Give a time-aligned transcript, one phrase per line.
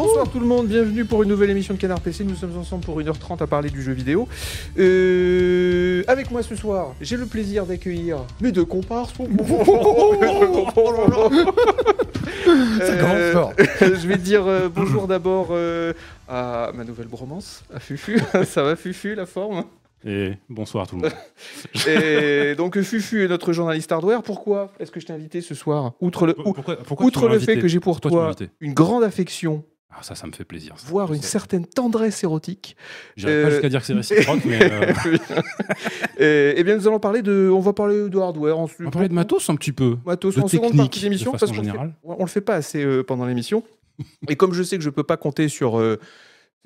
[0.00, 2.22] Bonsoir tout le monde, bienvenue pour une nouvelle émission de Canard PC.
[2.22, 4.28] Nous sommes ensemble pour 1h30 à parler du jeu vidéo.
[4.78, 9.10] Euh, avec moi ce soir, j'ai le plaisir d'accueillir mes deux comparses.
[9.10, 9.24] Ça
[12.96, 13.52] commence fort.
[13.80, 15.92] je vais dire euh, bonjour d'abord euh,
[16.28, 18.20] à ma nouvelle bromance, à Fufu.
[18.44, 19.64] Ça va Fufu la forme
[20.06, 21.12] Et bonsoir tout le monde.
[21.88, 24.22] Et donc Fufu est notre journaliste hardware.
[24.22, 25.94] Pourquoi est-ce que je t'ai invité ce soir?
[26.00, 29.02] Outre le, ou- Pourquoi, pourquoi outre le fait que j'ai pour Pourquoi toi une grande
[29.02, 30.74] affection, Ah, ça, ça me fait plaisir.
[30.76, 32.76] Je une certaine tendresse érotique,
[33.20, 34.92] pas euh, jusqu'à dire que c'est réciproque, mais euh,
[36.18, 38.58] et, eh bien, nous allons parler de, on va parler de hardware.
[38.58, 39.96] Ensuite, on va parler de matos un petit peu.
[40.04, 43.02] matos de en seconde technique, partie d'émission parce qu'on on le fait pas assez euh,
[43.02, 43.64] pendant l'émission.
[44.28, 45.98] et comme je sais que je peux pas compter sur euh,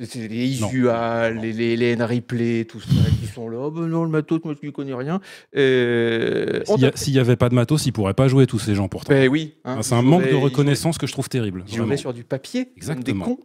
[0.00, 0.68] c'est les Non.
[0.68, 2.88] Isual, les, les, les N-Replay, tout ça,
[3.20, 5.20] qui sont là, oh, ben non, le matos, moi je ne connais rien.
[5.56, 8.46] Euh, S'il y a- t'a- S'il y avait pas de matos, ils pourraient pas jouer
[8.46, 9.12] tous ces gens pourtant.
[9.12, 9.54] Ben oui.
[9.64, 11.64] hein, Ah, c'est un manque de reconnaissance que je trouve terrible.
[11.68, 13.26] Ils joueraient sur du papier, Exactement.
[13.26, 13.38] des cons.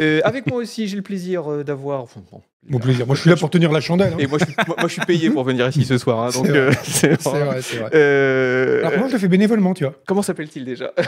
[0.00, 2.02] Euh, avec moi aussi, j'ai le plaisir euh, d'avoir.
[2.02, 3.06] enfin, bon, Mon plaisir.
[3.06, 4.12] Moi, je suis là pour tenir la chandelle.
[4.14, 4.18] hein.
[4.18, 6.20] Et moi je, suis, moi, moi, je suis payé pour venir ici ce soir.
[6.24, 6.58] hein, donc, C'est vrai.
[6.60, 7.44] euh, c'est C'est vrai.
[7.44, 7.90] vrai, c'est vrai.
[7.94, 9.94] Euh, Alors, moi, je le fais bénévolement, tu vois.
[10.06, 10.92] comment s'appelle-t-il déjà?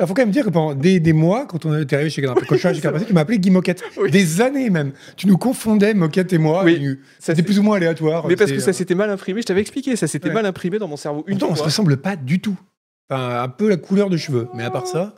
[0.00, 2.22] Il faut quand même dire que pendant des, des mois, quand on était arrivé chez
[2.22, 3.82] Canard, quand je suis arrivé chez tu appelé Guy Moquette.
[3.96, 4.10] Oui.
[4.10, 4.92] Des années même.
[5.16, 6.62] Tu nous confondais, Moquette et moi.
[6.64, 6.98] Oui.
[7.18, 8.26] C'était plus ou moins aléatoire.
[8.28, 10.34] Mais parce que ça s'était mal imprimé, je t'avais expliqué, ça s'était Ouais.
[10.34, 11.66] mal imprimé dans mon cerveau une Pourtant, on se fois.
[11.66, 12.56] ressemble pas du tout.
[13.10, 14.48] Enfin, un peu la couleur de cheveux.
[14.54, 15.14] Mais à part ça.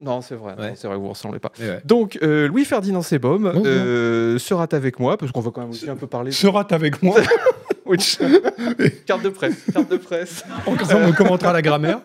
[0.00, 0.72] Non, c'est vrai, Ouais.
[0.76, 1.52] c'est vrai, vous ne ressemblez pas.
[1.60, 1.80] ouais.
[1.84, 3.62] Donc, euh, Louis-Ferdinand Sebom Bonjour.
[3.66, 6.30] euh, sera avec moi, parce qu'on va quand même aussi un peu parler.
[6.30, 7.16] de- Sera avec moi.
[7.86, 7.98] Oui,
[9.06, 10.44] carte de presse, carte de presse.
[10.66, 12.00] Encore ça, on me commentera la grammaire.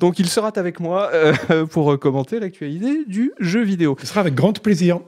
[0.00, 3.96] Donc, il sera avec moi euh, pour euh, commenter l'actualité du jeu vidéo.
[4.00, 5.00] Ce sera avec grand plaisir.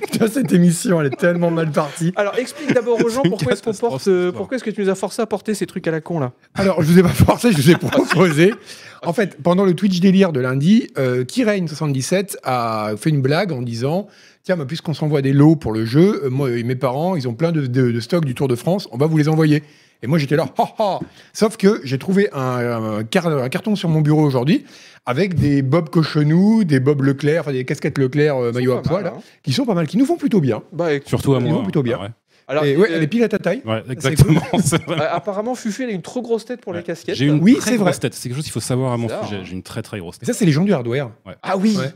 [0.00, 2.12] Putain, cette émission, elle est tellement mal partie.
[2.16, 4.88] Alors, explique d'abord aux gens pourquoi est-ce qu'on porte, euh, pourquoi est-ce que tu nous
[4.88, 6.32] as forcé à porter ces trucs à la con là?
[6.54, 8.54] Alors, je vous ai pas forcé, je vous ai proposé.
[9.02, 13.62] En fait, pendant le Twitch délire de lundi, euh, Kirein77 a fait une blague en
[13.62, 14.08] disant
[14.50, 17.28] Tiens, bah, puisqu'on s'envoie des lots pour le jeu, euh, moi et mes parents, ils
[17.28, 19.62] ont plein de, de, de stocks du Tour de France, on va vous les envoyer.
[20.02, 20.98] Et moi, j'étais là, ha ha
[21.32, 22.40] Sauf que j'ai trouvé un,
[22.98, 24.64] un car- un carton sur mon bureau aujourd'hui
[25.06, 29.06] avec des Bob Cochonou, des Bob Leclerc, enfin des casquettes Leclerc euh, maillot à poil,
[29.06, 29.12] hein.
[29.44, 30.64] qui sont pas mal, qui nous font plutôt bien.
[30.72, 31.58] Bah, écoute, Surtout à Ils moi.
[31.58, 31.98] vont plutôt bien.
[32.00, 32.10] Ah ouais.
[32.48, 33.62] Alors, et ouais, euh, elle est pile à ta taille.
[33.64, 34.40] Ouais, exactement.
[34.88, 37.14] euh, apparemment, Fufu, elle a une trop grosse tête pour les casquettes.
[37.14, 37.84] J'ai une Oui, très vrai.
[37.84, 38.14] grosse tête.
[38.14, 39.36] C'est quelque chose qu'il faut savoir à mon sujet.
[39.36, 39.44] hein.
[39.44, 40.26] J'ai une très très grosse tête.
[40.26, 41.10] ça, c'est les gens du hardware.
[41.44, 41.92] Ah oui, Ouais.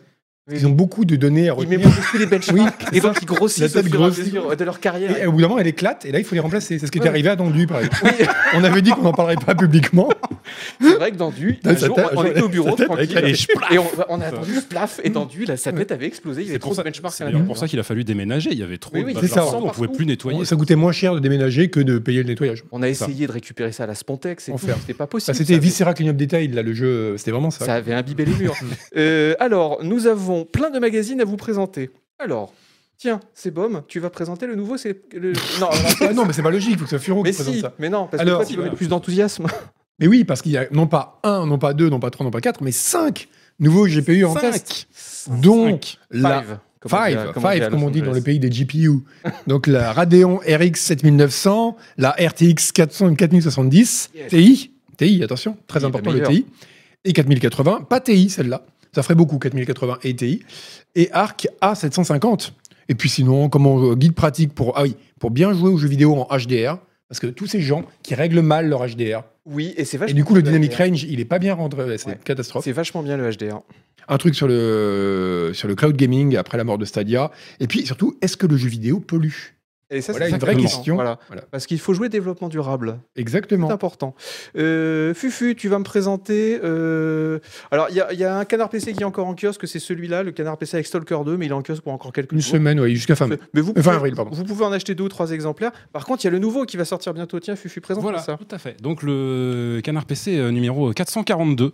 [0.47, 1.78] Oui, Ils ont beaucoup de données à Ils retenir.
[1.78, 4.25] mémorisent tous les benchmarks Oui, et donc ils grossissent La au fur et à grossit.
[4.27, 5.16] mesure de leur carrière.
[5.16, 6.78] Et au bout d'un moment, elle éclate, et là, il faut les remplacer.
[6.78, 7.97] C'est ce qui est arrivé à Dandu, par exemple.
[8.05, 10.10] Oui, On avait dit qu'on n'en parlerait pas publiquement.
[10.82, 13.32] c'est vrai que Dandu, un jour, tête, on était au bureau tranquille la- et,
[13.75, 16.50] et on, on a attendu splaf et Dandu, là, sa tête avait explosé, il y
[16.50, 18.50] avait C'est trop pour de ça, benchmarks à c'est pour ça qu'il a fallu déménager.
[18.53, 19.47] Il y avait trop Oui, de ça.
[19.56, 20.44] on pouvait plus nettoyer.
[20.44, 22.65] Ça coûtait moins cher de déménager que de payer le nettoyage.
[22.71, 25.37] On a essayé de récupérer ça à la Spontex et c'était pas Ça, possible.
[25.38, 27.16] c'était ça Viscera Clean Up Detail, là, le jeu.
[27.16, 27.65] C'était vraiment ça.
[27.65, 28.55] Ça avait imbibé les murs.
[28.99, 31.91] Euh, alors, nous avons plein de magazines à vous présenter.
[32.19, 32.53] Alors,
[32.99, 34.77] tiens, c'est Bom, tu vas présenter le nouveau.
[34.77, 35.33] C'est le...
[35.61, 35.69] Non,
[36.00, 37.75] Ah non, mais c'est pas logique, il faut que ce Furo mais qui présente ça.
[37.78, 39.47] mais non, parce Alors, que toi, tu euh, mettre plus d'enthousiasme.
[40.00, 42.25] Mais oui, parce qu'il y a non pas un, non pas deux, non pas trois,
[42.25, 43.28] non pas quatre, mais cinq
[43.61, 44.89] nouveaux GPU en test.
[45.41, 45.99] Dont Cinq.
[46.11, 46.59] la Five,
[46.89, 48.91] Five, comme on dit five, à comme Los on dit dans le pays des GPU.
[49.47, 54.28] Donc la Radeon RX 7900, la RTX 400 4070, Yes.
[54.31, 56.23] TI, TI, attention, très important le.
[56.25, 56.44] TI,
[57.05, 60.44] et 4080, pas TI celle-là, ça ferait beaucoup 4080 et TI,
[60.94, 62.53] et Arc A750.
[62.88, 65.88] Et puis sinon, comment euh, guide pratique pour, ah oui, pour bien jouer aux jeux
[65.88, 66.78] vidéo en HDR,
[67.09, 70.15] parce que tous ces gens qui règlent mal leur HDR, Oui, et c'est et vachement
[70.16, 70.78] du coup le dynamic HDR.
[70.84, 72.12] range, il est pas bien rentré, c'est Ouais.
[72.15, 72.65] une catastrophe.
[72.65, 73.60] C'est vachement bien le HDR.
[74.06, 77.31] Un truc sur le, sur le cloud gaming après la mort de Stadia,
[77.61, 79.32] et puis surtout, est-ce que le jeu vidéo pollue?
[79.94, 80.97] Et ça, Voilà c'est une vraie question.
[80.97, 81.19] Voilà.
[81.28, 81.43] Voilà.
[81.50, 82.99] Parce qu'il faut jouer développement durable.
[83.16, 83.69] Exactement.
[83.69, 84.15] C'est important.
[84.56, 86.60] Euh, Fufu, tu vas me présenter.
[86.65, 87.38] euh,
[87.71, 89.66] Alors, il y, a- il y a un canard PC qui est encore en kiosque,
[89.69, 92.12] c'est celui-là, le canard PC avec Stalker 2, mais il est en kiosque pour encore
[92.12, 92.53] quelques Une jours.
[92.53, 93.38] semaine, oui, jusqu'à fin mai.
[93.55, 94.31] Mais vous Fin pouvez, avril, pardon.
[94.34, 95.71] vous pouvez en acheter deux ou trois exemplaires.
[95.93, 97.38] Par contre, il y a le nouveau qui va sortir bientôt.
[97.41, 98.37] Tiens, Fufu, présente Voilà, ça.
[98.37, 98.81] tout à fait.
[98.82, 101.72] Donc le canard PC euh, numéro 442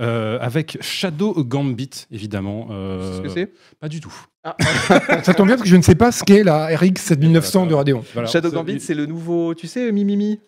[0.00, 2.68] euh, avec Shadow Gambit, évidemment.
[2.70, 3.52] euh, C'est ce que c'est?
[3.80, 4.12] Pas du tout.
[4.42, 4.56] Ah,
[5.22, 7.74] Ça tombe bien parce que je ne sais pas ce qu'est la RX 7900 de
[7.74, 8.02] Radeon.
[8.14, 10.40] Voilà, Shadow Gambit, c'est le nouveau, tu sais, Mimimi.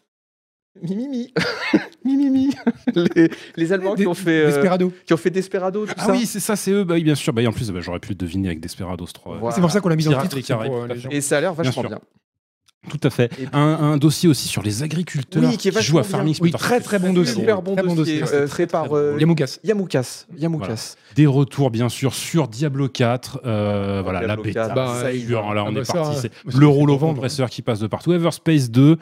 [0.80, 1.32] Mimimi.
[2.04, 2.50] Mimimi.
[2.94, 4.92] les, les Allemands qui ont fait, euh, Desperado.
[5.04, 6.12] qui ont fait Desperado, tout Ah ça.
[6.12, 6.84] oui, c'est ça, c'est eux.
[6.84, 7.32] Bah oui, bien sûr.
[7.34, 9.36] Bah, et en plus, bah, j'aurais pu le deviner avec Desperados 3.
[9.38, 9.54] Voilà.
[9.54, 10.64] C'est pour ça qu'on l'a mis dans le Pirates titre.
[10.64, 10.88] pour, euh.
[11.10, 12.00] Et ça a l'air vachement bien.
[12.90, 13.30] Tout à fait.
[13.52, 16.36] Un, un dossier aussi sur les agriculteurs Oui, qui est jouent à Farming.
[16.40, 17.34] Oui, très très bon dossier.
[17.40, 18.36] Super bon Très bon dossier, dossier.
[18.36, 19.16] euh, fait par très euh.
[19.20, 19.58] Yamoukas.
[19.62, 20.26] Yamoukas.
[20.36, 20.96] Yamoukas.
[21.14, 23.42] Des retours, bien sûr, sur Diablo 4.
[23.44, 24.66] euh, voilà, la bêta.
[24.66, 26.16] 4, bah, est, là, on ah bah est ça, parti.
[26.16, 28.12] euh, C'est c'est le le rouleau compresseur qui passe de partout.
[28.12, 28.96] Everspace 2,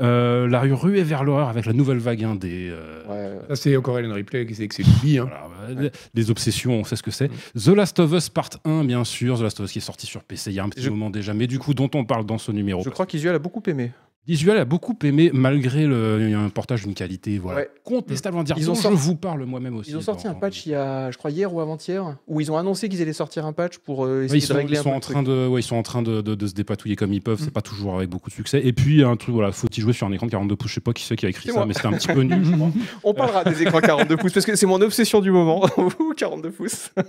[0.00, 2.68] euh, la rue ruée vers l'horreur avec la nouvelle vague indé.
[2.70, 3.38] euh, Ouais.
[3.48, 4.84] Ça, c'est encore Ellen Ripley qui sait que c'est.
[5.18, 5.28] Hein.
[5.64, 7.30] Voilà, ouais, les obsessions, on sait ce que c'est.
[7.58, 9.38] The Last of Us Part 1, bien sûr.
[9.38, 11.10] The Last of Us qui est sorti sur PC il y a un petit moment
[11.10, 12.82] déjà, mais du coup, dont on parle dans ce numéro.
[12.84, 13.92] Je crois qu'Isuel a beaucoup aimé.
[14.26, 17.70] Visual a beaucoup aimé, malgré le, un portage d'une qualité voilà, Ouais.
[17.84, 18.36] contestable.
[18.36, 19.90] On va dire, Ils ont sorti- je vous parle moi-même aussi.
[19.90, 22.50] Ils ont sorti un patch il y a, je crois, hier ou avant-hier, où ils
[22.50, 24.74] ont annoncé qu'ils allaient sortir un patch pour euh, Ouais, essayer ils sont, de régler
[24.76, 26.46] ils un sont peu en train de, ouais, ils sont en train de, de- de
[26.46, 27.38] se dépatouiller comme ils peuvent.
[27.40, 27.44] Mm.
[27.44, 28.60] C'est pas toujours avec beaucoup de succès.
[28.64, 30.70] Et puis un truc, voilà, faut y jouer sur un écran de 42 pouces.
[30.70, 31.66] Je sais pas qui c'est qui a écrit ça, moi.
[31.66, 32.44] mais c'était un petit peu nul.
[32.44, 32.70] je crois.
[33.04, 35.66] On parlera des écrans 42 pouces parce que c'est mon obsession du moment.
[35.76, 36.90] Ouh, 42 pouces.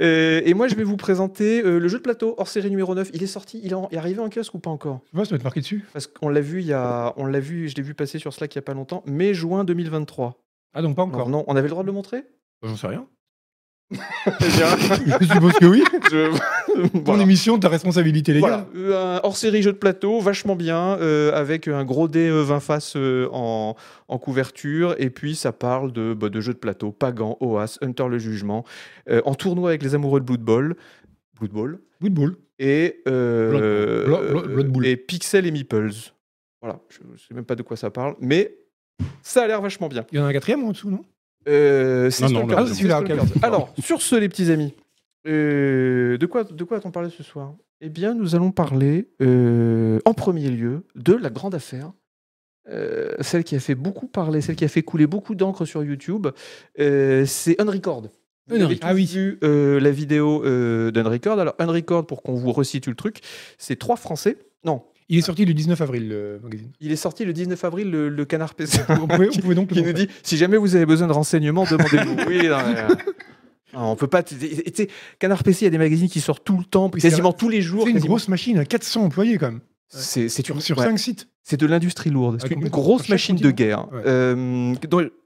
[0.00, 2.94] Euh, et moi, je vais vous présenter euh, le jeu de plateau hors série numéro
[2.94, 3.10] 9.
[3.12, 5.00] Il est sorti, il est, en- il est arrivé en kiosque ou pas encore?
[5.10, 5.84] Tu vois, ça doit être marqué dessus.
[5.92, 8.32] Parce qu'on l'a vu, il y a, on l'a vu, je l'ai vu passer sur
[8.32, 10.38] Slack il y a pas longtemps, mai-juin 2023.
[10.74, 11.28] Ah, donc pas encore.
[11.28, 12.22] non, on avait le droit de le montrer?
[12.62, 13.06] J'en sais rien.
[13.92, 13.96] Je-
[15.20, 15.82] Je suppose que oui.
[16.92, 17.22] Ton Voilà.
[17.24, 18.64] émission, ta responsabilité légale.
[18.72, 22.42] Voilà, euh, un hors-série jeu de plateau, vachement bien, euh, avec un gros dé euh,
[22.42, 23.74] 20 faces euh, en,
[24.06, 28.06] en couverture, et puis ça parle de, bah, de jeux de plateau, Pagan, Oas, Hunter
[28.08, 28.64] le Jugement,
[29.08, 30.76] euh, en tournoi avec les amoureux de Blood Bowl,
[31.40, 32.36] Blood Bowl, Football.
[32.60, 36.12] Et, euh, Blood et Pixel et Meeples.
[36.62, 38.54] Voilà, je ne sais même pas de quoi ça parle, mais
[39.22, 40.06] ça a l'air vachement bien.
[40.12, 41.02] Il y en a un quatrième en dessous, non?
[41.48, 43.10] Euh, c'est Non, non, celui-là, ok.
[43.42, 44.74] Alors, sur ce, les petits amis,
[45.26, 47.54] euh, de quoi, de quoi a-t-on parlé ce soir?
[47.80, 51.92] Eh bien, nous allons parler, euh, en premier lieu, de la grande affaire.
[52.68, 55.82] euh, celle qui a fait beaucoup parler, celle qui a fait couler beaucoup d'encre sur
[55.82, 56.28] YouTube,
[56.78, 58.08] euh, c'est Unrecord.
[58.50, 59.04] Vous avez Ah oui.
[59.06, 61.38] vu euh, la vidéo euh, d'Unrecord.
[61.38, 63.20] Alors, Unrecord, pour qu'on vous resitue le truc,
[63.58, 64.36] c'est trois Français.
[64.64, 66.70] Non, Il est sorti le 19 avril, le magazine.
[66.80, 68.80] il est sorti le 19 avril, le, le Canard PC.
[68.90, 71.64] On pouvait, on pouvait donc qui nous dit si jamais vous avez besoin de renseignements,
[71.64, 72.16] demandez-nous.
[72.28, 72.94] oui, non, mais, euh,
[73.74, 74.22] non, on peut pas.
[74.22, 74.34] Tu
[74.74, 74.88] sais,
[75.18, 77.32] Canard PC, il y a des magazines qui sortent tout le temps, Oui, c'est quasiment
[77.32, 77.84] tous les jours.
[77.84, 78.10] C'est une quasiment.
[78.14, 79.60] grosse machine à 400 employés quand même.
[79.92, 81.26] C'est c'est Sur, ouais, 5 sites.
[81.42, 82.38] c'est de l'industrie lourde.
[82.40, 83.88] C'est Ouais, une grosse machine de guerre.
[83.92, 84.02] Ouais.
[84.06, 84.74] Euh,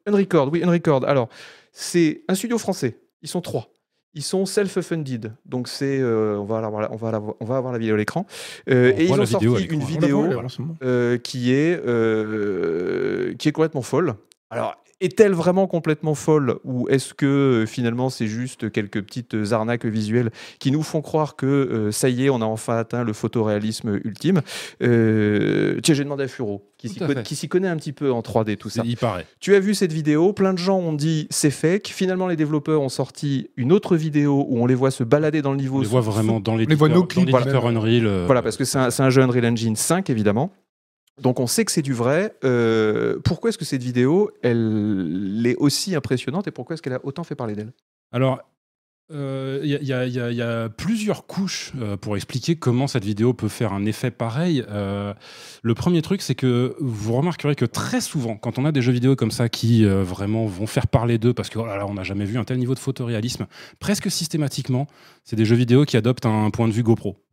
[0.07, 1.05] Unrecord, oui, Unrecord.
[1.07, 1.29] Alors,
[1.73, 2.97] c'est un studio français.
[3.25, 3.69] Ils sont trois.
[4.13, 5.33] Ils sont self-funded.
[5.47, 5.99] Donc, c'est.
[5.99, 8.27] euh, on, va avoir, on, va avoir, on va avoir la vidéo à l'écran.
[8.69, 10.29] Euh, On et ils ont la sorti vidéo une la vidéo
[10.83, 14.15] euh, qui, est, euh, qui est complètement folle.
[14.51, 19.85] Alors, est-elle vraiment complètement folle ou est-ce que euh, finalement c'est juste quelques petites arnaques
[19.87, 23.13] visuelles qui nous font croire que euh, ça y est, on a enfin atteint le
[23.13, 24.41] photoréalisme ultime?
[24.83, 27.23] Euh, Tiens, j'ai demandé à Furo, qui s'y à conna- fait.
[27.25, 28.83] qui s'y connaît un petit peu en 3D, tout ça.
[28.85, 29.27] Il paraît.
[29.41, 31.89] Tu as vu cette vidéo, plein de gens ont dit c'est fake.
[31.89, 35.51] Finalement, les développeurs ont sorti une autre vidéo où on les voit se balader dans
[35.53, 35.79] le niveau.
[35.79, 37.79] On les voit vraiment dans les voit l'éditeur no dans clip, l'éditeur voilà.
[37.79, 38.07] Unreal.
[38.07, 40.53] euh, voilà, parce que c'est un, c'est un jeu Unreal Engine 5, évidemment.
[41.23, 42.35] Donc on sait que c'est du vrai.
[42.45, 47.05] Euh, pourquoi est-ce que cette vidéo, elle est aussi impressionnante et pourquoi est-ce qu'elle a
[47.05, 47.73] autant fait parler d'elle?
[48.13, 48.41] Alors,
[49.13, 53.35] euh, il y, a- il y a- plusieurs couches euh, pour expliquer comment cette vidéo
[53.35, 54.65] peut faire un effet pareil.
[54.71, 55.13] Euh,
[55.63, 58.93] le premier truc, c'est que vous remarquerez que très souvent, quand on a des jeux
[58.93, 62.03] vidéo comme ça qui euh, vraiment vont faire parler d'eux, parce que oh on n'a
[62.03, 63.47] jamais vu un tel niveau de photoréalisme,
[63.79, 64.87] presque systématiquement,
[65.23, 67.24] c'est des jeux vidéo qui adoptent un point de vue GoPro.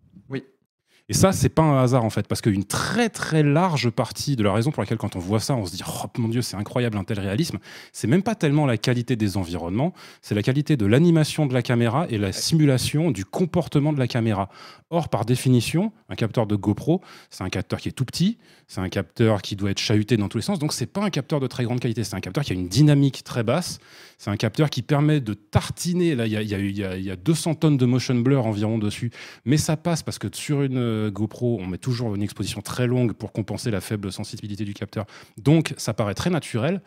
[1.09, 4.43] Et ça, c'est pas un hasard en fait, parce qu'une très très large partie de
[4.43, 6.55] la raison pour laquelle quand on voit ça, on se dit oh mon dieu, c'est
[6.55, 7.57] incroyable un tel réalisme,
[7.91, 11.61] c'est même pas tellement la qualité des environnements, c'est la qualité de l'animation de la
[11.61, 14.49] caméra et la simulation du comportement de la caméra.
[14.89, 18.37] Or, par définition, un capteur de GoPro, c'est un capteur qui est tout petit,
[18.73, 21.09] c'est un capteur qui doit être chahuté dans tous les sens, donc c'est pas un
[21.09, 23.79] capteur de très grande qualité, c'est un capteur qui a une dynamique très basse,
[24.17, 26.77] c'est un capteur qui permet de tartiner, là il y a, y a eu- il
[26.77, 29.11] y a- il y a 200 tonnes de motion blur environ dessus,
[29.43, 32.87] mais ça passe parce que sur une euh, GoPro, on met toujours une exposition très
[32.87, 35.05] longue pour compenser la faible sensibilité du capteur,
[35.37, 36.81] donc ça paraît très naturel.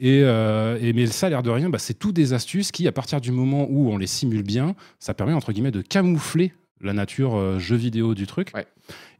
[0.00, 3.20] Et, euh, mais ça, l'air de rien, bah, c'est tout des astuces qui, à partir
[3.20, 7.34] du moment où on les simule bien, ça permet entre guillemets de camoufler la nature
[7.34, 8.52] euh, jeu vidéo du truc.
[8.54, 8.64] Ouais.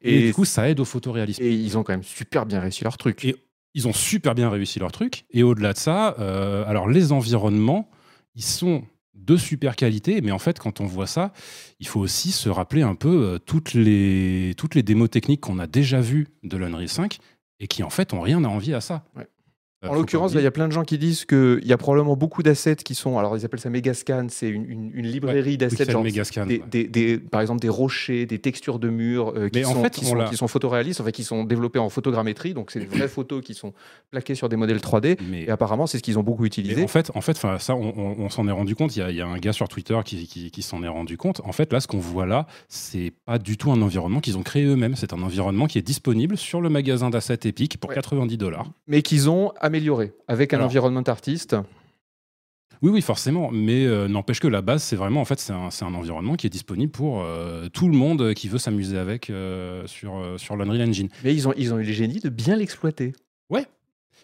[0.03, 1.43] Et, Et- du coup, ça aide au photoréalisme.
[1.43, 3.25] Et ils ont quand même super bien réussi leur truc.
[3.25, 3.37] Et-
[3.75, 5.25] Ils ont super bien réussi leur truc.
[5.31, 7.89] Et au-delà de ça, euh, alors les environnements,
[8.35, 8.83] ils sont
[9.15, 11.33] de super qualité, mais en fait, quand on voit ça,
[11.81, 15.59] il faut aussi se rappeler un peu euh, toutes, les, toutes les démos techniques qu'on
[15.59, 17.19] a déjà vues de l'Unreal 5
[17.61, 19.05] et qui en fait ont rien à envier à ça.
[19.17, 19.29] Ouais.
[19.85, 21.77] Euh, En l'occurrence, là, il y a plein de gens qui disent qu'il y a
[21.77, 23.17] probablement beaucoup d'assets qui sont.
[23.17, 25.89] Alors, ils appellent ça Megascan, c'est une, une- une librairie d'assets.
[25.89, 26.65] Genre Megascan, des, ouais.
[26.69, 30.05] des- des- par exemple, des rochers, des textures de murs euh, qui, sont, fait, qui,
[30.05, 32.55] on sont, l'a- qui sont photoréalistes, en fait, qui sont développés en photogrammétrie.
[32.55, 33.73] Donc, c'est des vraies photos qui sont
[34.11, 35.17] plaquées sur des modèles 3D.
[35.31, 36.83] Mais- Et apparemment, c'est ce qu'ils ont beaucoup utilisé.
[36.83, 38.97] en fait, en fait, ça, on, on- on s'en est rendu compte.
[38.97, 40.89] Il y, a, il y a un gars sur Twitter qui, qui- qui s'en est
[40.89, 41.41] rendu compte.
[41.45, 44.43] En fait, là, ce qu'on voit là, c'est pas du tout un environnement qu'ils ont
[44.43, 44.97] créé eux-mêmes.
[44.97, 47.95] C'est un environnement qui est disponible sur le magasin d'assets Epic pour Ouais.
[47.95, 48.69] 90 dollars.
[48.89, 51.57] Mais qu'ils ont amélioré avec un Alors, environnement artiste.
[52.83, 53.51] Oui, oui, forcément.
[53.53, 56.35] Mais euh, n'empêche que la base, c'est vraiment, en fait, c'est un, c'est un environnement
[56.35, 60.39] qui est disponible pour euh, tout le monde qui veut s'amuser avec euh, sur, euh,
[60.39, 61.09] sur l'Unreal Engine.
[61.25, 63.13] Mais ils ont, ils ont eu le génie de bien l'exploiter.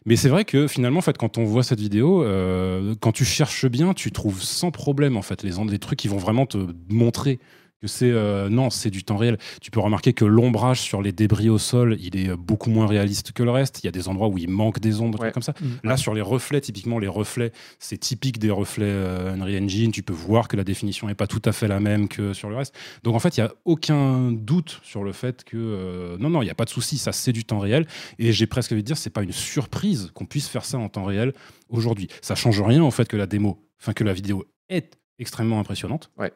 [0.07, 3.25] Mais c'est vrai que finalement, en fait, quand on voit cette vidéo, euh, quand tu
[3.25, 6.59] cherches bien, tu trouves sans problème en fait les, les trucs qui vont vraiment te
[6.91, 7.39] montrer
[7.85, 9.39] que c'est euh, non, c'est du temps réel.
[9.61, 13.33] Tu peux remarquer que l'ombrage sur les débris au sol, il est beaucoup moins réaliste
[13.33, 13.81] que le reste.
[13.83, 15.33] Il y a des endroits où il manque des ombres, Ouais.
[15.33, 15.55] comme ça.
[15.61, 15.79] Mhm.
[15.85, 19.93] Là, sur les reflets, typiquement les reflets, c'est typique des reflets euh, Unreal Engine.
[19.93, 22.49] Tu peux voir que la définition n'est pas tout à fait la même que sur
[22.49, 22.75] le reste.
[23.03, 26.43] Donc en fait, il n'y a aucun doute sur le fait que euh, non, non,
[26.43, 26.99] il n'y a pas de souci.
[26.99, 27.87] Ça, c'est du temps réel.
[28.19, 30.89] Et j'ai presque envie de dire, c'est pas une surprise qu'on puisse faire ça en
[30.89, 31.33] temps réel
[31.69, 32.09] aujourd'hui.
[32.23, 36.11] Ça change rien au fait que la démo, enfin que la vidéo est extrêmement impressionnante.
[36.19, 36.33] Ouais.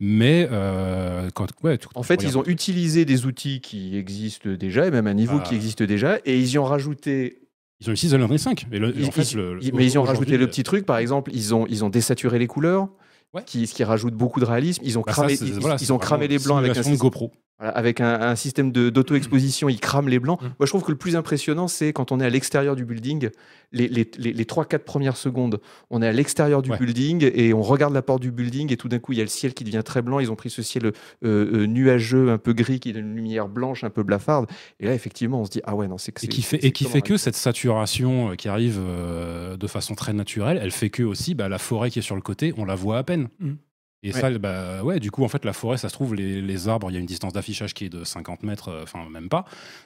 [0.00, 4.86] Mais euh, quand, ouais, tu- En fait, ils ont utilisé des outils qui existent déjà,
[4.86, 5.42] et même un niveau Ah.
[5.46, 7.38] qui existe déjà, et ils y ont rajouté
[7.80, 8.66] ils ont utilisé l'Unreal 5.
[8.70, 10.86] Et le- Ils- en fait, ils- le- ils- mais ils ont rajouté le petit truc,
[10.86, 12.88] par exemple, ils ont, ils ont désaturé les couleurs,
[13.34, 13.42] Ouais.
[13.44, 14.82] qui, ce qui rajoute beaucoup de réalisme.
[14.84, 16.74] Ils ont bah, ça, cramé, c'est- ils, voilà, ils ont cramé les blancs avec un,
[16.74, 17.32] système, GoPro.
[17.62, 20.40] Voilà, avec un, un système de- d'auto-exposition, ils crament les blancs.
[20.42, 20.46] Mm.
[20.58, 23.30] Moi, je trouve que le plus impressionnant, c'est quand on est à l'extérieur du building,
[23.72, 26.78] les, les, les, les 3-4 premières secondes, on est à l'extérieur du Ouais.
[26.78, 29.24] building et on regarde la porte du building et tout d'un coup, il y a
[29.24, 30.18] le ciel qui devient très blanc.
[30.20, 30.90] Ils ont pris ce ciel euh,
[31.24, 34.46] euh, nuageux, un peu gris, qui donne une lumière blanche, un peu blafarde.
[34.80, 36.72] Et là, effectivement, on se dit, ah ouais, non, c'est que Et qui fait, et
[36.72, 40.70] qui fait que a- cette saturation euh, qui arrive euh, de façon très naturelle, elle
[40.72, 43.02] fait que aussi bah, la forêt qui est sur le côté, on la voit à
[43.04, 43.28] peine.
[43.40, 43.56] Mhm.
[44.04, 44.20] Et Ouais.
[44.20, 46.90] ça, bah, ouais, du coup, en fait, la forêt, ça se trouve, les, les arbres,
[46.90, 49.44] il y a une distance d'affichage qui est de 50 mètres, euh, enfin, même pas.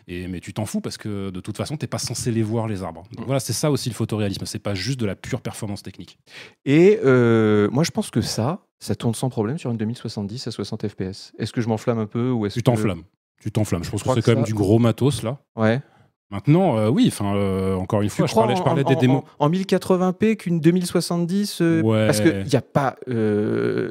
[0.09, 2.67] Et, mais tu t'en fous parce que de toute façon, t'es pas censé les voir,
[2.67, 3.03] les arbres.
[3.11, 3.25] Donc Mhm.
[3.27, 4.47] voilà, c'est ça aussi le photoréalisme.
[4.47, 6.19] C'est pas juste de la pure performance technique.
[6.65, 10.51] Et euh, moi, je pense que ça, ça tourne sans problème sur une 2070 à
[10.51, 11.33] 60 FPS.
[11.39, 13.03] Est-ce que je m'enflamme un peu ou est-ce Tu que- t'enflammes.
[13.43, 13.85] Tu t'enflammes.
[13.85, 15.39] Je pense que c'est quand même du gros matos, là.
[15.57, 15.83] Ouais.
[16.31, 18.97] Maintenant, euh, oui, enfin, euh, encore une Tu fois, je parlais, je parlais en, des
[18.97, 19.23] démos.
[19.39, 22.07] En, en 1080p qu'une 2070 euh, Ouais.
[22.07, 22.97] Parce qu'il n'y a pas.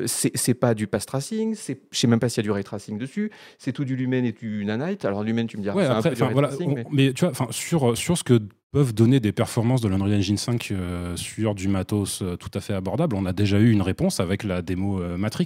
[0.05, 2.97] c'est pas du pass tracing, je sais même pas s'il y a du ray tracing
[2.97, 5.05] dessus, c'est tout du lumen et du nanite.
[5.05, 6.69] Alors, lumen, tu me diras, Ouais, c'est un après, peu du enfin, ray voilà, tracing,
[6.71, 7.13] on- mais- mais...
[7.13, 8.39] tu vois, sur, sur ce que
[8.71, 12.73] peuvent donner des performances de l'Unreal Engine 5 euh, sur du matos tout à fait
[12.73, 15.45] abordable, on a déjà eu une réponse avec la démo Matrix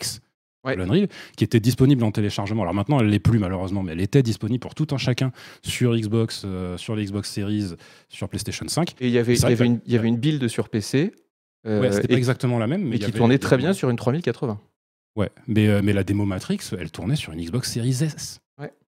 [0.66, 0.76] Ouais.
[0.76, 2.64] l'Unreal, qui était disponible en téléchargement.
[2.64, 5.32] Alors maintenant, elle l'est plus malheureusement, mais elle était disponible pour tout un chacun
[5.64, 7.76] sur Xbox, euh, sur les Xbox Series,
[8.10, 8.96] sur PlayStation 5.
[9.00, 11.14] Et il y avait, il y une, il y avait une build sur PC.
[11.66, 13.96] euh, ouais, c'était pas exactement la même, mais qui avait- tournait très bien sur une
[13.98, 14.60] 3080.
[15.16, 18.40] Ouais, mais, euh, mais la démo Matrix, elle tournait sur une Xbox Series S.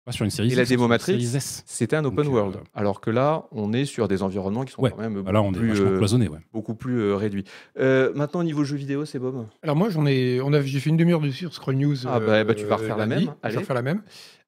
[0.08, 1.22] Pas sur une Series Et la démo Matrix.
[1.66, 2.56] C'était un open Donc, world.
[2.56, 4.90] euh, Alors que là, on est sur des environnements qui sont Ouais.
[4.90, 6.40] quand même Bah là, on beaucoup est plus, euh, cloisonné, ouais.
[6.54, 7.44] beaucoup plus euh, réduits.
[7.78, 9.46] Euh, maintenant, au niveau jeux vidéo, c'est Bob?
[9.64, 12.08] Alors moi, j'en ai, on a, j'ai fait une demi-heure dessus sur Scroll News.
[12.08, 14.02] Ah bah, bah, tu vas refaire la même, Je vais refaire la même.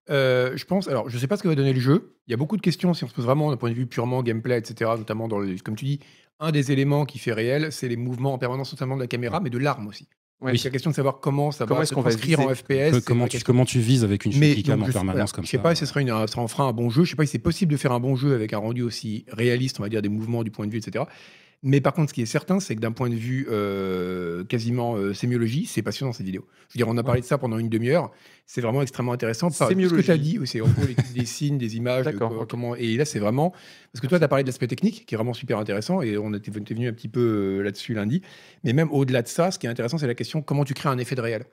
[0.10, 2.16] Euh, je pense, alors je sais pas ce que va donner le jeu.
[2.28, 3.86] Il y a beaucoup de questions si on se pose vraiment d'un point de vue
[3.86, 4.92] purement gameplay, etc.
[4.98, 6.00] Notamment dans le, comme tu dis,
[6.40, 9.42] un des éléments qui fait réel, c'est les mouvements en permanence, notamment de la caméra,
[9.42, 10.08] mais de l'arme aussi.
[10.42, 10.52] Ouais.
[10.52, 12.02] Donc, il y a la question de savoir comment ça Comment va est-ce se qu'on
[12.02, 13.04] va transcrire en FPS.
[13.06, 15.50] Comment, tu, comment tu vises avec une Mais donc, en je permanence voilà, comme je
[15.50, 17.04] sais ça pas si ce sera une, ça en fera un bon jeu.
[17.04, 19.26] Je sais pas si c'est possible de faire un bon jeu avec un rendu aussi
[19.30, 21.04] réaliste, on va dire, des mouvements, du point de vue, etc.
[21.62, 24.96] Mais par contre, ce qui est certain, c'est que d'un point de vue euh, quasiment
[24.96, 26.48] euh, sémiologie, c'est passionnant cette vidéo.
[26.70, 28.12] Je veux dire, on a parlé de ça pendant une demi-heure.
[28.46, 29.50] C'est vraiment extrêmement intéressant.
[29.50, 30.06] Par- tout Ce que Sémiologie.
[30.06, 32.12] tu as dit, c'est en gros des signes, des images, de
[32.46, 32.76] comment.
[32.76, 33.52] Et là, c'est vraiment
[33.92, 36.18] parce que toi, tu as parlé de l'aspect technique, qui est vraiment super intéressant, et
[36.18, 38.22] on était venu un petit peu euh, là-dessus lundi.
[38.64, 40.90] Mais même au-delà de ça, ce qui est intéressant, c'est la question comment tu crées
[40.90, 41.44] un effet de réel?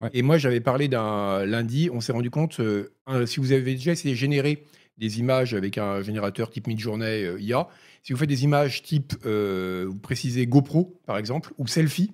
[0.00, 0.10] Ouais.
[0.12, 2.92] Et moi, j'avais parlé d'un lundi, on s'est rendu compte, euh,
[3.26, 4.62] si vous avez déjà essayé de générer
[4.98, 7.68] des images avec un générateur type mid-journée euh, IA,
[8.02, 12.12] si vous faites des images type, euh, vous précisez GoPro, par exemple, ou selfie,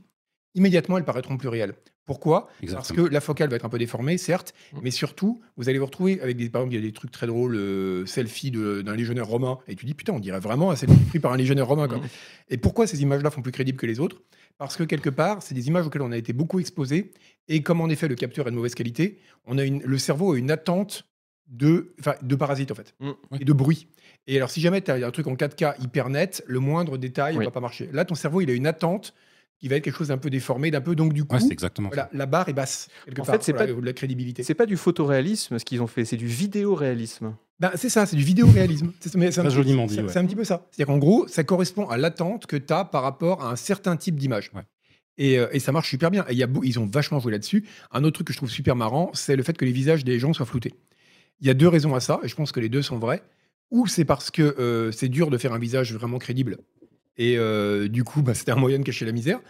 [0.55, 1.75] immédiatement, elles paraîtront plus réelles.
[2.05, 2.49] Pourquoi?
[2.73, 4.79] Parce que la focale va être un peu déformée, certes, Mm.
[4.83, 7.13] mais surtout, vous allez vous retrouver avec des, par exemple, il y a des trucs
[7.13, 10.77] très drôles, euh, selfie d'un légionnaire romain, et tu dis putain, on dirait vraiment un
[10.77, 11.87] selfie pris par un légionnaire romain.
[11.87, 11.99] quoi.
[11.99, 12.09] Mm.
[12.51, 14.21] Et pourquoi ces images-là font plus crédibles que les autres?
[14.59, 17.13] Parce que quelque part, c'est des images auxquelles on a été beaucoup exposé,
[17.49, 20.33] et comme en effet le capteur est de mauvaise qualité, on a une, le cerveau
[20.33, 21.05] a une attente
[21.49, 23.11] de, enfin, de parasites en fait, Mm.
[23.41, 23.87] et de bruit.
[24.27, 27.35] Et alors, si jamais tu as un truc en 4K hyper net, le moindre détail
[27.35, 27.45] ne Oui.
[27.45, 27.89] va pas marcher.
[27.93, 29.15] Là, ton cerveau, il a une attente
[29.59, 30.95] qui va être quelque chose d'un peu déformé, d'un peu.
[30.97, 32.89] Donc, du coup, Ouais, c'est exactement voilà, la barre est basse.
[33.11, 34.43] En part, fait, c'est voilà, pas- de la crédibilité.
[34.43, 37.35] C'est pas du photoréalisme ce qu'ils ont fait, c'est du vidéoréalisme.
[37.61, 38.93] Ben, c'est ça, c'est du vidéo-réalisme.
[39.01, 40.17] C'est un Très petit- joliment dit, c'est- ouais.
[40.19, 40.67] Un petit peu ça.
[40.73, 43.97] C'est-à-dire qu'en gros, ça correspond à l'attente que tu as par rapport à un certain
[43.97, 44.51] type d'image.
[44.55, 44.63] Ouais.
[45.19, 46.25] Et, euh, et ça marche super bien.
[46.29, 47.65] Et il y a beau- ils ont vachement joué là-dessus.
[47.93, 50.19] Un autre truc que je trouve super marrant, c'est le fait que les visages des
[50.19, 50.75] gens soient floutés.
[51.43, 53.23] Il y a deux raisons à ça, et je pense que les deux sont vraies.
[53.71, 56.59] Ou c'est parce que euh, c'est dur de faire un visage vraiment crédible.
[57.19, 59.41] Et euh, du coup, bah, c'était un moyen de cacher la misère.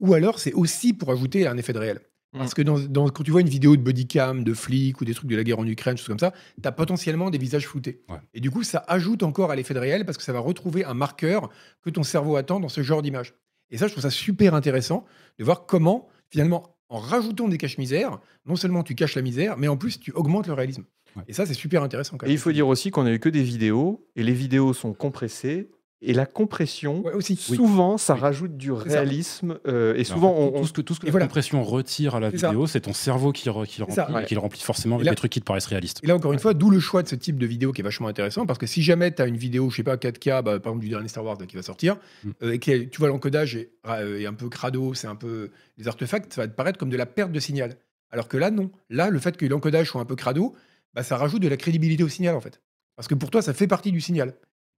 [0.00, 2.00] Ou alors, c'est aussi pour ajouter un effet de réel.
[2.32, 5.14] Parce que dans, dans- quand tu vois une vidéo de bodycam, de flics ou des
[5.14, 8.02] trucs de la guerre en Ukraine, choses comme ça, tu as potentiellement des visages floutés.
[8.08, 8.18] Ouais.
[8.34, 10.84] Et du coup, ça ajoute encore à l'effet de réel parce que ça va retrouver
[10.84, 11.50] un marqueur
[11.82, 13.34] que ton cerveau attend dans ce genre d'image.
[13.70, 15.04] Et ça, je trouve ça super intéressant
[15.40, 19.66] de voir comment, finalement, en rajoutant des caches-misères, non seulement tu caches la misère, mais
[19.68, 20.84] en plus, tu augmentes le réalisme.
[21.16, 21.22] Ouais.
[21.28, 22.16] Et ça, c'est super intéressant.
[22.16, 22.34] Quand Et même.
[22.36, 25.68] il faut dire aussi qu'on a eu que des vidéos, et les vidéos sont compressées,
[26.02, 27.36] et la compression, Ouais, aussi.
[27.36, 28.20] souvent, ça Oui.
[28.20, 31.00] rajoute du réalisme, euh, et souvent, fait, on, tout, on- tout ce que, tout ce
[31.00, 31.26] que Et la voilà.
[31.26, 34.22] compression retire à la vidéo, c'est ton cerveau qui, le- qui le remplit, ouais.
[34.22, 36.00] et qui le remplit forcément Et avec là- des trucs qui te paraissent réalistes.
[36.02, 37.84] Et là, encore une fois, d'où le choix de ce type de vidéo qui est
[37.84, 40.58] vachement intéressant, parce que si jamais tu as une vidéo, je sais pas, 4K, bah,
[40.58, 42.30] par exemple du dernier Star Wars qui va sortir, Mm.
[42.44, 45.50] euh, et que tu vois l'encodage est, euh, est un peu crado, c'est un peu
[45.76, 47.76] des artefacts, ça va te paraître comme de la perte de signal.
[48.10, 48.70] Alors que là, non.
[48.88, 50.54] Là, le fait que l'encodage soit un peu crado,
[50.94, 52.60] bah, ça rajoute de la crédibilité au signal, en fait.
[52.96, 54.34] Parce que pour toi, ça fait partie du signal.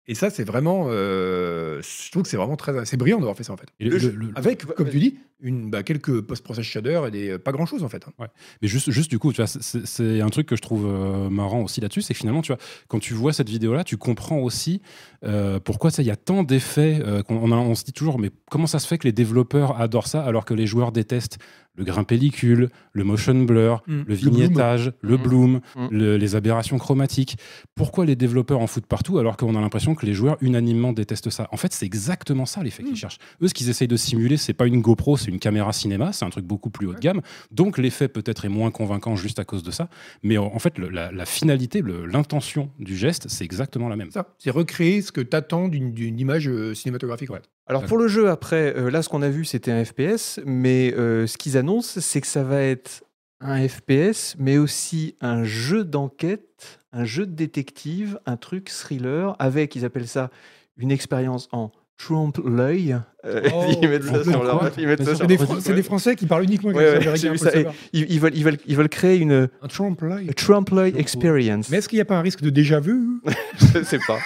[0.08, 0.86] Et ça, c'est vraiment.
[0.88, 2.84] euh, je trouve que c'est vraiment très.
[2.86, 3.68] C'est brillant d'avoir fait ça, en fait.
[3.78, 7.02] Et le- Le le- jeu- le- Avec, comme tu dis, une, bah, quelques post-process shader
[7.06, 8.04] et des, pas grand-chose, en fait.
[8.18, 8.26] hein.
[8.60, 11.62] Mais juste, juste du coup, tu vois, c'est- un truc que je trouve euh, marrant
[11.62, 14.82] aussi là-dessus, c'est que finalement, tu vois, quand tu vois cette vidéo-là, tu comprends aussi
[15.24, 17.00] euh, pourquoi ça, il y a tant d'effets.
[17.04, 19.80] euh, qu'on- on, on se dit toujours, mais comment ça se fait que les développeurs
[19.80, 21.38] adorent ça alors que les joueurs détestent
[21.76, 23.92] le grain pellicule, le motion blur, Mm.
[23.92, 25.22] le Le vignettage, le Mm.
[25.22, 25.86] bloom, Mm.
[25.90, 27.36] le- les aberrations chromatiques
[27.74, 31.30] Pourquoi les développeurs en foutent partout alors qu'on a l'impression que les joueurs unanimement détestent
[31.30, 31.48] ça?
[31.52, 33.18] En fait, c'est exactement ça l'effet qu'ils cherchent.
[33.42, 36.24] Eux, ce qu'ils essayent de simuler, c'est pas une GoPro, c'est une caméra cinéma, c'est
[36.24, 37.22] un truc beaucoup plus haut de gamme.
[37.50, 39.88] Donc l'effet peut-être est moins convaincant juste à cause de ça.
[40.22, 44.10] Mais en fait, le- la, la finalité, l'intention du geste, c'est exactement la même.
[44.10, 47.30] Ça, c'est recréer ce que tu attends d'une image euh, cinématographique.
[47.30, 47.48] en fait.
[47.66, 50.92] Alors pour le jeu, après, euh, là, ce qu'on a vu, c'était un FPS, mais
[50.94, 53.04] euh, ce qu'ils annoncent, c'est que ça va être
[53.40, 59.74] un FPS, mais aussi un jeu d'enquête, un jeu de détective, un truc thriller, avec,
[59.76, 60.30] ils appellent ça,
[60.76, 62.96] une expérience en trompe-l'œil.
[63.24, 64.58] Euh, Oh, ils mettent ça sur leur...
[64.58, 66.70] quoi Ils mettent ça C'est sur des, leur- Fran- c'est des Français qui parlent uniquement
[66.70, 67.50] avec Ouais, ça.
[67.92, 70.28] Ils, ils veulent, ils, veulent, ils veulent créer une Un Trump live.
[70.28, 71.68] a trompe-l'œil experience.
[71.70, 73.20] Mais est-ce qu'il n'y a pas un risque de déjà vu
[73.74, 74.18] je sais pas.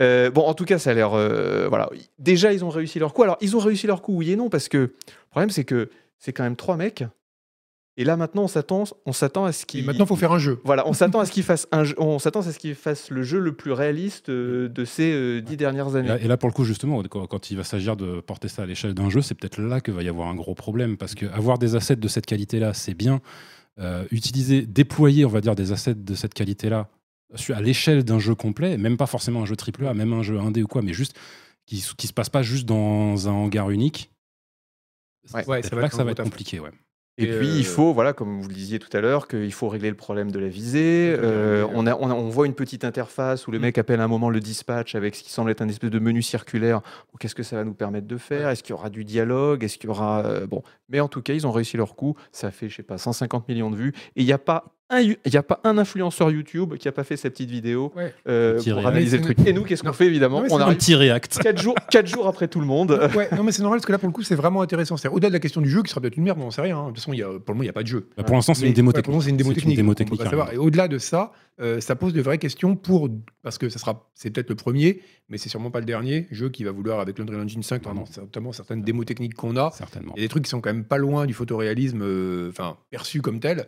[0.00, 1.12] Euh, bon, en tout cas, ça a l'air.
[1.12, 1.90] euh, voilà.
[2.18, 3.22] Déjà, ils ont réussi leur coup.
[3.22, 4.94] Alors, ils ont réussi leur coup, oui et non, parce que le
[5.30, 7.04] problème, c'est que c'est quand même trois mecs.
[7.96, 9.84] Et là, maintenant, on s'attend, on s'attend à ce Et qu'ils.
[9.86, 10.60] Maintenant, faut faire un jeu.
[10.64, 13.10] Voilà, on s'attend à ce qu'ils fassent un jeu- on s'attend à ce qu'ils fassent
[13.10, 16.08] le jeu le plus réaliste euh, de ces euh, dix dernières Et années.
[16.08, 18.62] là, et là, pour le coup, justement, quand, quand il va s'agir de porter ça
[18.62, 20.96] à l'échelle d'un jeu, c'est peut-être là que va y avoir un gros problème.
[20.96, 23.20] Parce que avoir des assets de cette qualité-là, c'est bien.
[23.78, 26.88] Euh, utiliser, déployer, on va dire, des assets de cette qualité-là
[27.52, 30.62] à l'échelle d'un jeu complet, même pas forcément un jeu AAA, même un jeu indé
[30.62, 31.16] ou quoi, mais juste
[31.66, 34.10] qui, qui se passe pas juste dans un hangar unique.
[35.32, 35.42] Ouais.
[35.42, 36.60] c'est Ouais, là être que ça va être compliqué.
[36.60, 36.70] Ouais.
[37.16, 39.52] Et, Et, puis, euh, il faut, voilà, comme vous le disiez tout à l'heure, qu'il
[39.52, 41.14] faut régler le problème de la visée.
[41.16, 43.62] Euh, on, a, on, a- on voit une petite interface où le Mm.
[43.62, 45.98] mec appelle à un moment le dispatch avec ce qui semble être un espèce de
[46.00, 46.80] menu circulaire.
[46.80, 48.48] Bon, Qu'est-ce que ça va nous permettre de faire?
[48.48, 49.62] Est-ce qu'il y aura du dialogue?
[49.62, 50.24] Est-ce qu'il y aura.
[50.26, 50.62] euh, bon.
[50.88, 52.16] Mais en tout cas, ils ont réussi leur coup.
[52.32, 53.92] Ça fait, je sais pas, 150 millions de vues.
[54.16, 54.73] Et il n'y a pas.
[54.90, 57.50] Un you- Il n'y a pas un influenceur YouTube qui a pas fait sa petite
[57.50, 58.12] vidéo Ouais.
[58.28, 58.90] euh, Petit pour réact.
[58.94, 59.38] analyser le truc.
[59.46, 61.38] Et nous, qu'est-ce qu'on fait évidemment Non, On c'est arrive petit react.
[61.42, 62.90] 4 jours, quatre jours après tout le monde.
[63.16, 64.96] Ouais, non, mais c'est normal parce que là, pour le coup, c'est vraiment intéressant.
[64.96, 66.60] C'est au-delà de la question du jeu qui sera peut-être une merde, mais on sait
[66.62, 66.78] rien.
[66.78, 66.82] hein.
[66.84, 68.08] De toute façon, y a, pour le moment, il n'y a pas de jeu.
[68.16, 69.22] Bah, pour l'instant, c'est une démo technique.
[69.22, 69.76] c'est une démo technique.
[69.76, 70.50] démo carrément.
[70.52, 73.08] Et au-delà de ça, euh, ça pose de vraies questions pour.
[73.42, 76.50] Parce que ça sera, c'est peut-être le premier, mais c'est sûrement pas le dernier jeu
[76.50, 78.04] qui va vouloir, avec l'Unreal Engine 5, Ah non.
[78.18, 80.12] notamment, certaines démos techniques qu'on a, Certainement.
[80.16, 82.76] Il y a des trucs qui sont quand même pas loin du photoréalisme, euh, enfin
[82.90, 83.66] perçu comme tel.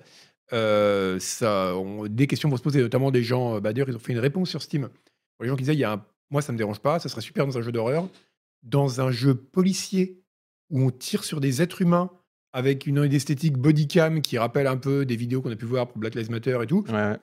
[0.53, 3.57] Euh, ça, on- des questions vont se poser, notamment des gens.
[3.57, 4.89] euh, Bah, D'ailleurs, ils ont fait une réponse sur Steam.
[5.37, 7.09] Pour les gens qui disaient, il y a un- moi, ça me dérange pas, ça
[7.09, 8.09] serait super dans un jeu d'horreur,
[8.63, 10.21] dans un jeu policier
[10.71, 12.11] où on tire sur des êtres humains
[12.53, 15.99] avec une esthétique bodycam qui rappelle un peu des vidéos qu'on a pu voir pour
[15.99, 16.85] Black Lives Matter et tout.
[16.89, 17.17] Ouais.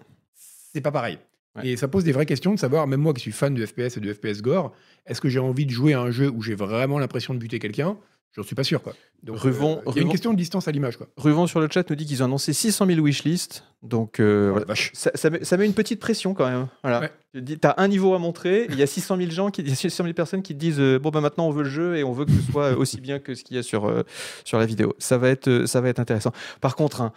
[0.74, 1.18] C'est pas pareil.
[1.56, 1.68] Ouais.
[1.70, 3.98] Et ça pose des vraies questions de savoir, même moi qui suis fan de FPS
[3.98, 4.74] et de FPS gore,
[5.06, 7.60] est-ce que j'ai envie de jouer à un jeu où j'ai vraiment l'impression de buter
[7.60, 7.98] quelqu'un
[8.36, 8.94] J'en suis pas sûr, quoi.
[9.22, 9.52] Donc, euh,
[9.88, 11.08] il y a une question de distance à l'image, quoi.
[11.18, 13.64] Ruvon sur le chat nous dit qu'ils ont annoncé 600 000 wishlists.
[13.84, 14.66] Donc, euh, Oh, la voilà.
[14.66, 14.90] vache.
[14.94, 16.68] ça, ça met, ça met une petite pression quand même.
[16.82, 17.02] Voilà.
[17.02, 17.12] Ouais.
[17.46, 18.66] Tu as un niveau à montrer.
[18.70, 20.60] Il y a 600 000 gens, qui, il y a 600 000 personnes qui te
[20.60, 22.72] disent euh, bon bah maintenant on veut le jeu et on veut que ce soit
[22.78, 24.04] aussi bien que ce qu'il y a sur euh,
[24.46, 24.96] sur la vidéo.
[25.00, 26.32] Ça va être ça va être intéressant.
[26.62, 27.12] Par contre, hein,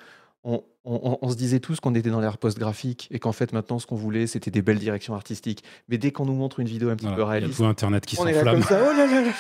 [0.45, 3.53] on, on, on- on se disait tous qu'on était dans l'ère post-graphique et qu'en fait
[3.53, 5.63] maintenant ce qu'on voulait c'était des belles directions artistiques.
[5.89, 7.59] Mais dès qu'on nous montre une vidéo un petit peu Voilà, il y a réaliste,
[7.59, 8.63] tout Internet qui s'enflamme.
[8.63, 8.81] ça.
[8.83, 9.33] Oh là là là.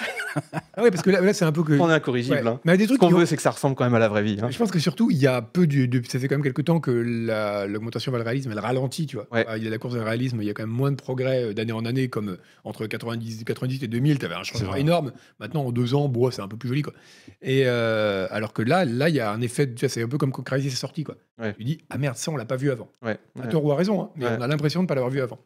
[0.76, 1.72] Ah ouais, parce que là, là, c'est un peu que.
[1.80, 2.36] On est incorrigible.
[2.36, 2.46] Ouais.
[2.46, 2.60] hein.
[2.64, 3.98] Mais des Ce trucs qu'on qui ont- veut c'est que ça ressemble quand même à
[3.98, 4.36] la vraie vie.
[4.42, 4.50] hein.
[4.50, 6.64] Je pense que surtout, il y a peu de, de- ça fait quand même quelques
[6.64, 9.26] temps que la- l'augmentation vers le réalisme, elle ralentit, tu vois.
[9.32, 9.46] Ouais.
[9.48, 10.90] Ah, Il y a la course vers le réalisme, il y a quand même moins
[10.90, 14.34] de progrès euh, d'année en année, comme euh, entre 90, 90 et 2000, tu avais
[14.34, 15.12] un changement énorme.
[15.40, 16.92] Maintenant, en deux ans, bon, c'est un peu plus joli, quoi.
[17.40, 20.08] Et euh, alors que là, là, il y a un effet, tu vois, c'est un
[20.08, 21.14] peu comme quand Crysis est sorti, quoi.
[21.38, 21.52] Ouais.
[21.58, 22.88] Tu dis, ah merde, ça, on l'a pas vu avant.
[23.04, 23.48] Ouais, À ouais.
[23.50, 24.36] tort ou à raison, hein, mais Ouais.
[24.38, 25.38] on a l'impression de ne pas l'avoir vu avant.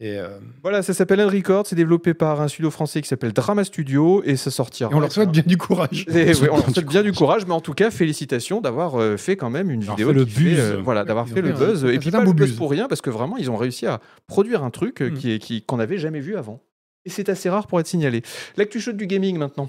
[0.00, 0.28] Et, euh,
[0.62, 4.36] Voilà, ça s'appelle Record, c'est développé par un studio français qui s'appelle Drama Studio et
[4.36, 4.90] ça sortira.
[4.92, 6.06] et on leur souhaite bien du courage.
[6.08, 9.16] Et oui, on leur souhaite bien du courage, mais en tout cas, félicitations d'avoir euh,
[9.16, 10.58] fait quand même une vidéo fait le fait, buzz.
[10.60, 11.84] euh, voilà, d'avoir fait le un- buzz.
[11.84, 12.56] un Et puis pas le buzz buzz.
[12.56, 15.14] pour rien, parce que vraiment, ils ont réussi à produire un truc euh, Mm.
[15.14, 16.60] qui est- qui- qu'on n'avait jamais vu avant.
[17.06, 18.22] Et c'est assez rare pour être signalé.
[18.56, 19.68] L'actu chaude du gaming maintenant.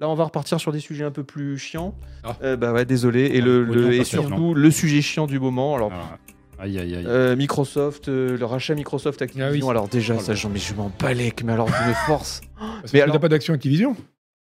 [0.00, 1.94] Là, on va repartir sur des sujets un peu plus chiants.
[2.22, 2.36] Ah.
[2.42, 3.22] Euh, bah ouais, désolé.
[3.34, 5.74] Et, le, et surtout, le sujet chiant du moment.
[5.74, 6.18] Alors, Ah,
[6.60, 7.04] Aïe, aïe, aïe.
[7.06, 9.48] euh, Microsoft, euh, le rachat Microsoft Activision.
[9.48, 9.70] Ah oui.
[9.70, 12.40] Alors déjà, Oh ça, j'en- mais je m'en balèque, mais alors d'une force.
[12.58, 13.96] Parce Mais que alors- t'as pas d'action Activision?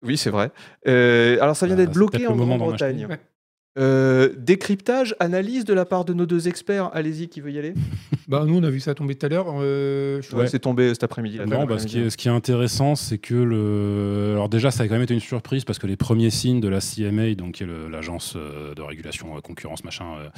[0.04, 0.50] Oui, c'est vrai.
[0.86, 3.06] Euh, alors ça vient Ah, d'être bloqué en Grande-Bretagne.
[3.06, 3.20] Ouais.
[3.78, 6.90] Euh, décryptage, analyse de la part de nos deux experts.
[6.94, 7.74] Allez-y, qui veut y aller?
[8.28, 9.46] Bah, nous, on a vu ça tomber tout à l'heure.
[9.60, 11.38] euh, Ouais, C'est tombé cet après-midi.
[11.46, 14.32] Non, cet bah, ce, qui est, ce qui est intéressant, c'est que le.
[14.32, 16.66] Alors, déjà, ça a quand même été une surprise parce que les premiers signes de
[16.66, 20.28] la CMA, donc qui est l'agence euh, de régulation euh, concurrence machin euh,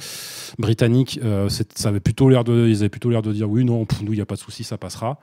[0.59, 3.85] britannique, euh, ça avait plutôt l'air de, ils avaient plutôt l'air de dire oui, non,
[3.85, 5.19] pour nous, il n'y a pas de souci, ça passera.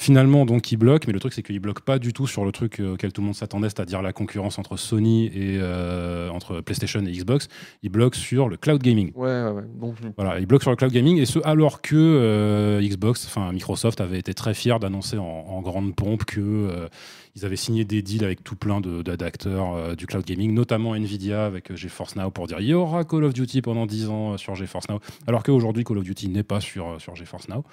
[0.00, 2.52] Finalement, donc, ils bloquent, mais le truc, c'est qu'ils bloquent pas du tout sur le
[2.52, 6.62] truc euh, auquel tout le monde s'attendait, c'est-à-dire la concurrence entre Sony et euh, entre
[6.62, 7.48] PlayStation et Xbox.
[7.82, 9.12] Ils bloquent sur le cloud gaming.
[9.14, 9.62] Ouais, ouais, ouais.
[9.78, 13.52] Donc, Voilà, ils bloquent sur le cloud gaming et ce alors que euh, Xbox, enfin
[13.52, 16.88] Microsoft avait été très fier d'annoncer en, en grande pompe que euh,
[17.36, 20.94] ils avaient signé des deals avec tout plein de- de- d'acteurs du cloud gaming, notamment
[20.94, 24.38] Nvidia avec GeForce Now pour dire il y aura Call of Duty pendant 10 ans
[24.38, 27.64] sur GeForce Now, alors qu'aujourd'hui Call of Duty n'est pas sur, sur GeForce Now.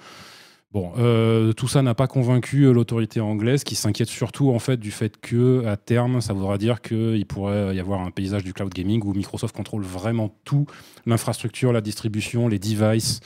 [0.70, 4.76] Bon, euh, tout ça n'a pas convaincu euh, l'autorité anglaise qui s'inquiète surtout en fait
[4.76, 8.52] du fait que à terme, ça voudra dire qu'il pourrait y avoir un paysage du
[8.52, 10.66] cloud gaming où Microsoft contrôle vraiment tout,
[11.06, 13.20] l'infrastructure, la distribution, les devices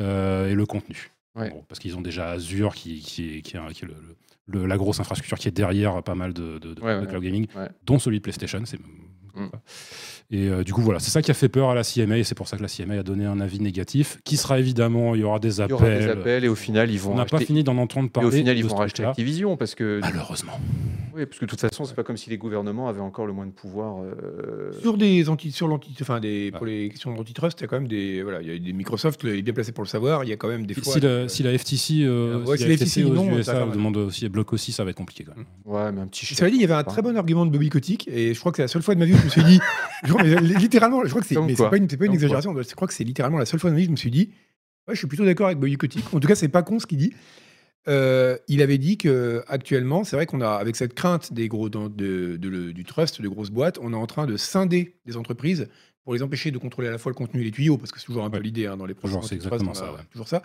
[0.00, 1.12] euh, et le contenu.
[1.36, 1.50] Ouais.
[1.50, 3.94] Bon, parce qu'ils ont déjà Azure qui, qui est, qui est un- qui est le-
[4.48, 7.00] le- le- la grosse infrastructure qui est derrière pas mal de, de- de- Ouais, de
[7.02, 7.68] ouais, cloud gaming, ouais.
[7.84, 8.60] dont celui de PlayStation.
[8.64, 8.80] C'est
[9.34, 9.50] Mm.
[10.30, 12.24] Et euh, du coup, voilà, c'est ça qui a fait peur à la CMA, et
[12.24, 15.22] c'est pour ça que la CMA a donné un avis négatif, qui sera évidemment, il
[15.22, 15.70] y aura des Il appels.
[15.70, 17.78] y aura des appels et au final, ils vont On n'a pas racheter- fini d'en
[17.78, 18.28] entendre et parler.
[18.28, 19.04] au final, ils vont racheter.
[19.04, 20.60] Activision parce que, Malheureusement.
[21.16, 23.32] oui, parce que de toute façon, c'est pas comme si les gouvernements avaient encore le
[23.32, 24.02] moins de pouvoir.
[24.02, 26.58] euh, Sur des anti, sur l'anti, enfin des, Ah.
[26.58, 28.72] pour les questions d'antitrust, il y a quand même des, voilà, il y a des
[28.74, 30.24] Microsoft, il est bien placé pour le savoir.
[30.24, 30.92] Il y a quand même des Si, fois.
[30.92, 33.52] si la, si la FTC, euh, Ouais, si si la FTC, aux non, ça USA
[33.54, 33.74] va mal.
[33.74, 35.46] demande aussi, elle bloque aussi, ça va être compliqué quand même.
[35.64, 37.70] Ouais, mais un petit Cela dit, il y avait un très bon argument de Bobby
[37.70, 39.28] Kotick, et je crois que c'est la seule fois de ma vie où je me
[39.30, 39.60] suis dit,
[40.04, 42.26] je mais littéralement, je crois que c'est, mais pas une, c'est pas une Comme quoi.
[42.26, 43.96] exagération, je crois que c'est littéralement la seule fois de ma vie où je me
[43.96, 44.30] suis dit,
[44.86, 46.12] ouais, je suis plutôt d'accord avec Kotick.
[46.14, 47.12] En tout cas, c'est pas con ce qu'il dit.
[47.86, 51.70] Euh, il avait dit que actuellement, c'est vrai qu'on a, avec cette crainte des gros,
[51.70, 55.68] de, du trust, de grosses boîtes, on est en train de scinder des entreprises
[56.04, 57.98] pour les empêcher de contrôler à la fois le contenu et les tuyaux, parce que
[58.00, 60.00] c'est toujours un peu l'idée hein, dans les Toujours, processus c'est exactement ça, ouais.
[60.10, 60.42] Toujours ça.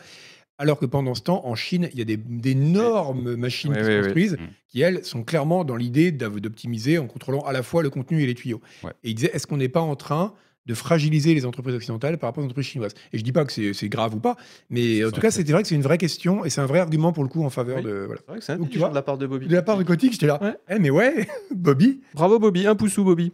[0.59, 4.01] Alors que pendant ce temps, en Chine, il y a des- d'énormes machines qui se
[4.03, 4.47] construisent Mm.
[4.67, 8.21] qui, elles, sont clairement dans l'idée d'av- d'optimiser en contrôlant à la fois le contenu
[8.21, 8.61] et les tuyaux.
[8.83, 8.91] Ouais.
[9.03, 10.33] Et il disait, est-ce qu'on n'est pas en train
[10.65, 12.93] de fragiliser les entreprises occidentales par rapport aux entreprises chinoises?
[13.11, 14.37] Et je dis pas que c'est c'est grave ou pas,
[14.69, 16.79] mais en tout cas, c'était vrai que c'est une vraie question et c'est un vrai
[16.79, 17.83] argument pour le coup en faveur Oui.
[17.83, 18.03] de...
[18.05, 18.21] Voilà.
[18.21, 19.47] C'est vrai que c'est Donc, tu intelligent vois, de la part de Bobby.
[19.47, 20.53] De la part de Kotick, j'étais là, Ouais.
[20.69, 23.31] eh mais ouais, Bobby, Bravo Bobby, un pouce sous Bobby.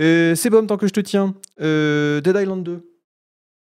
[0.00, 1.34] Euh, c'est bon, tant que je te tiens.
[1.60, 2.88] Euh, Dead Island 2.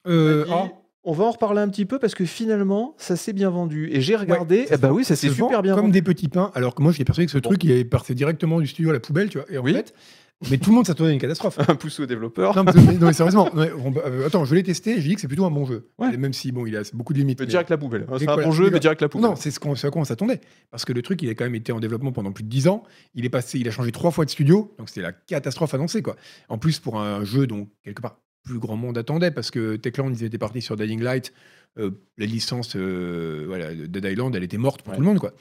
[0.09, 0.69] euh, ah,
[1.11, 3.89] On va en reparler un petit peu parce que finalement, ça s'est bien vendu.
[3.93, 5.93] Et j'ai regardé, ça eh ben se oui, ça se s'est super bien comme vendu.
[5.93, 7.49] des petits pains, alors que moi, j'étais persuadé que ce Bon.
[7.49, 9.73] truc, il est passé directement du studio à la poubelle, tu vois, et en Oui.
[9.73, 9.95] fait,
[10.51, 11.59] mais tout le monde s'attendait à une catastrophe.
[11.67, 12.55] Un pouce aux développeurs.
[12.55, 15.23] Non, mais, non, mais sérieusement, ouais, on- euh, attends, je l'ai testé, j'ai dit que
[15.23, 15.89] c'est plutôt un bon jeu.
[15.99, 16.13] Ouais.
[16.13, 17.39] Et Même si, bon, il a beaucoup de limites.
[17.41, 18.03] Mais mais- direct la poubelle.
[18.03, 18.11] hein.
[18.13, 19.31] Mais C'est un bon jeu, mais direct la poubelle.
[19.31, 20.41] Non, c'est ce à quoi on s'attendait.
[20.71, 22.69] Parce que le truc, il est quand même été en développement pendant plus de 10
[22.69, 22.83] ans.
[23.15, 24.75] Il est passé, il a changé trois fois de studio.
[24.79, 26.17] Donc c'était la catastrophe annoncée, quoi.
[26.51, 30.11] En plus, pour un jeu dont, quelque part, plus grand monde attendait, parce que Techland,
[30.13, 31.33] ils étaient partis sur Dying Light.
[31.79, 34.97] euh, la licence euh, voilà, de Dead Island, elle était morte pour Ouais.
[34.97, 35.33] tout le monde, quoi.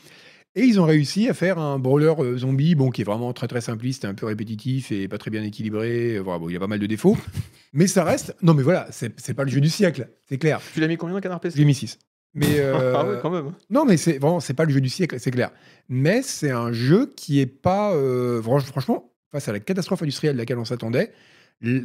[0.56, 3.48] Et ils ont réussi à faire un brawler euh, zombie, bon, qui est vraiment très
[3.48, 6.20] très simpliste, un peu répétitif et pas très bien équilibré.
[6.20, 7.16] Voilà, bon, il y a pas mal de défauts.
[7.74, 8.36] mais ça reste.
[8.42, 10.60] Non, mais voilà, c'est, pas le jeu du siècle, c'est clair.
[10.74, 11.98] Tu l'as mis combien dans Canard PC J'ai mis 6.
[12.34, 13.54] Mais euh, Ah ouais, quand même.
[13.70, 15.52] non, mais c'est vraiment, c'est pas le jeu du siècle, c'est clair.
[15.90, 17.94] Mais c'est un jeu qui est pas,
[18.42, 21.14] franch- franchement, face à la catastrophe industrielle à laquelle on s'attendait,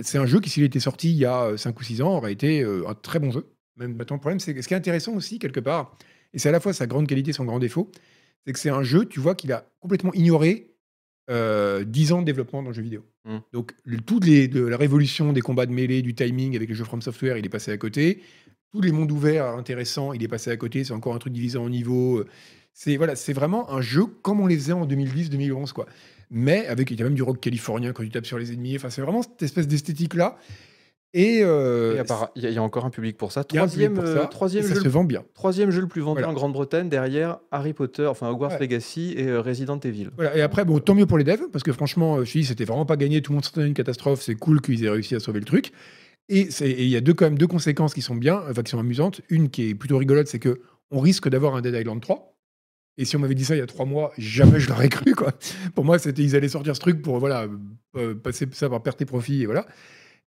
[0.02, 2.32] c'est un jeu qui, s'il était sorti il y a 5 ou 6 ans, aurait
[2.32, 3.46] été euh, un très bon jeu.
[3.76, 5.96] Même maintenant, le problème, c'est ce qui est intéressant aussi, quelque part,
[6.34, 7.90] et c'est à la fois sa grande qualité et son grand défaut,
[8.44, 10.74] c'est que c'est un jeu, tu vois, qu'il a complètement ignoré
[11.30, 13.04] euh, 10 ans de développement dans le jeu vidéo.
[13.24, 13.38] Mm.
[13.52, 16.74] Donc, le- toutes les, de la révolution des combats de mêlée, du timing avec le
[16.74, 18.20] jeu From Software, il est passé à côté.
[18.72, 20.82] Tous les mondes ouverts intéressants, il est passé à côté.
[20.84, 22.24] C'est encore un truc divisé en niveaux.
[22.72, 25.86] C'est voilà, c'est vraiment un jeu comme on les faisait en 2010-2011, quoi.
[26.34, 28.74] Mais avec, il y a même du rock californien quand tu tapes sur les ennemis.
[28.76, 30.36] Enfin, c'est vraiment cette espèce d'esthétique-là.
[31.14, 33.44] Et, euh, Et appara- Il y, a- il y a encore un public pour ça.
[33.44, 35.22] Troisième, pour euh, ça, troisième, et ça jeu, se vend bien.
[35.34, 36.30] troisième jeu le plus vendu Voilà.
[36.30, 38.60] en Grande-Bretagne, derrière Harry Potter, enfin Hogwarts Ouais.
[38.60, 40.08] Legacy et euh, Resident Evil.
[40.16, 42.44] Voilà, et après, bon, tant mieux pour les devs, parce que franchement, euh, je dis,
[42.46, 45.14] c'était vraiment pas gagné, tout le monde s'attendait une catastrophe, c'est cool qu'ils aient réussi
[45.14, 45.72] à sauver le truc.
[46.30, 48.78] Et il y a deux, quand même deux conséquences qui sont bien, enfin qui sont
[48.78, 49.20] amusantes.
[49.28, 52.31] Une qui est plutôt rigolote, c'est que on risque d'avoir un Dead Island 3.
[52.98, 55.14] Et si on m'avait dit ça il y a trois mois, jamais je l'aurais cru.
[55.14, 55.32] Quoi.
[55.74, 57.46] Pour moi, c'était ils allaient sortir ce truc pour voilà,
[57.96, 59.42] euh, passer ça par perte et profit.
[59.42, 59.66] Et voilà.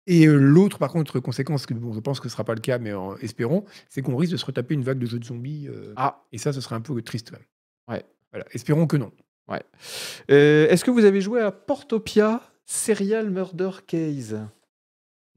[0.06, 2.60] Et euh, l'autre, par contre, conséquence, que bon, je pense que ce sera pas le
[2.60, 5.24] cas, mais en- espérons, c'est qu'on risque de se retaper une vague de jeux de
[5.24, 5.68] zombies.
[5.68, 7.42] euh, Ah, Et ça, ce serait un peu triste même.
[7.88, 8.04] Ouais.
[8.32, 8.46] Voilà.
[8.52, 9.10] Espérons que non.
[10.30, 14.36] Euh, Est-ce que vous avez joué à Portopia Serial Murder Case?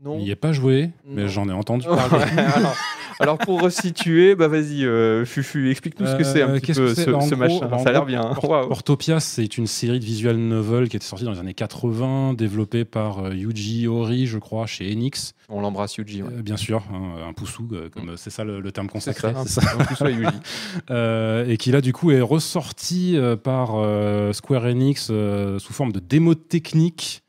[0.04, 0.18] Non.
[0.20, 2.26] Il n'y est pas joué, mais j'en ai entendu parler.
[2.56, 2.76] alors,
[3.20, 6.80] alors, pour resituer, bah vas-y, euh, Fufu, explique-nous ce que c'est un Euh, petit qu'est-ce
[6.82, 7.68] peu ce, Bah, ce gros- machin.
[7.68, 8.22] bah, Ça a l'air bien.
[8.22, 8.34] hein.
[8.34, 8.68] Port-.
[8.68, 12.84] Portopia, c'est une série de visual novels qui était sortie dans les années 80, développée
[12.84, 15.34] par euh, Yuji Horii, je crois, chez Enix.
[15.48, 16.22] On l'embrasse, Yuji.
[16.24, 16.30] ouais.
[16.34, 19.32] Euh, bien sûr, hein, un poussou, euh, comme euh, c'est ça le, le terme consacré.
[19.46, 19.78] c'est ça.
[19.80, 20.28] en plus, ouais, Yuji.
[20.90, 25.72] Euh, et qui là du coup est ressorti euh, par euh, Square Enix euh, sous
[25.72, 27.24] forme de démo technique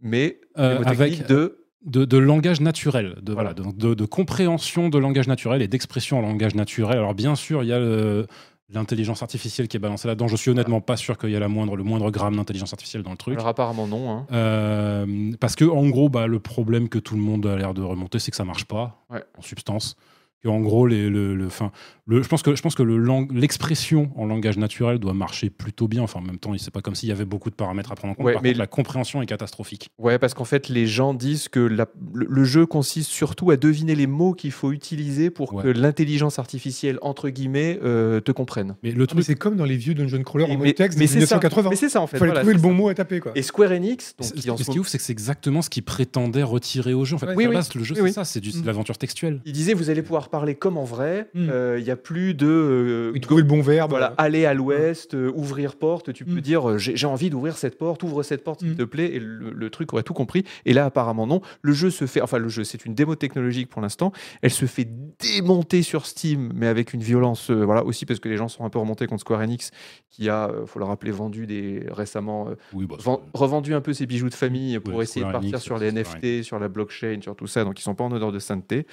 [0.00, 1.58] Mais euh, avec de.
[1.84, 3.54] de, de langage naturel, de, Voilà.
[3.56, 3.72] voilà.
[3.94, 6.98] de, compréhension de langage naturel et d'expression en langage naturel.
[6.98, 8.26] Alors bien sûr, il y a le-
[8.72, 10.28] l'intelligence artificielle qui est balancée là-dedans.
[10.28, 13.02] Je suis honnêtement pas sûr qu'il y a la moindre, le moindre gramme d'intelligence artificielle
[13.02, 13.34] dans le truc.
[13.34, 14.10] Alors apparemment non.
[14.10, 14.26] hein.
[14.32, 17.82] Euh, parce que en gros, bah, le problème que tout le monde a l'air de
[17.82, 19.22] remonter, c'est que ça marche pas Ouais.
[19.36, 19.96] en substance.
[20.42, 21.70] Que en gros, les, le, le, fin,
[22.06, 25.50] le, je pense que je pense que le lang- l'expression en langage naturel doit marcher
[25.50, 26.02] plutôt bien.
[26.02, 28.12] Enfin, en même temps, c'est pas comme s'il y avait beaucoup de paramètres à prendre
[28.12, 28.26] en compte.
[28.26, 29.90] Ouais, Par mais contre, la compréhension est catastrophique.
[29.98, 33.56] Ouais, parce qu'en fait, les gens disent que la- le, le jeu consiste surtout à
[33.56, 35.62] deviner les mots qu'il faut utiliser pour Ouais.
[35.62, 38.74] que l'intelligence artificielle, entre guillemets, euh, te comprenne.
[38.82, 40.98] Mais le Ah, truc, c'est comme dans les vieux dungeon crawlers en mode mais texte
[40.98, 41.36] de mais c'est ça.
[41.36, 41.70] 1980.
[41.70, 42.16] Mais c'est ça, en fait.
[42.16, 42.74] Il fallait voilà, trouver le bon ça.
[42.74, 43.20] mot à taper.
[43.20, 43.30] Quoi.
[43.36, 45.12] Et Square Enix, donc, Ce qui en ce ce qui est ouf, c'est que c'est
[45.12, 47.14] exactement ce qu'ils prétendaient retirer au jeu.
[47.14, 47.54] En fait, Oui, oui.
[47.54, 48.12] base, le jeu, c'est oui.
[48.12, 48.62] ça, c'est du- c'est Mm.
[48.62, 49.40] de l'aventure textuelle.
[49.44, 51.28] Il disait vous allez pouvoir parler comme en vrai.
[51.34, 51.48] Mm.
[51.50, 53.90] euh, Il y a plus de euh, trouver le bon verbe.
[53.90, 56.12] voilà aller à l'ouest, euh, ouvrir porte.
[56.12, 56.40] Tu peux Mm.
[56.40, 58.76] dire euh, j'ai j'ai envie d'ouvrir cette porte, ouvre cette porte s'il Mm.
[58.76, 59.12] te plaît.
[59.14, 60.42] Et le, le truc aurait tout compris.
[60.64, 61.40] Et là apparemment non.
[61.60, 64.10] Le jeu se fait enfin le jeu c'est une démo technologique pour l'instant.
[64.40, 64.88] Elle se fait
[65.20, 68.64] démonter sur Steam, mais avec une violence euh, voilà aussi parce que les gens sont
[68.64, 69.70] un peu remontés contre Square Enix
[70.10, 72.96] qui a euh, faut le rappeler vendu des récemment euh, Oui, bah,
[73.34, 75.92] revendu un peu ses bijoux de famille pour Ouais, essayer de partir Enix, sur les
[75.92, 77.64] NFT, sur la blockchain, sur tout ça.
[77.64, 78.86] Donc ils sont pas en odeur de sainteté.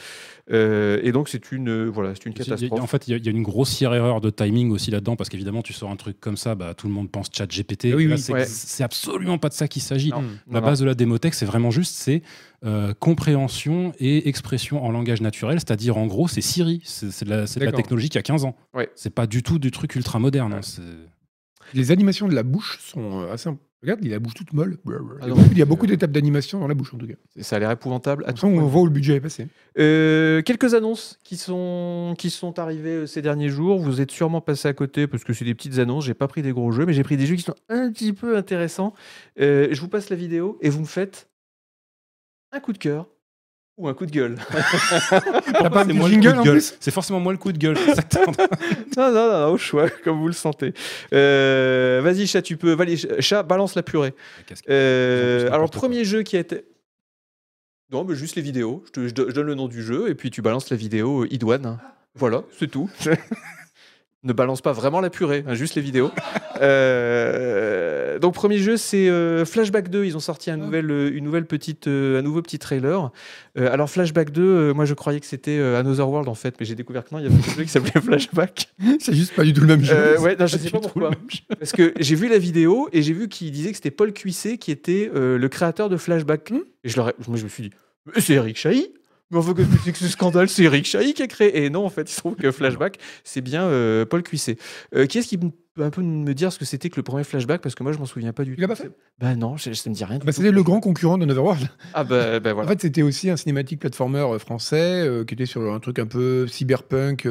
[0.51, 2.79] Euh, et donc c'est une euh, voilà, c'est une catastrophe.
[2.81, 5.15] En fait, il y, a- il y a une grossière erreur de timing aussi là-dedans,
[5.15, 7.91] parce qu'évidemment, tu sors un truc comme ça, bah, tout le monde pense chat GPT.
[7.91, 8.17] Ah oui, oui.
[8.17, 8.45] c'est Ouais.
[8.83, 10.09] absolument pas de ça qu'il s'agit.
[10.09, 10.17] La
[10.59, 12.21] non, base de la démothèque, c'est vraiment juste c'est
[12.65, 16.81] euh, compréhension et expression en langage naturel, c'est-à-dire en gros, c'est Siri.
[16.83, 18.55] C'est de, la- de technologie qui a 15 ans.
[18.73, 18.89] Ouais.
[18.95, 20.53] C'est pas du tout du truc ultra moderne.
[20.53, 20.83] hein, Ouais.
[21.75, 23.49] Les animations de la bouche sont euh, assez.
[23.49, 24.77] imp- Regarde, il a la bouche toute molle.
[24.87, 25.35] Ah il, y a non.
[25.35, 27.13] beaucoup, il y a beaucoup d'étapes d'animation dans la bouche, en tout cas.
[27.41, 28.25] ça a l'air épouvantable.
[28.27, 29.47] à tout on voit où le budget est passé.
[29.77, 33.79] Euh, quelques annonces qui sont, qui sont arrivées euh, ces derniers jours.
[33.79, 36.05] Vous êtes sûrement passé à côté parce que c'est des petites annonces.
[36.05, 38.11] J'ai pas pris des gros jeux, mais j'ai pris des jeux qui sont un petit
[38.11, 38.93] peu intéressants.
[39.39, 41.29] Euh, je vous passe la vidéo et vous me faites
[42.51, 43.07] un coup de cœur
[43.79, 44.35] ou un coup de gueule.
[45.09, 46.53] T'as pas un moi le jingle coup de en gueule.
[46.55, 47.77] plus C'est forcément moi le coup de gueule.
[47.87, 48.33] exactement.
[48.97, 50.73] non, non, non, non, au choix, comme vous le sentez.
[51.13, 52.75] Euh, Vas-y, chat, tu peux.
[52.79, 54.13] Allez, chat, balance la purée.
[54.69, 56.65] Euh, alors, premier jeu qui a été.
[57.91, 58.83] Non, mais juste les vidéos.
[58.87, 60.77] Je, te- je do- je donne le nom du jeu et puis tu balances la
[60.77, 61.79] vidéo euh, idoine.
[62.15, 62.89] Voilà, c'est tout.
[64.23, 66.11] Ne balance pas vraiment la purée, hein, juste les vidéos.
[66.61, 70.03] Euh, donc premier jeu, c'est euh, Flashback 2.
[70.05, 73.11] Ils ont sorti un nouvel, euh, une nouvelle petite, un nouveau petit trailer.
[73.55, 76.75] Alors Flashback 2, euh, moi je croyais que c'était Another World en fait, mais j'ai
[76.75, 78.73] découvert que non, il y avait un jeu qui s'appelait Flashback.
[78.99, 80.19] C'est juste pas du tout le même jeu.
[80.19, 81.11] Ouais, non, je sais pas pourquoi.
[81.57, 84.57] Parce que j'ai vu la vidéo et j'ai vu qu'il disait que c'était Paul Cuisset
[84.57, 86.51] qui était le créateur de Flashback.
[86.51, 86.59] Hmm.
[86.83, 87.71] Et je, leur ai- moi, je me suis dit,
[88.17, 88.87] c'est Eric Chahi
[89.31, 91.63] mais enfin, qu'est-ce que ce scandale C'est Eric Chahi qui a créé.
[91.63, 94.57] Et non, en fait, il se trouve que Flashback, c'est bien euh, Paul Cuisset.
[94.95, 95.51] Euh, qui est-ce qui peut
[95.83, 97.61] un peu me dire ce que c'était que le premier Flashback?
[97.61, 98.61] Parce que moi, je m'en souviens pas du tout.
[98.61, 98.89] l'as pas fait?
[99.19, 100.17] Bah non, ça, ça me dit rien.
[100.17, 100.31] Bah.
[100.31, 101.69] C'était le grand concurrent de Netherworld.
[101.93, 102.69] Ah bah, bah, En voilà.
[102.71, 106.07] fait, c'était aussi un cinématique platformer euh, français euh, qui était sur un truc un
[106.07, 107.27] peu cyberpunk,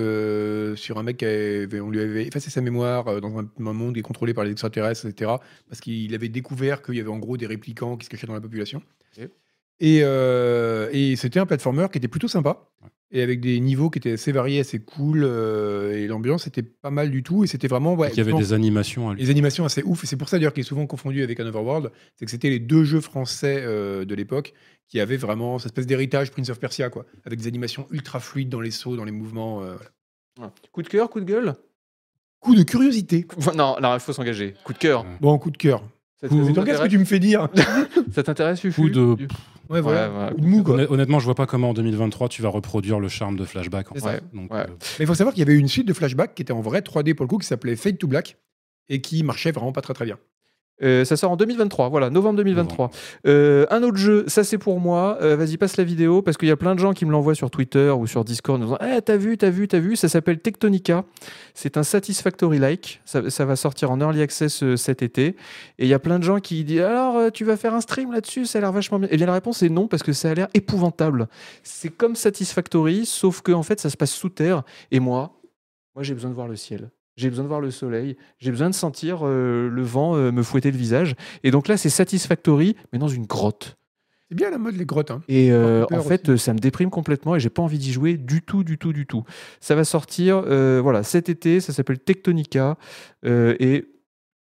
[0.76, 3.94] sur un mec qui avait, on lui avait effacé sa mémoire dans un, un monde
[3.94, 5.32] qui est contrôlé par les extraterrestres, etc.
[5.68, 8.34] Parce qu'il avait découvert qu'il y avait en gros des réplicants qui se cachaient dans
[8.34, 8.82] la population.
[9.80, 12.68] Et, euh, et c'était un platformer qui était plutôt sympa.
[13.10, 15.22] et avec des niveaux qui étaient assez variés, assez cool.
[15.24, 17.44] euh, et l'ambiance était pas mal du tout.
[17.44, 17.94] Et c'était vraiment.
[17.94, 19.10] Ouais, Il y avait des animations.
[19.10, 19.22] à lui.
[19.22, 20.02] les animations assez ouf.
[20.04, 21.90] Et c'est pour ça d'ailleurs qu'il est souvent confondu avec un Overworld.
[22.16, 24.52] C'est que c'était les deux jeux français euh, de l'époque
[24.88, 27.04] qui avaient vraiment cette espèce d'héritage Prince of Persia, quoi.
[27.24, 29.62] Avec des animations ultra fluides dans les sauts, dans les mouvements.
[29.62, 29.76] euh,
[30.36, 30.52] voilà.
[30.72, 31.54] Coup de cœur, coup de gueule?
[32.40, 33.26] Coup de curiosité.
[33.56, 34.54] Non, non, il faut s'engager.
[34.64, 35.04] Coup de cœur.
[35.20, 35.82] Bon, coup de cœur.
[36.20, 37.48] Qu'est-ce que tu me fais dire?
[38.12, 39.16] Ça t'intéresse, Coup de-
[39.68, 40.10] Ouais, voilà.
[40.10, 40.34] Ouais, ouais.
[40.40, 40.76] Mou, quoi.
[40.76, 43.92] Honn- Honnêtement, je vois pas comment en 2023 tu vas reproduire le charme de Flashback.
[43.92, 44.22] en fait.
[44.32, 44.66] Donc, euh,
[44.98, 46.80] Mais il faut savoir qu'il y avait une suite de flashback qui était en vrai
[46.80, 48.38] 3D pour le coup, qui s'appelait Fade to Black
[48.88, 50.18] et qui marchait vraiment pas très très bien.
[50.82, 52.90] Euh, ça sort en 2023, voilà, novembre 2023.
[53.26, 55.18] Euh, un autre jeu, ça c'est pour moi.
[55.22, 57.34] Euh, Vas-y, passe la vidéo parce qu'il y a plein de gens qui me l'envoient
[57.34, 60.08] sur Twitter ou sur Discord en disant Eh, T'as vu, t'as vu, t'as vu Ça
[60.08, 61.04] s'appelle Tectonica.
[61.54, 63.00] C'est un Satisfactory-like.
[63.04, 65.36] Ça, ça va sortir en early access cet été.
[65.78, 68.12] Et il y a plein de gens qui disent Alors, tu vas faire un stream
[68.12, 69.08] là-dessus Ça a l'air vachement bien.
[69.10, 71.28] Et bien la réponse est non parce que ça a l'air épouvantable.
[71.62, 74.62] C'est comme Satisfactory, sauf que en fait, ça se passe sous terre.
[74.90, 75.32] Et moi,
[75.94, 76.90] moi j'ai besoin de voir le ciel.
[77.18, 80.44] J'ai besoin de voir le soleil, j'ai besoin de sentir euh, le vent euh, me
[80.44, 81.16] fouetter le visage.
[81.42, 83.76] Et donc là, c'est Satisfactory, mais dans une grotte.
[84.28, 85.10] C'est bien la mode les grottes.
[85.10, 85.22] Hein.
[85.26, 86.44] Et euh, en fait, aussi.
[86.44, 89.04] ça me déprime complètement et j'ai pas envie d'y jouer du tout, du tout, du
[89.04, 89.24] tout.
[89.58, 92.76] Ça va sortir voilà, cet été, ça s'appelle Tectonica.
[93.24, 93.84] et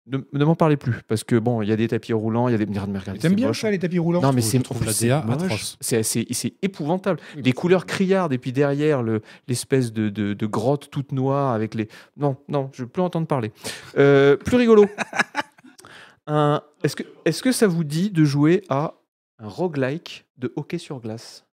[0.06, 2.52] ne, ne m'en parlez plus, parce que bon, il y a des tapis roulants, il
[2.52, 2.66] y a des.
[2.66, 3.60] Mais regardez, T'aimes bien moche.
[3.62, 5.42] ça les tapis roulants Non, mais c'est trouve la c'est DA moche.
[5.42, 5.76] atroce.
[5.80, 7.20] C'est c'est- c'est épouvantable.
[7.36, 11.52] Oui, les couleurs criardes et puis derrière le- l'espèce de, de- de grotte toute noire
[11.54, 11.88] avec les.
[12.18, 13.52] Non, non, je veux plus entendre parler.
[13.96, 14.86] Euh, plus rigolo.
[16.26, 18.94] Un- Est-ce que, est que ça vous dit de jouer à
[19.38, 21.44] un roguelike de hockey sur glace?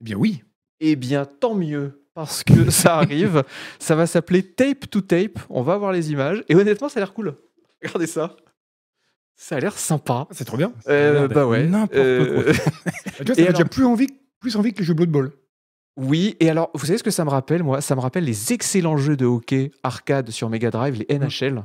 [0.00, 0.42] Eh bien oui.
[0.80, 2.02] Eh bien, tant mieux.
[2.14, 3.44] Parce que ça arrive,
[3.78, 5.38] ça va s'appeler Tape to Tape.
[5.48, 6.42] On va voir les images.
[6.48, 7.34] Et honnêtement, ça a l'air cool.
[7.82, 8.36] Regardez ça.
[9.36, 10.26] Ça a l'air sympa.
[10.28, 10.72] Ah, C'est trop bien.
[10.88, 11.66] Euh, bah ouais.
[11.66, 12.52] n'importe Euh,
[12.86, 14.08] Ah, tu vois, ça Et fait déjà alors- plus envie,
[14.40, 15.32] plus envie que les jeux Blood Bowl.
[15.96, 17.80] Oui, et alors, vous savez ce que ça me rappelle, moi?
[17.80, 21.64] Ça me rappelle les excellents jeux de hockey arcade sur Mega Drive, les NHL.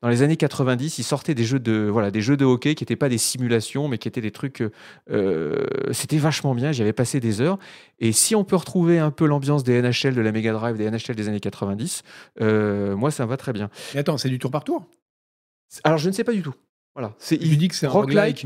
[0.00, 2.82] Dans les années 90, ils sortaient des jeux de, voilà, des jeux de hockey qui
[2.84, 4.60] n'étaient pas des simulations, mais qui étaient des trucs.
[4.62, 4.70] euh,
[5.10, 7.58] euh, C'était vachement bien, j'y avais passé des heures.
[7.98, 10.90] Et si on peut retrouver un peu l'ambiance des NHL de la Mega Drive, des
[10.90, 12.02] NHL des années 90,
[12.42, 13.70] euh, moi, ça me va très bien.
[13.94, 14.86] Mais attends, c'est du tour par tour?
[15.82, 16.54] Alors, je ne sais pas du tout.
[16.94, 17.90] Voilà, c'est Tu dis que c'est un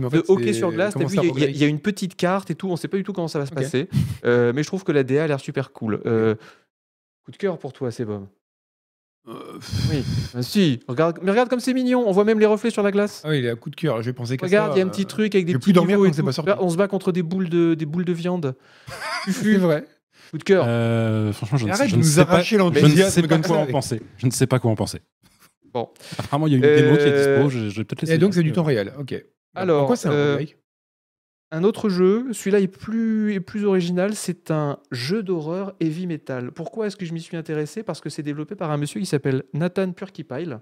[0.00, 0.94] mais en fait, de hockey sur glace.
[0.98, 2.68] Il y a- il y, il une petite carte et tout.
[2.68, 3.88] On ne sait pas du tout comment ça va se passer.
[4.24, 6.00] Euh, mais je trouve que la DA a l'air super cool.
[6.07, 6.35] Euh,
[7.26, 8.26] coup de cœur pour toi, c'est bon.
[9.28, 9.59] Euh,
[9.90, 10.02] Oui,
[10.35, 10.81] Ah, si.
[10.88, 12.04] Regarde, mais regarde comme c'est mignon.
[12.09, 13.20] On voit même les reflets sur la glace.
[13.22, 14.00] Ah oui, il est à coup de cœur.
[14.00, 15.96] J'ai pensé que Regarde, il y a un petit truc avec des petits plus dormir
[15.98, 16.26] niveaux et quand c'est tout.
[16.26, 16.52] pas sorti.
[16.61, 18.57] On se bat contre des boules de, des boules de viande.
[19.31, 19.85] C'est vrai.
[20.31, 20.64] Coup de cœur.
[20.66, 23.59] euh, franchement, je ne sais, je de ne sais pas, je ne sais pas quoi
[23.59, 24.00] en penser.
[24.16, 25.00] Je ne sais pas quoi en penser.
[25.79, 25.88] Bon.
[26.19, 27.49] Apparemment, il y a une Euh, démo qui est dispo.
[27.49, 28.14] Je, je vais peut-être laisser.
[28.14, 28.93] Et donc c'est du temps réel.
[28.99, 29.14] Ok.
[29.55, 30.57] Alors, pourquoi c'est un euh, roguelike?
[31.51, 36.53] Un autre jeu, celui-là est plus, est plus original, c'est un jeu d'horreur heavy metal.
[36.53, 37.83] Pourquoi est-ce que je m'y suis intéressé?
[37.83, 40.59] Parce que c'est développé par un monsieur qui s'appelle Nathan Purkipile,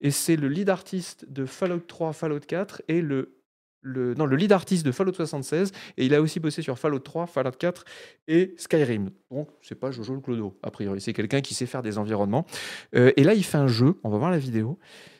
[0.00, 3.36] et c'est le lead artiste de Fallout 3, Fallout 4, et le,
[3.84, 7.00] le, non, le lead artiste de Fallout 76, et il a aussi bossé sur Fallout
[7.00, 7.84] 3, Fallout 4
[8.26, 9.10] et Skyrim.
[9.30, 12.46] Donc, c'est pas Jojo le Clodo, a priori, c'est quelqu'un qui sait faire des environnements.
[12.94, 14.78] Euh, et là, il fait un jeu, on va voir la vidéo,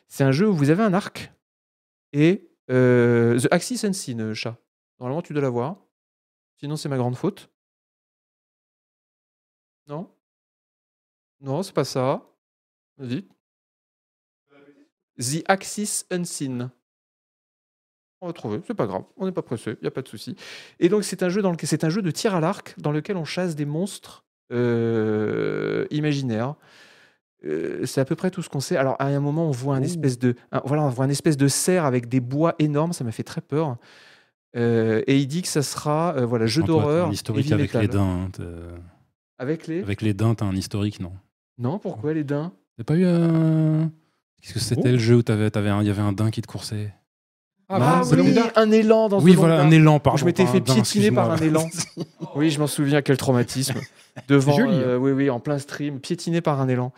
[0.09, 1.31] c'est un jeu où vous avez un arc,
[2.13, 4.57] et euh, The Axis Unseen, euh, chat.
[4.99, 5.77] Normalement, tu dois l'avoir.
[6.57, 7.51] Sinon, c'est ma grande faute.
[9.87, 10.11] Non?
[11.41, 12.27] Non, c'est pas ça.
[12.97, 13.27] Vas-y.
[15.19, 16.71] The Axis Unseen.
[18.25, 20.09] On va trouver, c'est pas grave, on n'est pas pressé, il n'y a pas de
[20.09, 20.35] souci.
[20.81, 22.91] Et donc c'est un jeu dans lequel c'est un jeu de tir à l'arc dans
[22.91, 26.55] lequel on chasse des monstres euh, imaginaires.
[27.45, 28.77] Euh, c'est à peu près tout ce qu'on sait.
[28.79, 29.85] Alors à un moment on voit un Ouh.
[29.85, 33.05] espèce de un- voilà on voit un espèce de cerf avec des bois énormes, ça
[33.05, 33.77] m'a fait très peur.
[34.57, 37.83] Euh, et il dit que ça sera voilà jeu d'horreur historique avec metal.
[37.83, 38.29] les daims.
[38.39, 38.79] hein,
[39.39, 41.13] Avec les Avec les daims, t'as un historique, non?
[41.59, 42.53] Non, pourquoi les daims?
[42.79, 43.91] T'as pas eu un.
[44.41, 44.93] Qu'est-ce que c'était Oh.
[44.93, 46.95] le jeu où t'avais, t'avais un- il y avait un daim qui te coursait?
[47.69, 48.53] Ah, Ah oui, Dark.
[48.57, 50.17] un élan dans Oui, voilà, un élan, pardon.
[50.19, 51.67] je m'étais fait piétiner par un élan.
[52.37, 53.75] Oui, je m'en souviens, quel traumatisme.
[54.29, 56.93] Devant, joli, euh, oui, oui, en plein stream, piétiné par un élan.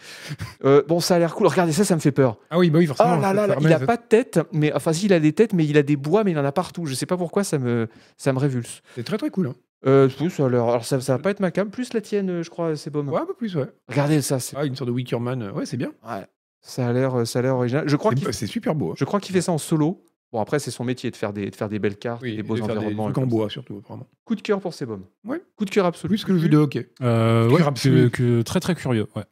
[0.64, 1.46] Euh, bon, ça a l'air cool.
[1.46, 2.38] Regardez ça, ça me fait peur.
[2.50, 3.16] Ah oui, bah oui, Oh forcément.
[3.16, 5.20] là ça là, là, permet il a pas de tête, mais enfin, si, il a
[5.20, 6.84] des têtes, mais il a des bois, mais il en a partout.
[6.86, 8.82] Je sais pas pourquoi ça me, ça me révulse.
[8.94, 9.48] C'est très très cool.
[9.48, 9.54] Hein.
[9.86, 11.70] Euh, oui, ça a l'air- Alors, ça, ça va pas être ma cam.
[11.70, 13.06] Plus la tienne, je crois, c'est bon.
[13.08, 13.66] Ouais, un peu plus, ouais.
[13.88, 15.50] Regardez ça, c'est- Ah, une sorte de Wickerman.
[15.54, 15.92] Ouais, c'est bien.
[16.06, 16.26] ouais,
[16.62, 17.84] ça a l'air, ça a l'air original.
[17.88, 18.90] Je crois C'est- qu'il, C'est super beau.
[18.92, 18.94] hein.
[18.98, 20.02] je crois qu'il fait ça en solo.
[20.36, 22.40] Bon, après, c'est son métier de faire des, de faire des belles cartes, Oui, des
[22.40, 23.08] et beaux de faire des environnements.
[23.08, 23.26] et trucs en ça.
[23.36, 24.06] bois, surtout, apparemment.
[24.26, 25.06] Coup de cœur pour ces bombes.
[25.24, 25.42] Ouais.
[25.56, 26.10] Coup de cœur absolu.
[26.10, 26.90] Plus que le jeu de hockey.
[27.00, 28.10] Euh, ouais, absolu.
[28.10, 29.06] que, que- très très curieux.
[29.16, 29.24] Ouais.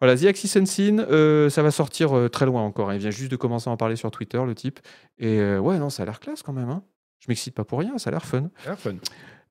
[0.00, 2.88] Voilà, The Axis Unseen, euh, ça va sortir euh, très loin encore.
[2.88, 2.94] hein.
[2.94, 4.80] Il vient juste de commencer à en parler sur Twitter, le type.
[5.18, 6.70] Et euh, ouais, non, ça a l'air classe quand même.
[6.70, 6.82] hein.
[7.20, 8.48] Je m'excite pas pour rien, ça a l'air fun.
[8.64, 8.94] C'est fun.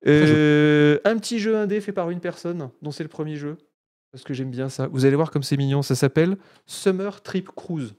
[0.08, 3.58] Euh, un petit jeu indé fait par une personne, dont c'est le premier jeu.
[4.12, 4.88] Parce que j'aime bien ça.
[4.88, 5.82] Vous allez voir comme c'est mignon.
[5.82, 7.94] Ça s'appelle Summer Trip Cruise.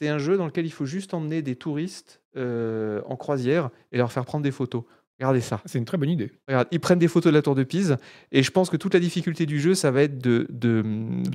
[0.00, 3.98] C'est un jeu dans lequel il faut juste emmener des touristes euh, en croisière et
[3.98, 4.82] leur faire prendre des photos.
[5.20, 5.60] Regardez ça.
[5.64, 6.32] C'est une très bonne idée.
[6.48, 7.96] Regarde, ils prennent des photos de la tour de Pise
[8.32, 10.82] et je pense que toute la difficulté du jeu, ça va être de, de,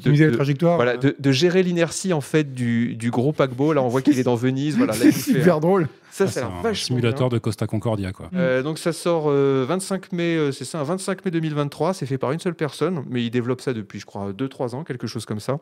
[0.06, 0.76] la trajectoire.
[0.76, 3.72] voilà, de, de gérer l'inertie en fait du, du gros paquebot.
[3.72, 4.76] Là, on voit qu'il est dans Venise.
[4.76, 5.88] Voilà, là, il c'est fait- super drôle.
[6.12, 7.38] ça, Ah, c'est un vachement simulateur bien.
[7.38, 8.30] de Costa Concordia, quoi.
[8.34, 11.94] Euh, donc ça sort euh, 25 mai, euh, c'est ça, un 25 mai 2023.
[11.94, 14.84] C'est fait par une seule personne, mais il développe ça depuis, je crois, 2-3 ans,
[14.84, 15.60] quelque chose comme ça.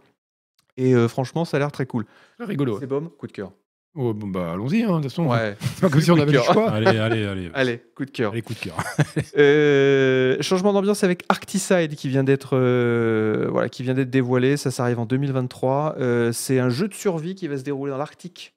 [0.78, 2.06] Et euh, franchement, ça a l'air très cool.
[2.38, 2.78] Très rigolo.
[2.80, 3.52] C'est bon, coup de cœur.
[4.00, 5.26] Oh, bon, bah, allons-y, hein, de toute façon.
[5.28, 5.56] Ouais.
[5.60, 6.70] C'est pas comme si on avait le choix.
[6.70, 7.50] Allez, allez, allez.
[7.56, 8.32] Allez, coup de cœur.
[8.32, 8.76] Allez, coup de cœur.
[9.38, 14.56] Euh, changement d'ambiance avec Arcticide qui vient d'être euh, voilà, qui vient d'être dévoilé.
[14.58, 15.96] Ça, ça arrive en 2023.
[15.98, 18.54] Euh, c'est un jeu de survie qui va se dérouler dans l'Arctique.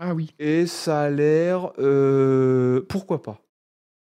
[0.00, 0.34] Ah oui.
[0.38, 1.70] Et ça a l'air.
[1.78, 3.40] euh, pourquoi pas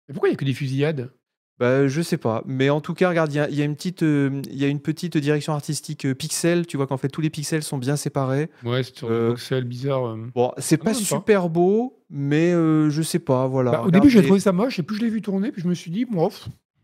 [0.09, 1.11] Mais pourquoi il n'y a que des fusillades?
[1.59, 3.64] Bah, je sais pas, mais en tout cas, regarde, il y a- il y, a
[3.64, 6.66] une petite, euh, il y a une petite direction artistique euh, pixel.
[6.66, 8.50] Tu vois qu'en fait tous les pixels sont bien séparés.
[8.64, 10.07] Ouais, c'est sur Euh, des voxels bizarres.
[10.09, 10.26] euh.
[10.34, 11.00] Bon, c'est pas même pas.
[11.00, 13.46] super beau, mais euh, je sais pas.
[13.46, 13.70] Voilà.
[13.70, 15.62] Bah, au Regarde, début, j'ai trouvé ça moche, et plus je l'ai vu tourner, puis
[15.62, 16.28] je me suis dit, bon,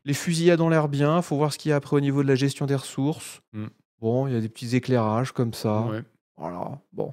[0.04, 1.22] Les fusillades ont l'air bien.
[1.22, 3.40] Faut voir ce qu'il y a après au niveau de la gestion des ressources.
[3.52, 3.66] Mm.
[4.00, 5.82] Bon, il y a des petits éclairages comme ça.
[5.82, 6.02] ouais.
[6.36, 6.80] Voilà.
[6.92, 7.12] Bon.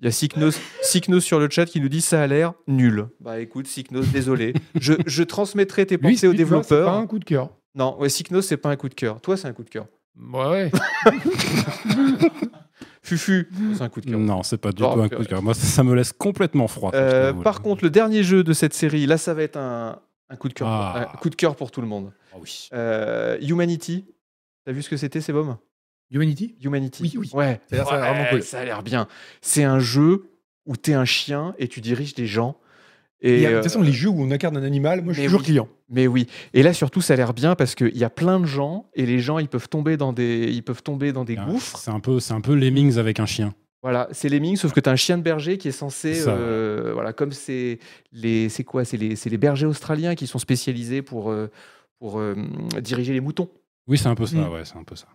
[0.00, 3.06] Il y a Siknos, Siknos sur le chat qui nous dit ça a l'air nul.
[3.20, 4.54] Bah écoute, Siknos, désolé.
[4.80, 6.86] je, je transmettrai tes Lui, pensées aux vois, c'est développeurs.
[6.86, 7.50] pas un coup de cœur.
[7.74, 9.20] Non, ouais, Siknos, c'est pas un coup de cœur.
[9.20, 9.86] Toi, c'est un coup de cœur.
[10.18, 10.70] Ouais, ouais.
[13.02, 14.18] Fufu, c'est un coup de cœur.
[14.18, 15.42] Non, c'est pas du Oh, tout un coup de cœur.
[15.42, 16.90] Moi, ça, me laisse complètement froid.
[16.94, 19.98] Euh, par contre, le dernier jeu de cette série, là, ça va être un,
[20.28, 20.68] un coup de cœur.
[20.68, 21.10] Ah.
[21.14, 22.12] Un coup de cœur pour tout le monde.
[22.32, 22.68] Ah oui.
[22.72, 24.04] Euh, Humanity.
[24.64, 25.56] T'as vu ce que c'était, c'est bon
[26.10, 26.56] Humanity?
[26.62, 27.02] Humanity.
[27.02, 27.30] Oui, oui.
[27.34, 28.42] Ouais, Ça a l'air- ça a l'air vraiment Ouais, cool.
[28.42, 29.06] Ça a l'air bien.
[29.40, 30.30] C'est un jeu
[30.66, 32.56] où t'es un chien et tu diriges des gens.
[33.22, 35.12] Et Et, euh, de euh, toute façon, les jeux où on incarne un animal, moi,
[35.12, 35.46] je suis toujours oui.
[35.46, 35.68] client.
[35.90, 36.26] Mais oui.
[36.54, 39.04] Et là, surtout, ça a l'air bien parce qu'il y a plein de gens et
[39.06, 41.78] les gens, ils peuvent tomber dans des, ils peuvent tomber dans des Ah, gouffres.
[41.78, 43.54] C'est un peu, c'est un peu Lemmings avec un chien.
[43.82, 46.90] Voilà, c'est Lemmings, sauf que tu as un chien de berger qui est censé, euh,
[46.92, 47.78] voilà, comme c'est
[48.12, 51.48] les, c'est quoi, c'est les, c'est les bergers australiens qui sont spécialisés pour euh,
[51.98, 52.34] pour euh,
[52.80, 53.48] diriger les moutons.
[53.86, 54.36] Oui, c'est un peu ça.
[54.36, 54.52] Mm.
[54.52, 55.06] Ouais, c'est un peu ça.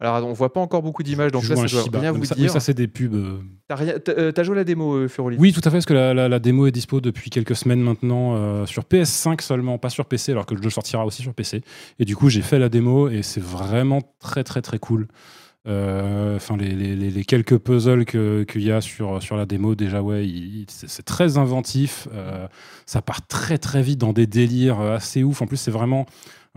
[0.00, 1.98] Alors, on voit pas encore beaucoup d'images, donc Tu là, ça doit Shiba.
[2.00, 2.50] rien Donc vous ça, oui, dire.
[2.52, 3.14] ça, c'est des pubs.
[3.14, 3.38] euh,
[3.68, 5.84] T'as rien- t'as euh, t'as joué à la démo, euh, Oui, tout à fait, parce
[5.86, 9.76] que la, la- la démo est dispo depuis quelques semaines maintenant euh, sur PS5 seulement,
[9.78, 11.62] pas sur PC, alors que le jeu sortira aussi sur PC.
[11.98, 15.06] Et du coup, j'ai fait la démo et c'est vraiment très très très cool.
[15.68, 19.44] Euh, Enfin, les, les- les- les quelques puzzles que- qu'il y a sur, sur la
[19.44, 22.08] démo, déjà, ouais, il- il- c'est c'est très inventif.
[22.86, 25.42] Ça part très très vite dans des délires assez ouf.
[25.42, 26.06] En plus, c'est vraiment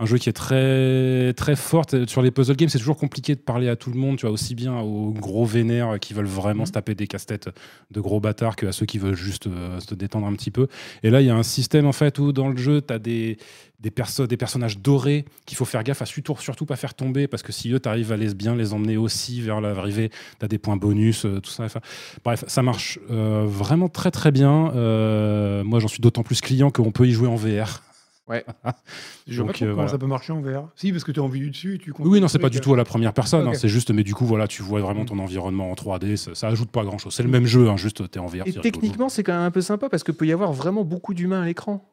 [0.00, 1.84] un jeu qui est très très fort.
[2.08, 4.32] Sur les puzzle games c'est toujours compliqué de parler à tout le monde tu vois
[4.32, 6.66] aussi bien aux gros vénères qui veulent vraiment Mhm.
[6.66, 7.48] se taper des casse-têtes
[7.90, 10.66] de gros bâtards que à ceux qui veulent juste euh, se détendre un petit peu.
[11.02, 12.98] Et là il y a un système en fait où dans le jeu tu as
[12.98, 13.38] des
[13.80, 17.28] des, perso des personnages dorés qu'il faut faire gaffe à surtout, surtout pas faire tomber
[17.28, 20.48] parce que si eux t'arrives à les bien les emmener aussi vers l'arrivée tu as
[20.48, 21.80] des points bonus euh, tout ça Enfin,
[22.24, 24.72] bref ça marche euh, vraiment très très bien.
[24.74, 27.82] Euh, moi j'en suis d'autant plus client qu'on peut y jouer en VR
[29.26, 29.88] Je vois Donc, pas euh, comment voilà.
[29.90, 30.68] ça peut marcher en VR.
[30.76, 32.38] Si, parce que tu es en vue du dessus et tu Oui, oui, non, c'est
[32.38, 33.46] pas du tout à la première personne.
[33.46, 36.16] hein, c'est juste, mais du coup, voilà, tu vois vraiment ton environnement en 3D.
[36.16, 37.14] Ça, ça ajoute pas grand chose.
[37.14, 38.46] C'est le même jeu, hein, juste t'es en VR.
[38.46, 41.12] Et techniquement, c'est quand même un peu sympa parce qu'il peut y avoir vraiment beaucoup
[41.14, 41.90] d'humains à l'écran.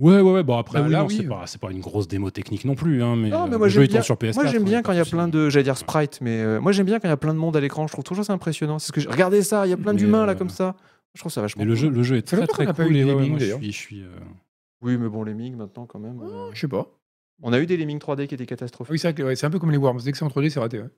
[0.00, 0.42] Ouais, ouais, ouais.
[0.44, 1.16] Bon, après, Bah, oui, oui.
[1.22, 3.02] c'est pas, c'est pas une grosse démo technique non plus.
[3.02, 4.34] Hein, mais, Non, mais euh, moi, le jeu j'aime étant bien- sur PS4.
[4.36, 5.78] Moi, j'aime bien ouais, quand il y a plein de, j'allais dire Ouais.
[5.78, 7.86] sprites, mais euh, moi, j'aime bien quand il y a plein de monde à l'écran.
[7.88, 8.78] Je trouve toujours ça impressionnant.
[8.78, 10.76] C'est ce que je- Regardez ça, il y a plein d'humains là euh, comme ça.
[11.14, 11.60] Je trouve ça vachement.
[11.62, 11.80] Mais le cool.
[11.80, 12.96] jeu, le jeu est très très cool.
[12.96, 14.08] et ouais, ouais, moi, je suis, je suis, euh,
[14.82, 16.20] Oui, mais bon, les Lemmings maintenant quand même.
[16.22, 16.86] euh, Je sais pas.
[17.42, 18.90] On a eu des Lemmings 3D qui étaient Ah catastrophiques.
[18.92, 20.00] Oui, c'est vrai que ouais, c'est un peu comme les Worms.
[20.04, 20.78] Dès que c'est en 3D, c'est raté.
[20.80, 20.88] ouais.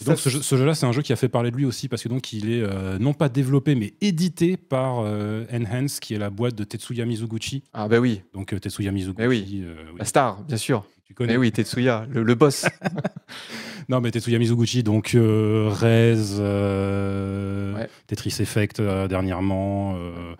[0.00, 1.64] Et Donc ce, jeu- ce jeu-là, c'est un jeu qui a fait parler de lui
[1.66, 6.00] aussi parce que donc il est euh, non pas développé mais édité par euh, Enhance,
[6.00, 7.64] qui est la boîte de Tetsuya Mizuguchi.
[7.74, 9.62] Ah bah oui, Donc euh, Tetsuya Mizuguchi, Mais oui.
[9.64, 10.86] euh, oui, la star, bien sûr.
[11.04, 11.32] tu connais.
[11.34, 12.66] Mais oui, Tetsuya, le, le boss.
[13.90, 17.88] Non, mais Tetsuya Mizuguchi, donc euh, Rez, euh, Ouais.
[18.06, 19.94] Tetris Effect euh, dernièrement.
[19.98, 20.34] euh,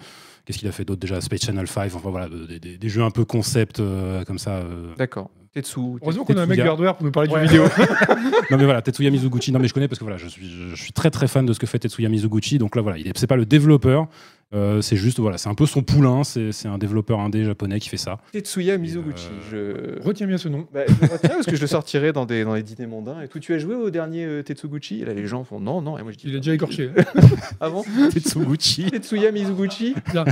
[0.45, 1.21] Qu'est-ce qu'il a fait d'autre déjà?
[1.21, 4.57] Space Channel 5, enfin voilà, des, des- des jeux un peu concept euh, comme ça.
[4.57, 4.93] euh.
[4.99, 5.31] D'accord.
[5.55, 5.79] Tetsu.
[6.03, 7.43] Heureusement qu'on a un mec du hardware pour nous parler Ouais.
[7.43, 7.65] du vidéo.
[8.51, 10.75] Non mais voilà, Tetsuya Mizuguchi, non mais je connais parce que voilà, je suis, je
[10.75, 12.59] suis très très fan de ce que fait Tetsuya Mizuguchi.
[12.59, 14.09] Donc là voilà, il est, c'est pas le développeur,
[14.55, 16.23] euh, c'est juste voilà, c'est un peu son poulain.
[16.25, 18.19] C'est, c'est un développeur indé japonais qui fait ça.
[18.33, 19.29] Tetsuya Mizuguchi.
[19.53, 20.03] Euh, Je...
[20.07, 20.67] Retiens bien ce nom.
[20.73, 23.21] Bah, je le retiens parce que je le sortirai dans, des, dans les dîners mondains
[23.23, 23.41] et tout.
[23.41, 25.03] Tu as joué au dernier euh, Tetsuguchi?
[25.03, 25.99] Et là, les gens font non, non.
[25.99, 26.91] Et moi, je dis Il a déjà écorché.
[27.61, 27.85] avant.
[28.13, 28.91] Tetsuguchi.
[28.91, 29.95] Tetsuya Mizuguchi.
[30.13, 30.25] Bien.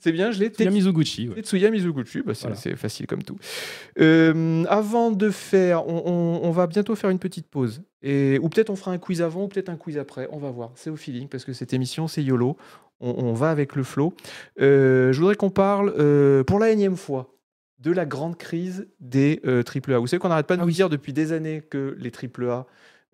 [0.00, 0.50] C'est bien, je l'ai.
[0.50, 1.28] Tetsuya Mizuguchi.
[1.28, 1.34] ouais.
[1.36, 2.76] Tetsuya Mizuguchi, bah, c'est Voilà.
[2.76, 3.38] facile comme tout.
[4.00, 7.82] Euh, avant de faire, on, on- on va bientôt faire une petite pause.
[8.02, 10.28] Et, ou peut-être on fera un quiz avant, ou peut-être un quiz après.
[10.32, 10.70] On va voir.
[10.74, 12.56] C'est au feeling, parce que cette émission, c'est YOLO.
[13.00, 14.14] On, on va avec le flow.
[14.60, 17.34] Euh, je voudrais qu'on parle euh, pour la énième fois
[17.78, 19.98] de la grande crise des euh, AAA.
[19.98, 20.74] Vous savez qu'on n'arrête pas de Ah nous oui.
[20.74, 22.66] dire depuis des années que les AAA,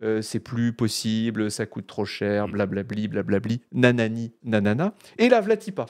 [0.02, 4.92] euh, c'est plus possible, ça coûte trop cher, blablabli, blablabli, nanani, nanana.
[5.18, 5.86] Et là, Vlatipa,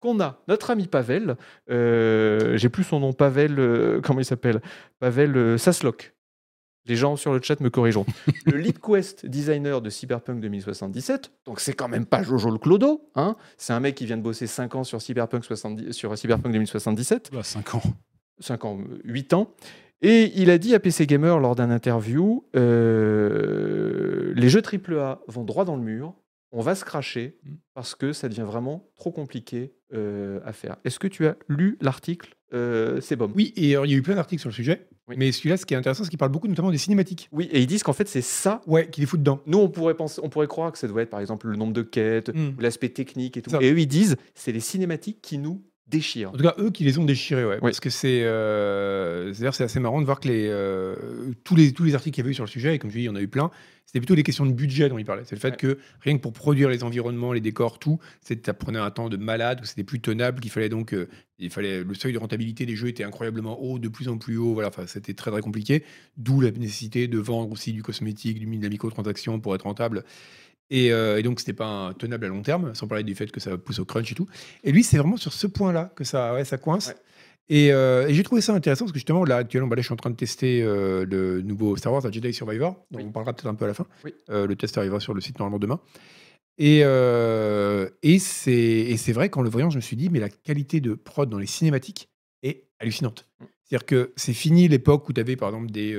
[0.00, 1.36] qu'on a notre ami Pavel,
[1.70, 4.60] euh, j'ai plus son nom, Pavel, euh, comment il s'appelle?
[4.98, 6.12] Pavel Saslok.
[6.86, 8.06] Les gens sur le chat me corrigeront.
[8.46, 13.08] le lead quest designer de Cyberpunk 2077, donc c'est quand même pas Jojo le Clodo,
[13.14, 16.52] hein c'est un mec qui vient de bosser 5 ans sur Cyberpunk, 70 sur Cyberpunk
[16.52, 17.30] 2077.
[17.42, 17.82] 5 ans.
[18.38, 19.54] 5 ans, 8 ans.
[20.02, 25.44] Et il a dit à PC Gamer lors d'un interview euh, les jeux AAA vont
[25.44, 26.14] droit dans le mur,
[26.56, 27.54] on va se cracher Mm.
[27.74, 30.76] parce que ça devient vraiment trop compliqué euh, à faire.
[30.84, 33.30] Est-ce que tu as lu l'article euh, C'est bon.
[33.34, 34.88] Oui, et alors, il y a eu plein d'articles sur le sujet.
[35.08, 35.14] Oui.
[35.18, 37.28] Mais celui-là, ce qui est intéressant, c'est qu'il parle beaucoup notamment des cinématiques.
[37.30, 38.62] Oui, et ils disent qu'en fait, c'est ça.
[38.66, 39.40] Ouais, qu'il les fout dedans.
[39.46, 41.72] Nous, on pourrait, penser, on pourrait croire que ça doit être, par exemple, le nombre
[41.72, 42.56] de quêtes, Mm.
[42.58, 43.50] l'aspect technique et tout.
[43.50, 43.58] Ça.
[43.60, 46.30] Et eux, ils disent c'est les cinématiques qui nous déchirent.
[46.30, 47.54] En tout cas, eux qui les ont déchirés, ouais.
[47.56, 47.60] Oui.
[47.62, 48.22] Parce que c'est.
[48.24, 50.94] euh, c'est-à-dire, c'est assez marrant de voir que les, euh,
[51.44, 52.96] tous, les, tous les articles qu'il y avait eu sur le sujet, et comme je
[52.96, 53.50] dis, il y en a eu plein,
[53.84, 55.22] c'était plutôt des questions de budget dont ils parlaient.
[55.24, 55.56] C'est le fait Ouais.
[55.56, 59.16] que rien que pour produire les environnements, les décors, tout, ça prenait un temps de
[59.16, 60.92] malade, que c'était plus tenable, qu'il fallait donc.
[60.92, 61.08] euh,
[61.38, 64.38] il fallait, le seuil de rentabilité des jeux était incroyablement haut, de plus en plus
[64.38, 64.54] haut.
[64.54, 65.84] Voilà, enfin, c'était très très compliqué.
[66.16, 70.02] D'où la nécessité de vendre aussi du cosmétique, du, de la microtransaction pour être rentable.
[70.70, 73.40] Et, euh, et donc, c'était pas tenable à long terme, sans parler du fait que
[73.40, 74.26] ça pousse au crunch et tout.
[74.64, 76.88] Et lui, c'est vraiment sur ce point-là que ça, ouais, ça coince.
[76.88, 76.94] Ouais.
[77.48, 79.86] Et, euh, et j'ai trouvé ça intéressant parce que justement, là, actuellement, bah, là, je
[79.86, 83.04] suis en train de tester euh, le nouveau Star Wars, la Jedi Survivor, dont Oui.
[83.06, 83.86] on parlera peut-être un peu à la fin.
[84.04, 84.12] Oui.
[84.30, 85.80] Euh, le test arrivera sur le site normalement demain.
[86.58, 86.78] Et,
[88.02, 91.28] et c'est vrai qu'en le voyant, je me suis dit, mais la qualité de prod
[91.28, 92.08] dans les cinématiques
[92.42, 93.28] est hallucinante.
[93.40, 93.44] Mm.
[93.62, 95.92] C'est-à-dire que c'est fini l'époque où tu avais par exemple des.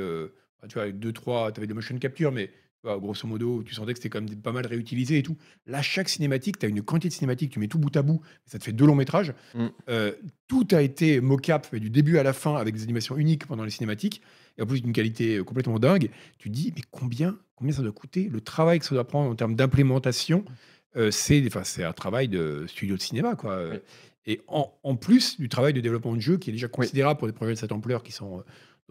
[0.68, 2.50] tu vois, avec deux, trois, tu avais des motion capture, mais
[2.88, 5.38] vois, grosso modo, tu sentais que c'était quand même pas mal réutilisé et tout.
[5.66, 8.22] Là, chaque cinématique, tu as une quantité de cinématiques, tu mets tout bout à bout,
[8.46, 9.34] ça te fait deux longs métrages.
[9.54, 9.68] Mm.
[9.90, 10.12] Euh,
[10.48, 13.72] tout a été mocap du début à la fin avec des animations uniques pendant les
[13.72, 14.22] cinématiques,
[14.58, 16.10] et en plus d'une qualité euh, complètement dingue.
[16.38, 18.30] Tu te dis, mais combien, combien ça doit coûter?
[18.30, 20.46] Le travail que ça doit prendre en termes d'implémentation,
[20.96, 23.36] euh, c'est enfin, c'est un travail de studio de cinéma.
[23.36, 23.74] Quoi.
[24.26, 27.28] Et en, en plus du travail de développement de jeu qui est déjà considérable pour
[27.28, 28.44] des projets de cette ampleur qui sont.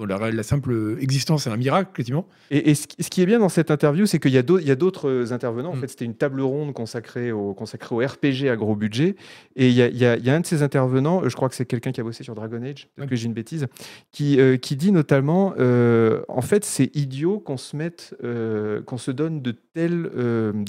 [0.05, 2.27] La, la simple existence est un miracle, quasiment.
[2.51, 5.33] Et, et ce, qui- est bien dans cette interview, c'est qu'il y a d'autres euh,
[5.33, 5.71] intervenants.
[5.73, 5.81] En Mm.
[5.81, 9.17] fait, c'était une table ronde consacrée au, consacrée au RPG à gros budget.
[9.57, 11.29] Et il y a, il y a- il y a un de ces intervenants, euh,
[11.31, 13.33] je crois que c'est quelqu'un qui a bossé sur Dragon Age, peut-être que j'ai une
[13.33, 13.67] bêtise,
[14.13, 18.99] qui, euh, qui dit notamment euh, en fait, c'est idiot qu'on se mette, euh, qu'on
[18.99, 20.11] se donne de telles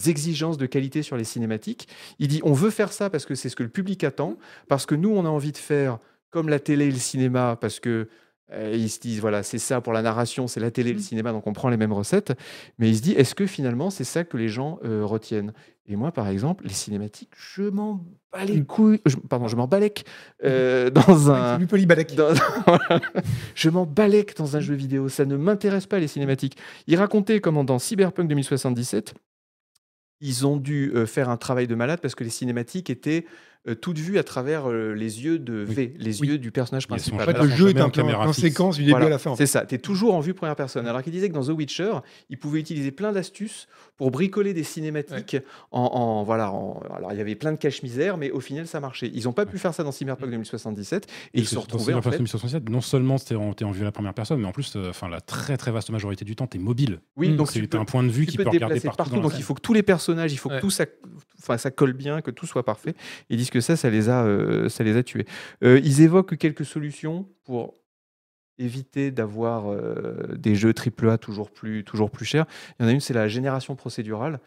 [0.06, 1.88] exigences de qualité sur les cinématiques.
[2.20, 4.86] Il dit on veut faire ça parce que c'est ce que le public attend, parce
[4.86, 6.00] que nous, on a envie de faire
[6.30, 8.08] comme la télé et le cinéma, parce que
[8.52, 11.04] ils se disent, voilà, c'est ça pour la narration, c'est la télé le Mhm.
[11.04, 12.34] cinéma, donc on prend les mêmes recettes.
[12.80, 15.54] Mais il se dit, est-ce que finalement, c'est ça que les gens euh, retiennent?
[15.90, 18.66] Et moi, par exemple, les cinématiques, je m'en bats les Mhm.
[18.66, 19.02] couilles.
[19.06, 20.06] je- pardon, je m'en balèque
[20.44, 21.60] euh, dans un.
[21.66, 22.16] Polybalèque.
[22.16, 22.34] dans-
[22.66, 23.02] voilà.
[23.56, 25.08] je m'en balèque dans un jeu vidéo.
[25.10, 26.58] Ça ne m'intéresse pas, les cinématiques.
[26.88, 29.14] Il racontait comment dans Cyberpunk 2077,
[30.20, 33.26] ils ont dû euh, faire un travail de malade parce que les cinématiques étaient
[33.68, 36.28] euh, toutes vues à travers euh, les yeux de V, les Oui.
[36.30, 37.24] yeux du personnage Ils sont principal.
[37.24, 39.32] En fait, le jeu est un en plan, séquence du début Voilà, à la fin.
[39.32, 40.88] en C'est ça, tu es toujours en vue première personne.
[40.88, 41.92] Alors qu'il disait que dans The Witcher,
[42.30, 45.38] il pouvait utiliser plein d'astuces pour bricoler des cinématiques
[45.72, 48.80] en, en- voilà, en- alors il y avait plein de cache-misère, mais au final ça
[48.80, 49.10] marchait.
[49.14, 52.02] Ils n'ont pas pu faire ça dans Cyberpunk 2077 et ils se sont retrouvés en
[52.02, 52.12] fait.
[52.12, 54.76] 1967, non seulement c'était en, t'es en vue à la première personne, mais en plus,
[54.76, 57.00] euh, enfin la très très vaste majorité du temps, tu es mobile.
[57.16, 57.36] Oui, Mm.
[57.38, 58.98] donc c'est un point de vue tu qui peut regarder partout.
[58.98, 60.86] partout, donc il faut que tous les personnages, il faut que tout ça,
[61.40, 62.94] enfin ça colle bien, que tout soit parfait.
[63.30, 65.26] Ils disent que ça, ça les a, euh, ça les a tués.
[65.64, 67.74] Euh, ils évoquent quelques solutions pour
[68.60, 71.52] éviter d'avoir euh, des jeux AAA toujours
[71.86, 72.46] toujours plus chers.
[72.80, 74.40] Il y en a une, c'est la génération procédurale.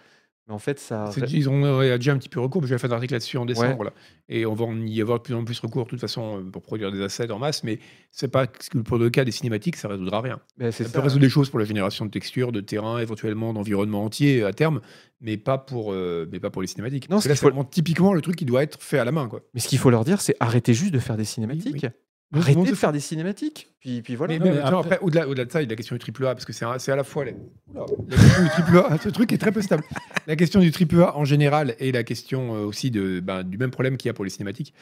[0.50, 1.08] Mais en fait, ça.
[1.28, 3.46] Ils ont euh, déjà un petit peu recours, que j'avais fait un article là-dessus en
[3.46, 3.92] décembre, là.
[4.28, 6.42] et on va en y avoir de plus en plus recours de toute façon euh,
[6.42, 7.78] pour produire des assets en masse, mais
[8.10, 10.40] c'est pas que pour le cas des cinématiques, ça résoudra rien.
[10.58, 10.90] Ben, Ça ça.
[10.90, 14.52] peut résoudre des choses pour la génération de textures, de terrain, éventuellement d'environnement entier à
[14.52, 14.80] terme,
[15.20, 17.08] mais pas pour, euh, mais pas pour les cinématiques.
[17.08, 19.42] Non, ce c'est faut- typiquement le truc qui doit être fait à la main, quoi.
[19.54, 21.86] Mais ce qu'il faut leur dire, c'est arrêtez juste de faire des cinématiques.
[22.32, 23.68] Arrêtez de faire des cinématiques.
[23.80, 24.38] Puis, puis voilà.
[24.38, 26.34] Mais après- après, au-delà, au-delà de ça, il y a la question du triple A,
[26.34, 27.32] parce que c'est, un- c'est à la fois la,
[27.74, 29.82] Oula, la question du triple A, ce truc est très peu stable.
[30.26, 33.58] La question du triple A en général et la question euh, aussi de, ben, du
[33.58, 34.74] même problème qu'il y a pour les cinématiques,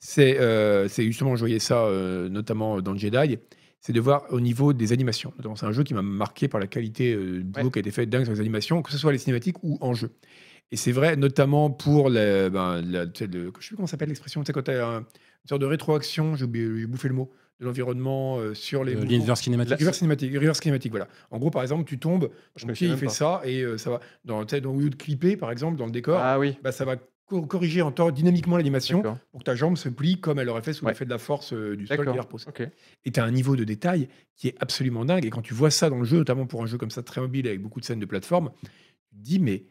[0.00, 3.38] c'est, euh, c'est justement, je voyais ça euh, notamment dans Jedi,
[3.80, 5.32] c'est de voir au niveau des animations.
[5.36, 7.70] Notamment, c'est un jeu qui m'a marqué par la qualité euh, du boulot Ouais.
[7.70, 9.94] qui a été fait dingue sur les animations, que ce soit les cinématiques ou en
[9.94, 10.10] jeu.
[10.72, 14.08] Et c'est vrai notamment pour les, ben, la, le- je sais plus comment ça s'appelle
[14.08, 15.02] l'expression, tu sais, quand tu as
[15.48, 19.02] une sorte de rétroaction, j'ai bouffé le mot, de l'environnement euh, sur les Euh.
[19.04, 19.78] L'inverse cinématique.
[19.78, 20.30] Reverse cinématique,
[20.62, 21.08] cinématique, voilà.
[21.30, 23.12] En gros, par exemple, tu tombes, Je ton pied il fait pas.
[23.12, 24.00] ça et euh, ça va.
[24.26, 26.58] Dans, dans, de clipper, par exemple, dans le décor, Ah oui.
[26.62, 30.20] bah, ça va co- corriger en temps dynamiquement l'animation pour que ta jambe se plie
[30.20, 30.92] comme elle aurait fait sous Ouais.
[30.92, 32.46] l'effet de la force euh, du sol qui la repousse.
[32.46, 32.68] Ok.
[33.06, 35.24] Et tu as un niveau de détail qui est absolument dingue.
[35.24, 37.22] Et quand tu vois ça dans le jeu, notamment pour un jeu comme ça, très
[37.22, 38.50] mobile, avec beaucoup de scènes de plateforme,
[39.10, 39.64] tu te dis, mais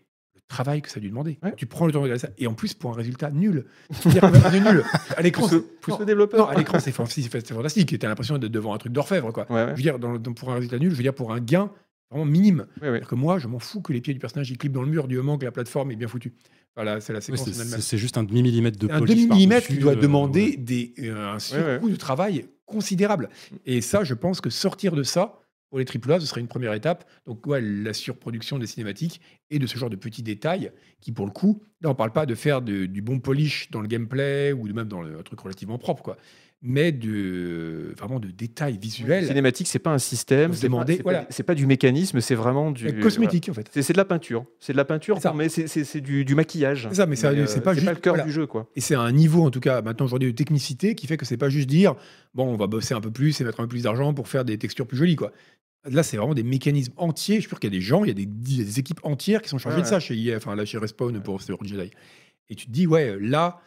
[0.47, 1.37] travail que ça a dû demander.
[1.43, 1.53] Ouais.
[1.57, 2.29] Tu prends le temps de regarder ça.
[2.37, 3.65] Et en plus, pour un résultat nul.
[4.05, 4.83] Nul.
[5.15, 6.39] À l'écran, Pousse pousse non, le développeur.
[6.39, 7.99] non, à l'écran, c'est fan- c'est c'est fantastique.
[7.99, 9.31] Tu as l'impression d'être devant un truc d'orfèvre.
[9.31, 9.45] Quoi.
[9.51, 9.71] Ouais, ouais.
[9.71, 11.71] Je veux dire, dans, dans- pour un résultat nul, je veux dire, pour un gain
[12.09, 12.65] vraiment minime.
[12.81, 12.91] Ouais, ouais.
[12.91, 14.89] C'est-à-dire que moi, je m'en fous que les pieds du personnage ils clipent dans le
[14.89, 16.33] mur du moment que la plateforme est bien foutue.
[16.75, 19.93] Voilà, c'est la séquence c'est- juste un demi-millimètre de Un polish demi-millimètre, par-dessus, tu dois
[19.93, 20.57] euh, demander ouais.
[20.57, 21.39] des, euh, un ouais.
[21.39, 23.29] surcoût de travail considérable.
[23.65, 25.39] Et ça, je pense que sortir de ça,
[25.69, 27.09] pour les AAA, ce serait une première étape.
[27.25, 31.25] Donc, ouais, la surproduction des cinématiques et de ce genre de petits détails qui, pour
[31.25, 34.67] le coup, là, on parle pas de faire du bon polish dans le gameplay ou
[34.73, 36.17] même dans le, un truc relativement propre, quoi.
[36.63, 39.27] Mais de, vraiment de détails visuels.
[39.27, 40.53] Cinématique, c'est pas un système.
[40.53, 41.27] C'est pas, pas- voilà.
[41.29, 42.87] c'est pas du mécanisme, c'est vraiment du.
[42.87, 43.69] euh, cosmétique, en fait.
[43.71, 44.43] C'est de la peinture.
[44.59, 45.33] C'est de la peinture, ça.
[45.33, 46.87] mais c'est- du, du maquillage.
[46.89, 48.23] C'est ça, mais ça- euh, c'est pas juste- le cœur voilà.
[48.25, 48.69] du jeu, quoi.
[48.75, 51.37] Et c'est un niveau, en tout cas, maintenant aujourd'hui, de technicité qui fait que c'est
[51.37, 51.93] pas juste dire,
[52.33, 54.43] bon, on va bosser un peu plus et mettre un peu plus d'argent pour faire
[54.43, 55.31] des textures plus jolies, quoi.
[55.89, 57.35] Là, c'est vraiment des mécanismes entiers.
[57.35, 58.65] Je suis sûr qu'il y a des gens, il y a des, il y a
[58.65, 61.21] des équipes entières qui sont chargées Ouais, de ça chez EA, enfin là, chez Respawn
[61.21, 61.91] pour Star Wars Jedi.
[62.49, 63.61] Et tu te dis, ouais, là,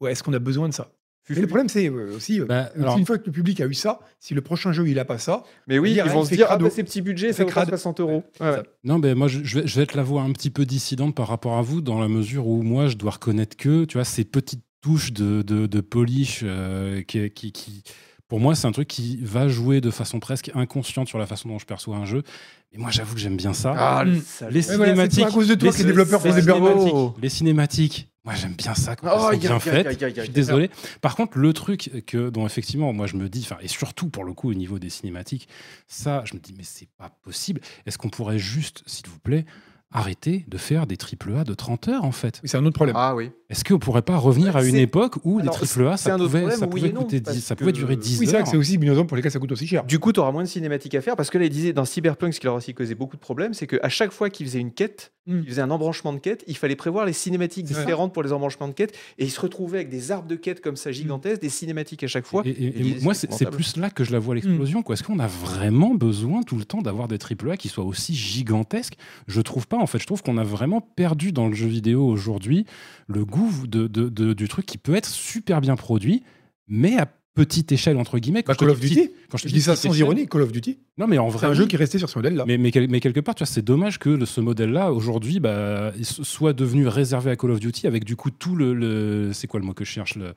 [0.00, 0.92] ouais, est-ce qu'on a besoin de ça?
[1.28, 3.60] Mais le problème, c'est euh, aussi, euh, Bah, si alors- une fois que le public
[3.60, 6.22] a eu ça, si le prochain jeu, il a pas ça, Mais oui, ils vont
[6.22, 7.68] il se dire, ah bah, ces petits budgets, ça crade.
[7.68, 8.22] 60 euros.
[8.40, 8.62] Ouais, ouais.
[8.84, 11.14] Non, ben moi, je, je vais, je vais être la voix un petit peu dissidente
[11.14, 14.04] par rapport à vous, dans la mesure où moi, je dois reconnaître que, tu vois,
[14.04, 17.82] ces petites touches de, de, de polish euh, qui, qui, qui-
[18.28, 21.48] pour moi, c'est un truc qui va jouer de façon presque inconsciente sur la façon
[21.48, 22.24] dont je perçois un jeu.
[22.72, 23.72] Et moi, j'avoue que j'aime bien ça.
[23.76, 24.20] Ah, Mm.
[24.24, 24.52] salaud.
[24.52, 26.34] les Ouais, voilà, c'est cinématiques, pas à cause de toi les- que les développeurs font
[26.34, 30.28] des cinématiques, les cinématiques, moi, j'aime bien ça quand Oh, aïe, bien aïe, Je suis
[30.30, 30.68] désolé.
[31.00, 34.32] Par contre, le truc que, dont effectivement, moi, je me dis, et surtout pour le
[34.32, 35.48] coup, au niveau des cinématiques,
[35.86, 37.60] ça, je me dis, mais c'est pas possible.
[37.86, 39.46] Est-ce qu'on pourrait juste, s'il vous plaît,
[39.92, 42.74] arrêter de faire des triple A de 30 heures, en fait Oui, c'est un autre
[42.74, 42.96] problème.
[42.98, 43.30] Ah oui.
[43.48, 46.10] Est-ce qu'on pourrait pas revenir à une c'est- époque où Alors, des triple A, c'est
[46.10, 48.26] ça pouvait, problème, ça oui pouvait, coûter parce 10, ça que- pouvait durer 10 oui,
[48.26, 49.84] c'est vrai que heures c'est aussi une raison pour lesquelles ça coûte aussi cher.
[49.84, 51.84] Du coup, tu auras moins de cinématiques à faire parce que là, ils disaient dans
[51.84, 54.46] Cyberpunk, ce qui leur a aussi causé beaucoup de problèmes, c'est qu'à chaque fois qu'ils
[54.46, 55.40] faisaient une quête, Mm.
[55.44, 58.32] ils faisaient un embranchement de quête, il fallait prévoir les cinématiques C'est différentes pour les
[58.32, 61.40] embranchements de quête et ils se retrouvaient avec des arbres de quête comme ça gigantesques,
[61.42, 62.42] des cinématiques à chaque fois.
[62.44, 64.34] Et, et- et Ils disaient, moi, c'est c'est c'est plus là que je la vois
[64.36, 64.82] l'explosion.
[64.90, 68.96] Est-ce qu'on a vraiment besoin tout le temps d'avoir des AAA qui soient aussi gigantesques?
[69.28, 69.75] Je trouve pas.
[69.80, 72.64] En fait, je trouve qu'on a vraiment perdu dans le jeu vidéo aujourd'hui
[73.08, 76.22] le goût de, de- de- du truc qui peut être super bien produit,
[76.68, 78.42] mais à petite échelle entre guillemets.
[78.42, 80.26] Quand Bah, Call of Duty, petite- quand je te je dis ça sans échelle- ironie,
[80.26, 82.16] Call of Duty, Non, mais en c'est vrai, un jeu qui est resté sur ce
[82.18, 82.44] modèle-là.
[82.46, 85.38] Mais, mais, quel- mais quelque part, tu vois, c'est dommage que le- ce modèle-là, aujourd'hui,
[85.38, 88.72] bah, soit devenu réservé à Call of Duty, avec du coup tout le.
[88.72, 90.32] le- c'est quoi le mot que je cherche le-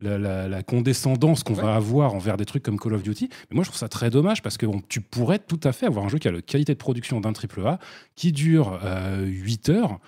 [0.00, 3.28] la, la- la condescendance qu'on va avoir envers des trucs comme Call of Duty.
[3.50, 5.86] Mais moi, je trouve ça très dommage parce que on- tu pourrais tout à fait
[5.86, 7.78] avoir un jeu qui a la qualité de production d'un AAA,
[8.16, 9.98] qui dure euh, 8 heures.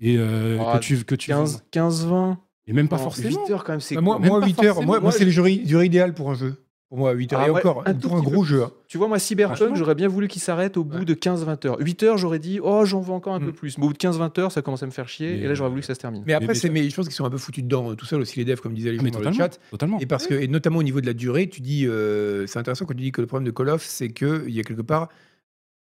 [0.00, 2.38] Et euh, Ah, que tu, que tu 15, 15, 20.
[2.66, 3.44] et même pas Non, forcément.
[3.46, 4.86] 8 heures quand même, c'est Bah, moi, moi pas 8 heures, forcément.
[4.86, 6.62] moi, moi, Moi, c'est le durée, durée idéale pour un jeu.
[6.88, 7.40] Pour moi, 8 heures.
[7.42, 8.64] Ah et ouais, encore, un tout pour un gros peu jeu.
[8.86, 11.04] Tu vois, moi, Cyberpunk, j'aurais bien voulu qu'il s'arrête au bout Ouais.
[11.04, 11.76] de 15-20 heures.
[11.80, 13.52] 8 heures, j'aurais dit, oh, j'en veux encore un peu Mm.
[13.52, 13.76] plus.
[13.76, 15.32] Mais au bout de 15-20 heures, ça commence à me faire chier.
[15.36, 16.22] Mais, et là, j'aurais voulu que ça se termine.
[16.26, 18.38] Mais après, c'est, je pense qu'ils sont un peu foutus dedans, euh, tout seul aussi
[18.38, 19.44] les devs, comme disaient les gens mais dans le totalement.
[19.52, 19.58] chat.
[19.70, 19.98] totalement.
[20.00, 22.86] Et parce que, et notamment au niveau de la durée, tu dis, euh, c'est intéressant
[22.86, 25.08] quand tu dis que le problème de Call of, c'est qu'il y a quelque part.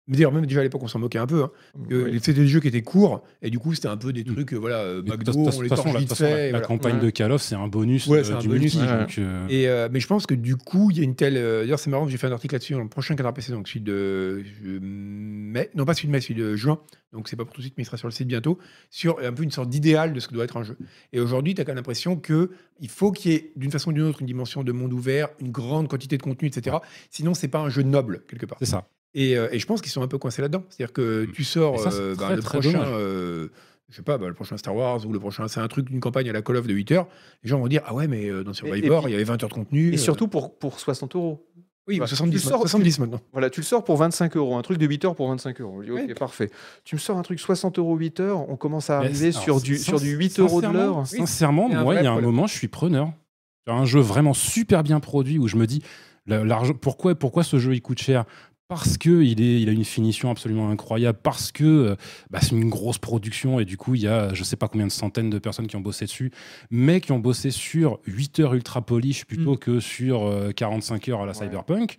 [0.10, 1.44] Mais D'ailleurs, même déjà à l'époque, on s'en moquait un peu.
[1.44, 1.52] Hein,
[1.90, 2.12] que.
[2.20, 4.34] C'était des jeux qui étaient courts, et du coup, c'était un peu des Mm.
[4.34, 6.46] trucs, euh, voilà, euh, McDo, on les torche vite la, fait.
[6.46, 6.66] la voilà.
[6.68, 7.06] campagne Ouais.
[7.06, 8.80] de Call of, c'est un bonus Ouais, euh, c'est un du bonus, multi.
[8.92, 9.00] ouais.
[9.00, 11.36] donc, euh, Et, euh, mais je pense que du coup, il y a une telle.
[11.36, 13.68] D'ailleurs, c'est marrant que j'ai fait un article là-dessus dans le prochain Canard PC, donc
[13.68, 14.44] celui de
[14.82, 15.70] mai.
[15.76, 16.80] Non, pas celui de mai, celui de juin.
[17.14, 18.58] Donc, c'est pas pour tout de suite, mais il sera sur le site bientôt.
[18.90, 20.78] Sur un peu une sorte d'idéal de ce que doit être un jeu.
[21.14, 22.50] Et aujourd'hui, tu as quand même l'impression qu'il
[22.88, 25.52] faut qu'il y ait, d'une façon ou d'une autre, une dimension de monde ouvert, une
[25.52, 26.78] grande quantité de contenu, etc.
[27.10, 28.58] Sinon, c'est pas un jeu noble, quelque part.
[28.60, 28.88] c'est ça.
[29.14, 30.64] Et, euh, et je pense qu'ils sont un peu coincés là-dedans.
[30.70, 32.84] C'est-à-dire que tu sors ça, euh, très, le prochain.
[32.86, 33.48] euh,
[33.90, 36.00] je sais pas, bah, le prochain Star Wars ou le prochain, c'est un truc d'une
[36.00, 37.08] campagne à la Call of de 8 heures.
[37.44, 39.50] Les gens vont dire Ah ouais, mais euh, dans Survivor, il y avait 20 heures
[39.50, 39.90] de contenu.
[39.92, 41.48] Et euh, surtout pour, pour 60 euros.
[41.88, 43.20] oui, Bah, 70, tu sors- 70 maintenant.
[43.32, 45.82] Voilà, tu le sors pour 25 euros, un truc de 8 heures pour 25 euros.
[45.82, 46.52] Je dis, ok, parfait.
[46.84, 49.60] Tu me sors un truc 60 euros 8 heures, on commence à arriver alors, sur
[49.62, 51.08] du, sur du 8 euros de l'heure.
[51.08, 52.30] Sincèrement, moi, il y a un problème.
[52.30, 53.12] moment, je suis preneur.
[53.66, 55.82] Un jeu vraiment super bien produit où je me dis,
[56.28, 58.26] l'argent, pourquoi, pourquoi ce jeu il coûte cher?
[58.70, 61.96] Parce que il, est, il a une finition absolument incroyable, parce que euh,
[62.30, 64.86] bah, c'est une grosse production et du coup il y a je sais pas combien
[64.86, 66.32] de centaines de personnes qui ont bossé dessus,
[66.70, 71.22] mais qui ont bossé sur 8 heures ultra polish plutôt que sur euh, 45 heures
[71.22, 71.46] à la Ouais.
[71.46, 71.98] Cyberpunk.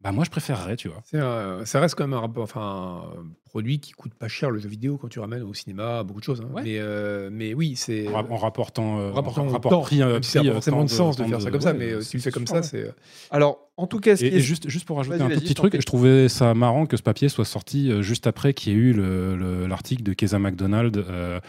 [0.00, 1.00] Bah moi je préférerais, tu vois.
[1.04, 4.50] C'est un- ça reste quand même un, rapport, enfin, un produit qui coûte pas cher
[4.52, 6.40] le jeu vidéo quand tu ramènes au cinéma, beaucoup de choses.
[6.40, 6.48] hein.
[6.52, 6.62] Ouais.
[6.62, 8.06] Mais, euh, mais oui, c'est.
[8.06, 10.30] En, ra- en rapportant, euh, en rapportant en au rapport temps, prix, euh, même si
[10.30, 11.78] ça n'a pas euh, forcément temps de sens de temps faire ça comme ça, ouais,
[11.78, 12.66] mais euh, si tu le fais comme sûr, ça, ouais.
[12.68, 12.92] c'est.
[13.32, 15.28] Alors, en tout cas, ce Et, qui et est- juste, juste pour rajouter Vas-y, un
[15.30, 15.80] tout vas-y, petit je t'en truc, prie.
[15.80, 18.78] je trouvais ça marrant que ce papier soit sorti euh, juste après qu'il y ait
[18.78, 21.40] eu le- le- l'article de Keza McDonald euh,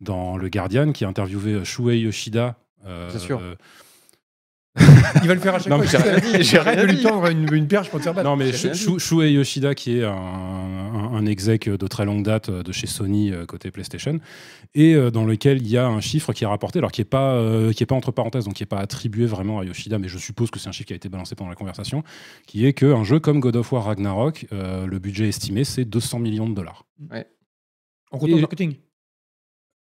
[0.00, 2.56] dans Le Guardian qui a interviewé Shuei Yoshida.
[2.86, 3.40] euh, Bien sûr.
[3.42, 3.54] euh,
[5.22, 5.86] Il va le faire à chaque Non, fois.
[5.86, 8.14] j'ai rien dit, j'ai Arrête rien de lui tendre une, une perche pour te faire
[8.14, 8.28] battre.
[8.28, 12.22] non, mais Shu- Shu- Shuei Yoshida, qui est un, un, un exec de très longue
[12.22, 14.20] date euh, de chez Sony euh, côté PlayStation,
[14.74, 17.04] et euh, dans lequel il y a un chiffre qui est rapporté, alors qui n'est
[17.06, 19.98] pas, euh, qui est pas entre parenthèses, donc qui n'est pas attribué vraiment à Yoshida,
[19.98, 22.02] mais je suppose que c'est un chiffre qui a été balancé pendant la conversation,
[22.46, 26.18] qui est qu'un jeu comme God of War Ragnarok, euh, le budget estimé, c'est 200
[26.20, 26.84] millions de dollars.
[28.10, 28.74] En comptant Et- marketing.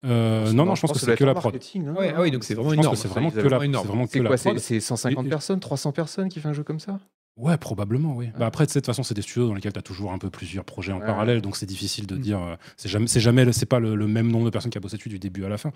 [0.04, 1.54] Euh, non, non, je pense que c'est que la prod.
[1.56, 1.94] hein.
[1.96, 2.94] Ouais, ah oui, donc c'est vraiment Je pense énorme.
[2.96, 4.60] que c'est vraiment que la, c'est vraiment que la quoi C'est prod.
[4.60, 6.98] c'est 150 Et- personnes, 300 personnes qui font un jeu comme ça?
[7.36, 8.28] Ouais, probablement, oui.
[8.38, 10.30] Bah après, de toute façon, c'est des studios dans lesquels tu as toujours un peu
[10.30, 11.06] plusieurs projets en Ouais.
[11.06, 12.20] parallèle, donc c'est difficile de Mm.
[12.20, 12.38] dire.
[12.40, 14.80] euh, c'est jamais, c'est jamais, c'est pas le, le même nombre de personnes qui a
[14.80, 15.70] bossé dessus du début à la fin.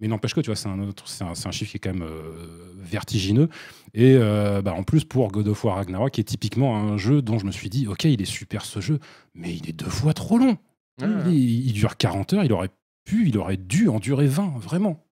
[0.00, 2.02] Mais n'empêche que, tu vois, c'est un, autre, c'est un, chiffre qui est quand même
[2.02, 3.48] euh, vertigineux.
[3.94, 7.20] Et euh, bah, en plus, pour God of War Ragnarok, qui est typiquement un jeu
[7.22, 8.98] dont je me suis dit, ok, il est super ce jeu,
[9.34, 10.56] mais il est deux fois trop long.
[11.00, 11.08] Ouais.
[11.28, 12.70] Il, il dure 40 heures, il aurait
[13.08, 15.04] pu, il aurait dû en durer 20, vraiment.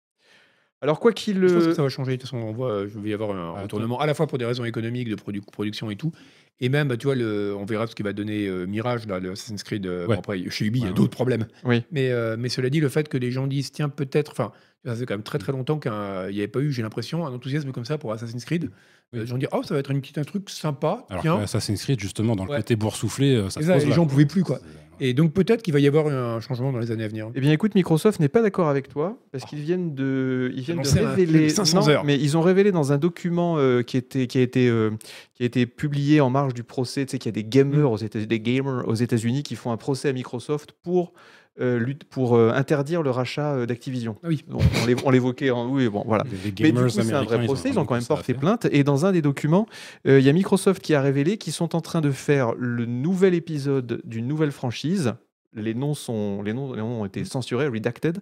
[0.83, 1.37] Alors, quoi qu'il.
[1.49, 2.13] Je pense que euh, ça va changer.
[2.13, 4.37] De toute façon, on voit, je vais y avoir un retournement à la fois pour
[4.39, 6.13] des raisons économiques, de produ- production et tout.
[6.61, 9.19] Et même, bah, tu vois, le, on verra ce qu'il va donner euh, Mirage, là,
[9.19, 9.87] le Assassin's Creed.
[9.87, 10.15] euh, Ouais.
[10.15, 11.47] bon, après, chez Ubi, il y a Ouais, d'autres problèmes.
[11.65, 11.83] Oui.
[11.91, 14.33] Mais, euh, mais cela dit, le fait que les gens disent, tiens, peut-être.
[14.33, 14.53] Enfin,
[14.91, 17.33] ça fait quand même très très longtemps qu'il n'y avait pas eu, j'ai l'impression, un
[17.35, 18.71] enthousiasme comme ça pour Assassin's Creed.
[19.13, 19.19] Oui.
[19.19, 21.05] Euh, les gens disent, oh, ça va être une petite, un truc sympa.
[21.11, 21.39] Alors tiens.
[21.39, 22.57] Assassin's Creed, justement, dans le Ouais.
[22.59, 24.11] côté boursouflé, euh, ça Et se ça, pose les là, gens quoi.
[24.11, 24.59] pouvaient plus, quoi.
[24.99, 27.29] Et donc peut-être qu'il va y avoir un changement dans les années à venir.
[27.35, 30.81] Eh bien, écoute, Microsoft n'est pas d'accord avec toi parce qu'ils viennent de, ils viennent
[30.81, 31.51] de révéler.
[31.51, 32.05] 500 non, heures.
[32.05, 34.93] mais ils ont révélé dans un document euh, qui était, qui a été, euh,
[35.35, 37.05] qui a été publié en marge du procès.
[37.05, 39.71] Tu sais qu'il y a des gamers aux États, des gamers aux États-Unis qui font
[39.71, 41.13] un procès à Microsoft pour
[41.61, 44.17] euh, lutte, pour euh, interdire le rachat euh, d'Activision.
[44.23, 44.45] Ah oui.
[44.51, 45.51] On, on l'é- on l'évoquait.
[45.51, 46.25] En, oui, bon, voilà.
[46.31, 47.71] Les Mais du coup, c'est un vrai procès.
[47.71, 48.41] Ils ont quand même porté faire.
[48.41, 48.67] plainte.
[48.71, 49.67] Et dans un des documents,
[50.07, 52.85] euh, il y a Microsoft qui a révélé qu'ils sont en train de faire le
[52.87, 55.15] nouvel épisode d'une nouvelle franchise.
[55.55, 58.19] Les noms, sont, les, noms, les noms ont été censurés, redacted,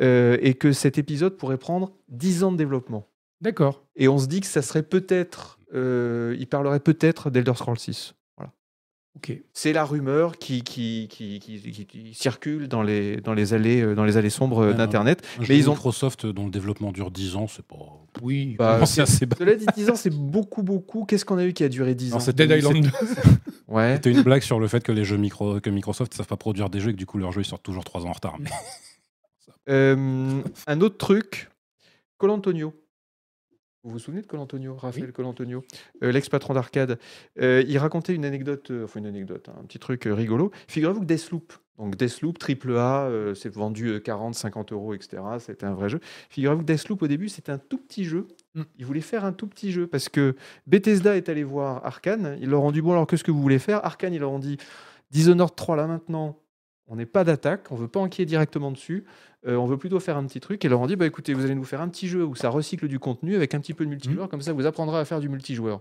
[0.00, 3.08] et que cet épisode pourrait prendre 10 ans de développement.
[3.40, 3.82] D'accord.
[3.96, 8.14] Et on se dit que ça serait peut-être, il parlerait peut-être d'Elder Scrolls 6.
[9.14, 9.34] Voilà.
[9.38, 9.42] Ok.
[9.52, 14.04] C'est la rumeur qui, qui, qui, qui- circule dans les, dans les allées, euh, dans
[14.04, 15.22] les allées sombres Ouais, d'Internet.
[15.48, 17.76] Mais ils ont- Microsoft dont le développement dure 10 ans, c'est pas.
[18.22, 18.54] Oui.
[18.58, 19.36] Bah, c'est assez bas.
[19.38, 21.04] Cela dit, 10 ans, c'est beaucoup, beaucoup.
[21.04, 22.90] Qu'est-ce qu'on a eu qui a duré 10 Non, ans c'est- Dead Island 2.
[23.68, 23.96] Ouais.
[23.96, 26.36] C'était une blague sur le fait que les jeux micro, que Microsoft ne savent pas
[26.38, 28.12] produire des jeux et que du coup leurs jeux ils sortent toujours 3 ans en
[28.12, 28.36] retard.
[28.40, 28.48] Mais
[29.68, 31.50] Euh, un autre truc,
[32.16, 32.72] Colantonio.
[33.84, 35.64] Vous vous souvenez de Colantonio, Raphaël Colantonio,
[36.02, 36.98] euh, l'ex-patron d'arcade
[37.40, 40.50] Euh, Il racontait une anecdote, euh, enfin une anecdote, hein, un petit truc rigolo.
[40.66, 45.22] Figurez-vous que Deathloop, donc Deathloop triple A, c'est vendu euh, 40, 50 euros, etc.
[45.38, 46.00] C'était un vrai jeu.
[46.28, 48.26] Figurez-vous que Deathloop au début c'était un tout petit jeu.
[48.54, 48.62] Mm.
[48.78, 50.34] Ils voulaient faire un tout petit jeu parce que
[50.66, 52.36] Bethesda est allé voir Arkane.
[52.40, 53.84] Ils leur ont dit bon alors qu'est-ce que vous voulez faire?
[53.84, 54.56] Arkane ils leur ont dit
[55.12, 56.36] Dishonored 3 là maintenant.
[56.90, 59.04] On n'est pas d'attaque, on veut pas enquiller directement dessus.
[59.46, 61.44] Euh, on veut plutôt faire un petit truc et leur ont dit bah écoutez vous
[61.44, 63.84] allez nous faire un petit jeu où ça recycle du contenu avec un petit peu
[63.84, 65.80] de multijoueur comme ça vous apprendrez à faire du multijoueur.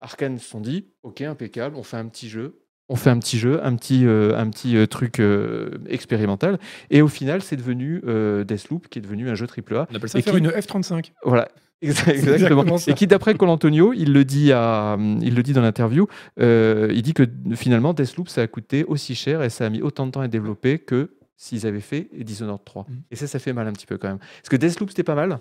[0.00, 3.38] Arkane se sont dit ok impeccable on fait un petit jeu on fait un petit
[3.38, 6.58] jeu un petit euh, un petit euh, truc euh, expérimental
[6.90, 8.00] et au final c'est devenu
[8.46, 11.12] Deathloop qui est devenu un jeu AAA On appelle ça Et faire qui- une F-35.
[11.24, 11.48] voilà.
[11.82, 12.76] Exa- exactement.
[12.86, 16.06] Et qui, d'après Colantonio, il le dit à, il le dit dans l'interview,
[16.38, 20.06] il dit que finalement Deathloop ça a coûté aussi cher et ça a mis autant
[20.06, 21.10] de temps à développer que
[21.42, 22.86] s'ils avaient fait Dishonored 3.
[22.88, 23.02] Mhm.
[23.10, 24.18] Et ça, ça fait mal un petit peu quand même.
[24.18, 25.40] Parce que Deathloop c'était pas mal,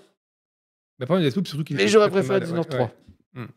[1.00, 2.86] Mais pas Deathloop, surtout qu'il mais j'aurais préféré mal, Dishonored ouais, 3.
[2.88, 3.44] ouais.
[3.44, 3.48] Hmm.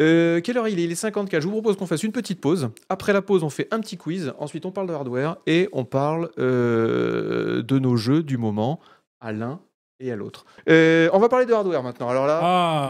[0.00, 0.84] Euh, quelle heure il est?
[0.84, 1.42] Il est 54.
[1.42, 2.70] Je vous propose qu'on fasse une petite pause.
[2.88, 4.32] Après la pause, on fait un petit quiz.
[4.38, 8.80] Ensuite, on parle de hardware et on parle euh, de nos jeux du moment
[9.20, 9.60] à l'un
[10.00, 10.46] et à l'autre.
[10.70, 12.08] Euh, on va parler de hardware maintenant.
[12.08, 12.86] Alors là, Ah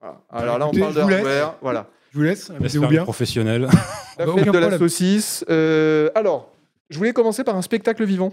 [0.00, 0.20] voilà.
[0.30, 1.54] alors là, on parle de hardware.
[1.62, 1.86] Voilà.
[2.12, 3.04] Je vous laisse, Laisse amusez-vous faire les bien.
[3.04, 3.68] professionnels.
[4.18, 4.78] La Bah, fête de la problème.
[4.78, 5.44] saucisse.
[5.48, 6.50] Euh, alors,
[6.90, 8.32] je voulais commencer par un spectacle vivant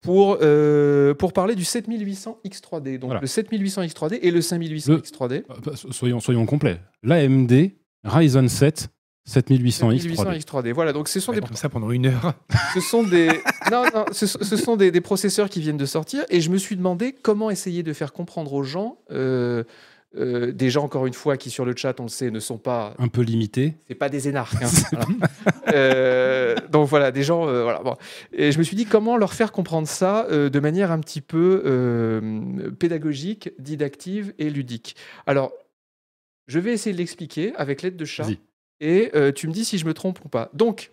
[0.00, 2.98] pour, euh, pour parler du 7800 X3D.
[2.98, 3.20] Donc Voilà.
[3.20, 5.44] le 7800 X3D et le 5800 Le- X3D.
[5.68, 6.80] Euh, Soyons, soyons complets.
[7.02, 7.70] L'AMD
[8.04, 8.88] Ryzen 7
[9.26, 10.38] 7800X 7800 3D.
[10.44, 10.72] X3D.
[10.72, 12.34] Voilà, donc ce sont des, Comme ça pendant une heure.
[12.74, 13.28] ce sont des,
[13.72, 16.58] non, non, ce, ce sont des, des processeurs qui viennent de sortir et je me
[16.58, 19.64] suis demandé comment essayer de faire comprendre aux gens, euh,
[20.16, 22.58] euh, des gens encore une fois qui sur le chat, on le sait, ne sont
[22.58, 23.74] pas Un peu limité.
[23.88, 24.62] c'est pas des énarques.
[24.62, 25.06] hein, voilà.
[25.72, 27.48] Euh, donc voilà, des gens.
[27.48, 27.96] euh, voilà, bon.
[28.32, 32.20] Et je me suis dit comment leur faire comprendre ça de manière un petit peu
[32.78, 34.96] pédagogique, didactive et ludique?
[35.26, 35.52] Alors,
[36.46, 38.28] je vais essayer de l'expliquer avec l'aide de chat
[38.80, 40.50] et tu me dis si je me trompe ou pas.
[40.52, 40.92] Donc,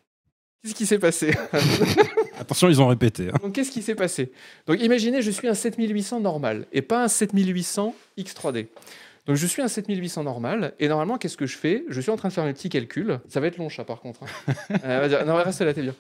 [0.64, 1.32] qu'est-ce qui s'est passé?
[2.40, 3.30] Attention, ils ont répété.
[3.30, 3.38] hein.
[3.44, 4.32] Donc, qu'est-ce qui s'est passé?
[4.66, 8.68] Donc, imaginez, je suis un 7800 normal et pas un 7800 X3D.
[9.28, 11.84] Donc je suis un 7800 normal, et normalement, qu'est-ce que je fais?
[11.90, 13.20] Je suis en train de faire mes petits calculs.
[13.28, 14.22] Ça va être long, chat, par contre.
[14.24, 14.54] hein.
[14.86, 15.94] Euh, dire- non, reste là, t'es bien.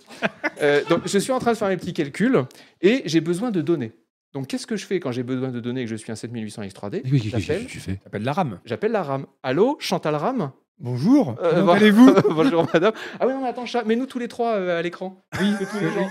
[0.61, 2.43] Euh, donc je suis en train de faire mes petits calculs,
[2.81, 3.91] et j'ai besoin de données.
[4.33, 6.15] Donc qu'est-ce que je fais quand j'ai besoin de données et que je suis un
[6.15, 7.65] 7800 X3D Oui, J'appelle.
[7.67, 7.95] tu fais.
[7.95, 8.59] Ça s'appelle la RAM.
[8.65, 9.25] J'appelle la RAM.
[9.43, 12.11] Allô, Chantal RAM Bonjour, Euh, comment allez-vous?
[12.31, 12.93] Bonjour madame.
[13.19, 15.21] Ah oui, non, mais attends, chat, mets-nous tous les trois euh, à l'écran.
[15.39, 16.09] Oui, tous les gens.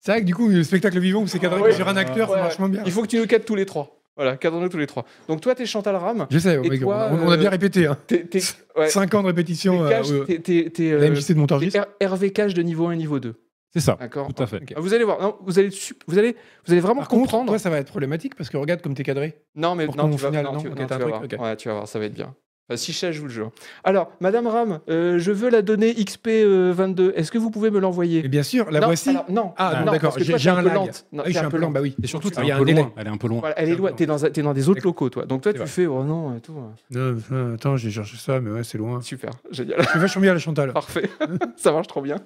[0.05, 1.73] C'est vrai que du coup, le spectacle vivant où c'est cadré Ouais.
[1.73, 2.83] sur un acteur, Ouais, c'est vachement bien.
[2.85, 3.99] Il faut que tu nous cadres tous les trois.
[4.17, 5.05] Voilà, cadre-nous tous les trois.
[5.29, 6.27] Donc toi, t'es Chantal RAM.
[6.29, 7.87] Je sais, Et mec, toi, on, on a bien euh, répété.
[7.87, 7.97] Hein.
[8.07, 8.41] T'es, t'es,
[8.77, 9.79] ouais, 5 ans de répétition.
[9.89, 11.71] t'es euh, euh, la euh, MJC de Montargis.
[11.71, 13.35] t'es R- Hervé Cash de niveau 1 et niveau 2.
[13.73, 14.61] C'est ça, D'accord tout à fait.
[14.77, 15.71] Ah, Vous allez voir, non, vous, allez,
[16.07, 16.37] vous, allez,
[16.67, 17.47] vous allez vraiment Par contre, comprendre.
[17.53, 19.35] toi, ça va être problématique parce que regarde comme t'es cadré.
[19.55, 20.99] non, mais pour non, tu vas, final, non, non, tu, ok, non, t'as tu un
[21.07, 21.41] vas truc, voir.
[21.41, 21.47] ok.
[21.51, 22.35] Ouais, tu vas voir, ça va être bien.
[22.69, 23.45] Enfin, si chat joue le jeu.
[23.83, 27.13] Alors, Madame Ram, euh, je veux la donnée XP22.
[27.17, 28.23] Est-ce que vous pouvez me l'envoyer?
[28.29, 29.11] Bien sûr, la non, voici.
[29.11, 30.75] alors, non, Ah, non, non, d'accord, j'ai t'es un peu lag.
[30.75, 31.07] lente.
[31.13, 31.97] Non, Ah oui, je suis un peu lent, bah oui.
[32.03, 32.83] Et surtout, Donc, t'es il y a un un peu délai.
[32.83, 32.93] loin.
[32.97, 33.41] Elle est un peu loin.
[33.41, 33.93] Voilà, elle est loin.
[33.93, 35.25] T'es dans, dans des autres locaux, toi.
[35.27, 35.67] Donc toi, tu vrai.
[35.67, 36.53] fais, oh non, et tout.
[36.91, 39.01] Non, euh, attends, j'ai cherché ça, mais ouais, c'est loin.
[39.03, 39.83] Super, génial.
[39.83, 40.73] Je suis vachement bien la Chantal.
[40.73, 41.11] Parfait.
[41.57, 42.17] ça marche trop bien.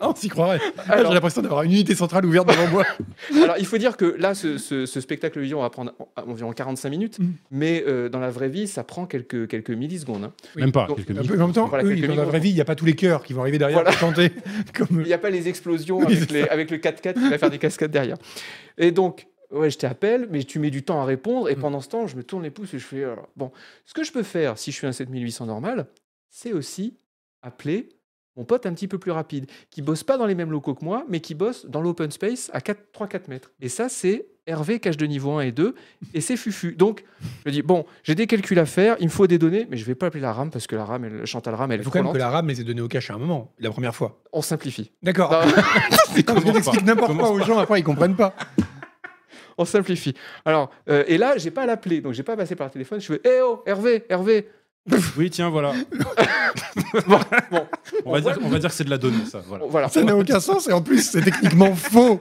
[0.00, 0.60] Ah, on s'y croirait.
[0.88, 2.84] Ah, Alors, J'ai l'impression d'avoir une unité centrale ouverte devant moi.
[3.44, 7.18] alors, il faut dire que là, ce, spectacle vidéo va prendre en- environ 45 minutes,
[7.18, 7.24] Mm.
[7.50, 10.24] mais euh, dans la vraie vie, ça prend quelques, quelques millisecondes.
[10.24, 10.32] hein.
[10.56, 10.62] Oui.
[10.62, 12.50] Même pas, Donc, quelques peu, en même temps, Voilà, eux, quelques dans la vraie vie,
[12.50, 13.90] il n'y a pas tous les chœurs qui vont arriver derrière Voilà.
[13.90, 14.30] pour chanter.
[14.74, 15.00] Comme...
[15.00, 17.38] Il n'y a pas les explosions Oui, avec, c'est les- avec le 4x4 qui va
[17.38, 18.16] faire des cascades derrière.
[18.78, 21.60] Et donc, ouais, je t'appelle, mais tu mets du temps à répondre, et Mm.
[21.60, 23.50] pendant ce temps, je me tourne les pouces et je fais, euh, bon,
[23.84, 25.86] ce que je peux faire si je suis un 7800 normal,
[26.30, 26.96] c'est aussi
[27.42, 27.88] appeler
[28.36, 30.84] mon pote un petit peu plus rapide, qui bosse pas dans les mêmes locaux que
[30.84, 33.52] moi, mais qui bosse dans l'open space à 3-4 mètres.
[33.60, 35.74] Et ça, c'est Hervé, cache de niveau 1 et 2,
[36.12, 36.72] et c'est Fufu.
[36.74, 37.04] Donc,
[37.46, 39.84] je dis, bon, j'ai des calculs à faire, il me faut des données, mais je
[39.86, 41.90] vais pas appeler la RAM, parce que la RAM, elle, Chantal RAM, elle Il est
[41.90, 43.94] quand même que la RAM les ait donnés au cache à un moment, la première
[43.94, 44.20] fois.
[44.32, 44.92] On simplifie.
[45.02, 45.30] D'accord.
[45.32, 46.86] Non, Non, parce que Commence t'expliques pas.
[46.86, 48.34] n'importe quoi aux gens, après ils comprennent pas.
[49.56, 50.14] On simplifie.
[50.44, 53.00] Alors, euh, et là, j'ai pas à l'appeler, donc j'ai pas passé par le téléphone.
[53.00, 54.48] Je fais, eh oh, Hervé, Hervé.
[55.16, 55.72] Oui, tiens, voilà.
[57.06, 57.18] Bon,
[57.50, 57.66] bon,
[58.04, 59.42] On va, dire, on va dire que c'est de la donnée, ça.
[59.46, 59.64] Voilà.
[59.66, 59.88] voilà.
[59.88, 62.20] Ça n'a aucun sens et en plus c'est techniquement faux.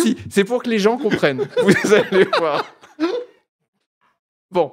[0.00, 1.46] Si, c'est pour que les gens comprennent.
[1.62, 2.64] Vous allez voir.
[4.50, 4.72] Bon,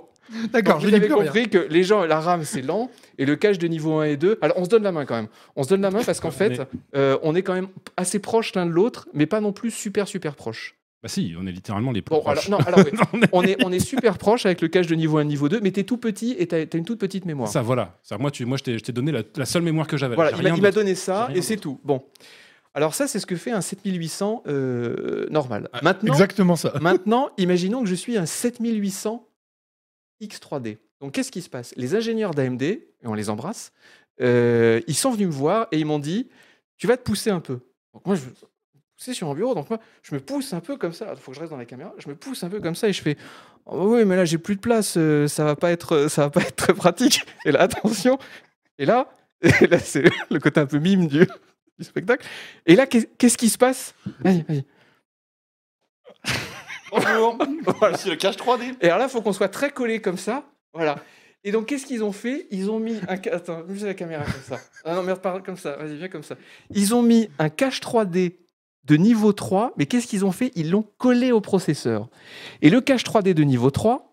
[0.51, 0.99] D'accord, rien.
[1.07, 4.17] compris que les gens, la RAM, c'est lent, et le cache de niveau 1 et
[4.17, 4.37] 2.
[4.41, 5.27] Alors, on se donne la main quand même.
[5.55, 6.61] On se donne la main parce qu'en fait,
[6.95, 10.07] euh, on est quand même assez proches l'un de l'autre, mais pas non plus super,
[10.07, 10.75] super proches.
[11.01, 12.47] Bah si, on est littéralement les plus Bon, proches.
[12.49, 13.19] alors, non, alors, oui.
[13.31, 15.71] On est- on, est, super proches avec le cache de niveau 1 niveau 2, mais
[15.71, 17.47] t'es tout petit et t'as as une toute petite mémoire.
[17.49, 17.97] Ça, voilà.
[18.03, 20.15] Ça, moi, tu, moi, je t'ai je t'ai donné la, la seule mémoire que j'avais.
[20.15, 21.79] Voilà, J'ai il m'a- donné ça J'ai et c'est tout.
[21.85, 22.03] Bon.
[22.73, 25.69] Alors ça, c'est ce que fait un 7800 euh, normal.
[25.73, 26.73] Ah, Maintenant, Exactement ça.
[26.81, 29.27] maintenant, imaginons que je suis un 7800
[30.21, 30.77] X3D.
[31.01, 31.73] Donc qu'est-ce qui se passe?
[31.77, 33.71] Les ingénieurs d'AMD, et on les embrasse,
[34.21, 36.29] euh, ils sont venus me voir et ils m'ont dit,
[36.77, 37.59] tu vas te pousser un peu.
[37.93, 38.33] Donc moi, je veux
[38.97, 41.07] pousser sur un bureau, donc moi, je me pousse un peu comme ça.
[41.11, 41.93] Il faut que je reste dans la caméra.
[41.97, 43.17] Je me pousse un peu comme ça et je fais,
[43.65, 46.29] oh, oui, mais là, j'ai plus de place, euh, ça va pas être, ça va
[46.29, 47.21] pas être très pratique.
[47.45, 48.19] Et là, attention.
[48.77, 49.09] Et là,
[49.41, 51.25] et là c'est le côté un peu mime du,
[51.79, 52.25] du spectacle.
[52.65, 53.95] Et là, qu'est- qu'est-ce qui se passe?
[54.19, 54.65] Vas-y, vas-y.
[56.91, 57.37] Bonjour.
[57.79, 57.97] Voilà.
[57.97, 58.75] C'est le cache 3D.
[58.81, 60.43] Et alors là, il faut qu'on soit très collé comme ça.
[60.73, 60.99] Voilà.
[61.43, 62.47] Et donc, qu'est-ce qu'ils ont fait?
[62.51, 63.15] Ils ont mis un.
[63.21, 64.57] ca- Attends, mets la caméra comme ça.
[64.83, 65.75] Ah non, merde, parle comme ça.
[65.77, 66.35] Vas-y, viens comme ça.
[66.71, 68.35] Ils ont mis un cache 3D
[68.85, 70.51] de niveau 3, mais qu'est-ce qu'ils ont fait?
[70.55, 72.09] Ils l'ont collé au processeur.
[72.61, 74.08] Et le cache 3D de niveau 3, C'est le- chaud.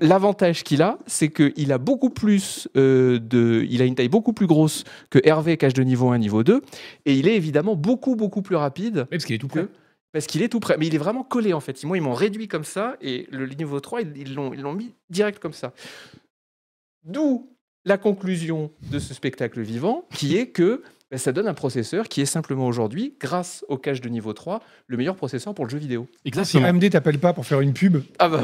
[0.00, 3.66] L'avantage qu'il a, c'est qu'il a beaucoup plus euh, de.
[3.68, 6.62] Il a une taille beaucoup plus grosse que Hervé cache de niveau 1, niveau 2.
[7.06, 9.64] Et il est évidemment beaucoup, beaucoup plus rapide Oui, parce qu'il est tout prêt.
[9.64, 9.70] que-
[10.12, 10.76] parce qu'il est tout près.
[10.78, 11.84] Mais il est vraiment collé en fait.
[11.84, 14.94] Moi, ils m'ont réduit comme ça et le niveau 3, ils l'ont ils l'ont mis
[15.10, 15.72] direct comme ça.
[17.04, 17.48] D'où
[17.84, 22.20] la conclusion de ce spectacle vivant, qui est que ben, ça donne un processeur qui
[22.20, 25.78] est simplement aujourd'hui, grâce au cache de niveau 3, le meilleur processeur pour le jeu
[25.78, 26.06] vidéo.
[26.16, 26.66] Si Exactement.
[26.66, 28.42] AMD t'appelle pas pour faire une pub, Ah bah,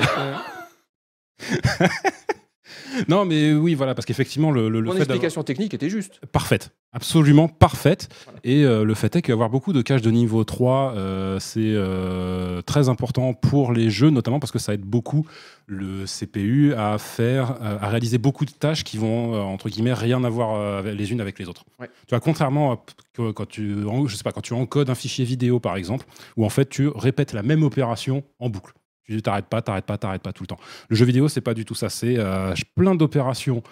[3.09, 6.21] Non, mais oui, voilà, parce qu'effectivement, le, le, mon explication technique était juste.
[6.33, 8.09] Parfaite, absolument parfaite.
[8.25, 8.41] Voilà.
[8.45, 12.63] Et euh, le fait est qu'avoir beaucoup de caches de niveau 3, euh, c'est euh,
[12.63, 15.27] très important pour les jeux, notamment parce que ça aide beaucoup
[15.67, 20.83] le CPU à faire, à réaliser beaucoup de tâches qui vont, entre guillemets, rien avoir
[20.83, 21.65] les unes avec les autres.
[21.81, 21.89] Ouais.
[22.07, 22.85] Tu vois, contrairement à
[23.17, 23.77] quand tu,
[24.07, 26.05] je sais pas, quand tu encodes un fichier vidéo, par exemple,
[26.37, 28.75] où en fait tu répètes la même opération en boucle.
[29.07, 30.59] Tu t'arrêtes pas, t'arrêtes pas, t'arrêtes pas tout le temps.
[30.89, 31.89] Le jeu vidéo, c'est pas du tout ça.
[31.89, 33.63] C'est euh, plein d'opérations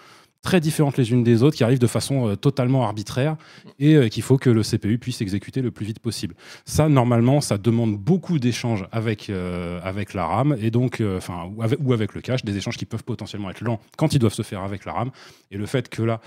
[0.42, 3.36] très différentes les unes des autres, qui arrivent de façon euh, totalement arbitraire
[3.78, 6.34] et euh, qu'il faut que le CPU puisse exécuter le plus vite possible.
[6.64, 11.62] Ça, normalement, ça demande beaucoup d'échanges avec, euh, avec la RAM et donc, enfin, ou,
[11.62, 14.34] avec, ou avec le cache, des échanges qui peuvent potentiellement être lents quand ils doivent
[14.34, 15.10] se faire avec la RAM.
[15.52, 16.20] Et le fait que là,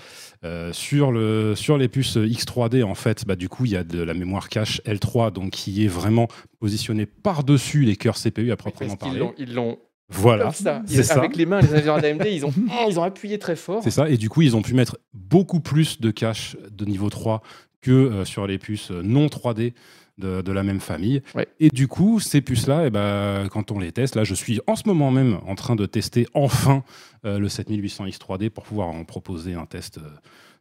[0.72, 4.00] sur, le, sur les puces X3D, en fait, bah, du coup, il y a de
[4.00, 8.96] la mémoire cache L3, donc qui est vraiment positionnée par-dessus les cœurs CPU à proprement
[8.96, 9.22] parler.
[9.38, 10.82] Ils l'ont Voilà, comme ça.
[10.86, 11.14] c'est Ils- ça.
[11.18, 12.52] Avec les mains, les ingénieurs d'AMD, ils ont,
[12.88, 13.82] ils ont appuyé très fort.
[13.82, 14.08] C'est ça.
[14.08, 17.42] Et du coup, ils ont pu mettre beaucoup plus de cache de niveau 3
[17.80, 19.72] que euh, sur les puces euh, non 3D
[20.18, 21.22] de, de la même famille.
[21.34, 21.46] Ouais.
[21.60, 24.74] Et du coup, ces puces-là, eh ben, quand on les teste, là, je suis en
[24.76, 26.84] ce moment même en train de tester enfin
[27.24, 29.98] euh, le 7800X 3D pour pouvoir en proposer un test.
[29.98, 30.02] euh,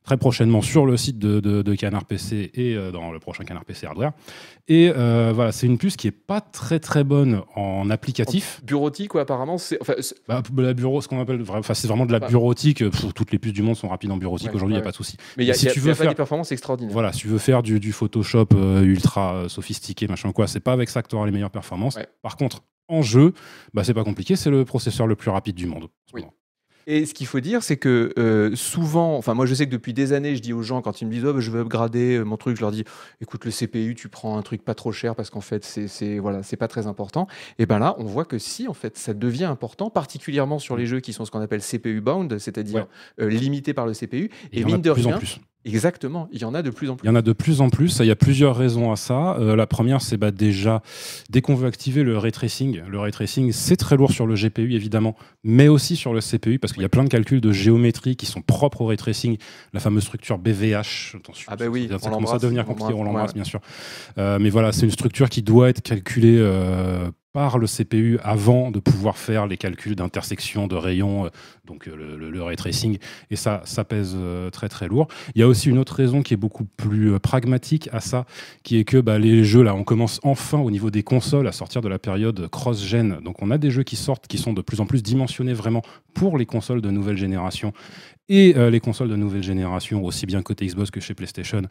[0.05, 3.43] Très prochainement sur le site de, de- de Canard PC et euh, dans le prochain
[3.43, 4.11] Canard PC Hardware.
[4.67, 8.61] Et euh, voilà, c'est une puce qui est pas très très bonne en applicatif.
[8.63, 9.57] Bureautique, quoi, apparemment.
[9.57, 12.27] C'est, enfin, c'est- Bah, la bureau, ce qu'on appelle, enfin, c'est vraiment de la Ouais.
[12.27, 12.87] bureautique.
[12.87, 14.49] Pff, toutes les puces du monde sont rapides en bureautique.
[14.49, 15.17] Ouais, Aujourd'hui, il ouais, n'y a pas de souci.
[15.37, 16.51] mais il y a, si il y a- tu y veux a faire- des performances
[16.51, 16.93] extraordinaires.
[16.93, 20.59] Voilà, si tu veux faire du, du Photoshop euh, ultra euh, sophistiqué, machin quoi, c'est
[20.59, 21.97] pas avec ça que tu auras les meilleures performances.
[22.21, 23.33] Par contre, en jeu,
[23.73, 25.87] bah, c'est pas compliqué, c'est le processeur le plus rapide du monde.
[26.13, 26.23] Oui.
[26.87, 29.93] Et ce qu'il faut dire, c'est que euh, souvent, enfin moi je sais que depuis
[29.93, 32.17] des années, je dis aux gens quand ils me disent oh, bah, je veux upgrader
[32.17, 32.83] euh, mon truc, je leur dis
[33.21, 36.43] écoute le CPU, tu prends un truc pas trop cher parce qu'en fait c'est voilà
[36.43, 37.27] c'est pas très important.
[37.57, 40.85] Et ben là, on voit que si en fait ça devient important, particulièrement sur les
[40.85, 42.87] jeux qui sont ce qu'on appelle CPU bound, c'est-à-dire
[43.19, 44.29] euh, limités par le CPU.
[44.51, 45.39] Et Et, mine de plus rien, en plus.
[45.65, 47.05] Exactement, il y en a de plus en plus.
[47.05, 47.99] Il y en a de plus en plus.
[47.99, 49.35] Il y a plusieurs raisons à ça.
[49.37, 50.81] Euh, la première, c'est bah, déjà,
[51.29, 54.35] dès qu'on veut activer le ray tracing, le ray tracing, c'est très lourd sur le
[54.35, 57.51] GPU, évidemment, mais aussi sur le CPU, parce qu'il y a plein de calculs de
[57.51, 59.37] géométrie qui sont propres au ray tracing.
[59.73, 61.15] La fameuse structure BVH.
[61.15, 63.33] Attention, Ah bah oui, ça commence à devenir compliqué, on l'embrasse, l'embrasse, ouais.
[63.35, 63.59] bien sûr.
[64.17, 68.71] Euh, mais voilà, c'est une structure qui doit être calculée euh, par le CPU avant
[68.71, 71.29] de pouvoir faire les calculs d'intersection, de rayons, euh,
[71.65, 72.97] donc euh, le, ray tracing.
[73.29, 75.09] Et ça, ça pèse euh, très très lourd.
[75.35, 78.25] Il y a aussi une autre raison qui est beaucoup plus pragmatique à ça,
[78.63, 81.51] qui est que bah, les jeux, là, on commence enfin au niveau des consoles à
[81.51, 83.19] sortir de la période cross-gen.
[83.21, 85.81] Donc on a des jeux qui sortent qui sont de plus en plus dimensionnés vraiment
[86.13, 87.73] pour les consoles de nouvelle génération.
[88.29, 91.61] Et les consoles de nouvelle génération, aussi bien côté Xbox que chez PlayStation,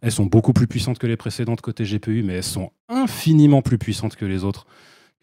[0.00, 3.78] elles sont beaucoup plus puissantes que les précédentes côté GPU, mais elles sont infiniment plus
[3.78, 4.64] puissantes que les autres,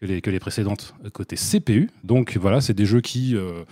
[0.02, 1.88] que les, que les précédentes côté CPU.
[2.02, 3.62] Donc voilà, c'est des jeux qui euh,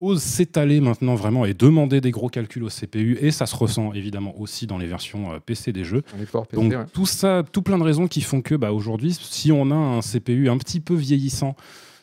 [0.00, 3.92] osent s'étaler maintenant vraiment et demander des gros calculs au CPU, et ça se ressent
[3.92, 6.02] évidemment aussi dans les versions euh, PC des jeux.
[6.12, 6.86] Dans les ports PC, Donc ouais.
[6.92, 10.00] tout ça, tout plein de raisons qui font que bah, aujourd'hui, si on a un
[10.00, 11.56] CPU un petit peu vieillissant,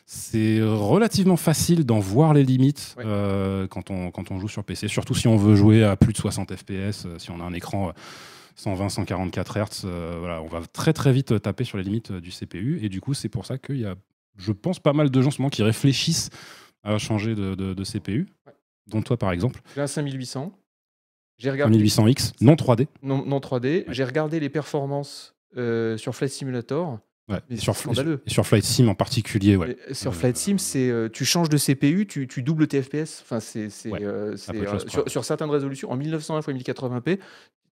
[0.04, 3.04] c'est relativement facile d'en voir les limites Ouais.
[3.06, 6.12] euh, quand, on, quand on joue sur PC, surtout si on veut jouer à plus
[6.12, 7.92] de 60 FPS, si on a un écran
[8.58, 12.30] 120-144 Hz, euh, voilà, on va très très vite taper sur les limites euh, du
[12.30, 13.94] CPU, et du coup c'est pour ça qu'il y a,
[14.36, 16.30] je pense, pas mal de gens en ce moment qui réfléchissent
[16.82, 18.52] à changer de, de- de CPU, Ouais.
[18.86, 20.52] dont toi par exemple, J'ai un 5800.
[21.38, 22.86] J'ai regardé 1800X, non 3D.
[23.02, 23.84] non, non 3D.
[23.88, 26.98] J'ai regardé les performances euh, sur Flight Simulator.
[27.28, 27.40] Ouais.
[27.50, 28.22] Et sur, c'est scandaleux.
[28.24, 29.76] et sur Flight Sim en particulier, ouais.
[29.92, 33.20] Sur Euh, Flight Sim, c'est euh, tu changes de CPU, tu, tu doubles tes FPS.
[33.22, 37.18] Enfin, c'est Ouais, euh, euh, sur certaines résolutions en 1920 x 1080p.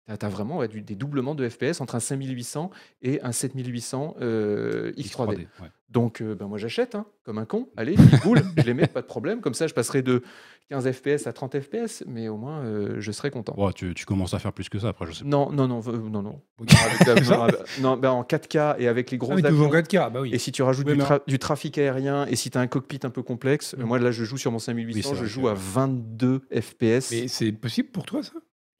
[0.07, 2.69] Tu as vraiment ouais, du- des doublements de FPS entre un 5800
[3.01, 5.37] et un 7800 euh, X3D.
[5.37, 5.47] ouais.
[5.89, 7.69] Donc, euh, ben moi j'achète, hein, comme un con.
[7.77, 9.39] Allez, petite boule, je les mets, pas de problème.
[9.41, 10.21] Comme ça, je passerai de
[10.69, 13.55] 15 FPS à 30 FPS, mais au moins, euh, je serai content.
[13.57, 15.29] Ouais, tu, tu commences à faire plus que ça après, je sais pas.
[15.29, 16.41] Non, non, non, euh, non, non.
[17.81, 19.57] Non, ben en 4K et avec les gros Ah, tu avions.
[19.57, 20.31] joues en 4K, bah oui.
[20.33, 22.61] Et si tu rajoutes Oui, du, mais tra- du trafic aérien et si tu as
[22.61, 23.83] un cockpit un peu complexe, Mm.
[23.83, 27.11] moi là je joue sur mon 5800, Oui, c'est je joue à 22 FPS.
[27.11, 28.33] Mais c'est possible pour toi, ça?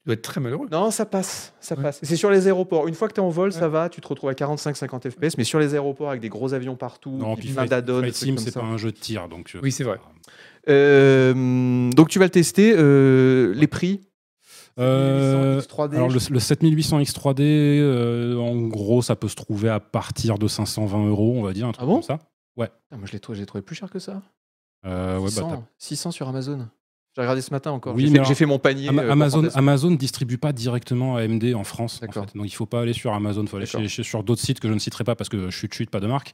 [0.06, 0.68] Tu dois être très malheureux.
[0.70, 1.82] Non, ça passe, ça Ouais.
[1.82, 1.98] passe.
[2.00, 2.86] C'est sur les aéroports.
[2.86, 3.68] Une fois que tu es en vol, ça Ouais.
[3.70, 6.76] va, tu te retrouves à 45-50 FPS, mais sur les aéroports avec des gros avions
[6.76, 9.50] partout, Non, puis plein d'add-ons, Sim, c'est pas un jeu de tir, donc.
[9.56, 9.98] euh, Oui, c'est vrai.
[10.68, 12.72] Euh, donc tu vas le tester.
[12.76, 14.00] euh, les prix?
[14.78, 17.42] Euh, 1800 X3D, alors le, je- le 7800 X3D,
[17.80, 21.66] euh, en gros, ça peut se trouver à partir de 520 euros, on va dire,
[21.66, 21.94] un truc Ah bon?
[21.94, 22.18] comme ça.
[22.58, 24.22] Putain, moi je l'ai trouvé, plus cher que ça.
[24.84, 26.68] Euh, ouais, bah, 600, t'as- 600 sur Amazon.
[27.16, 27.94] J'ai regardé ce matin encore.
[27.94, 28.88] Oui, j'ai mais fait, alors, j'ai fait mon panier.
[28.90, 31.98] Ama- euh, Amazon, Amazon distribue pas directement AMD en France.
[32.06, 32.36] en fait.
[32.36, 33.80] Donc il faut pas aller sur Amazon, il faut aller D'accord.
[33.80, 35.88] chez- chez- sur d'autres sites que je ne citerai pas parce que je suis chute,
[35.90, 36.32] pas de marque.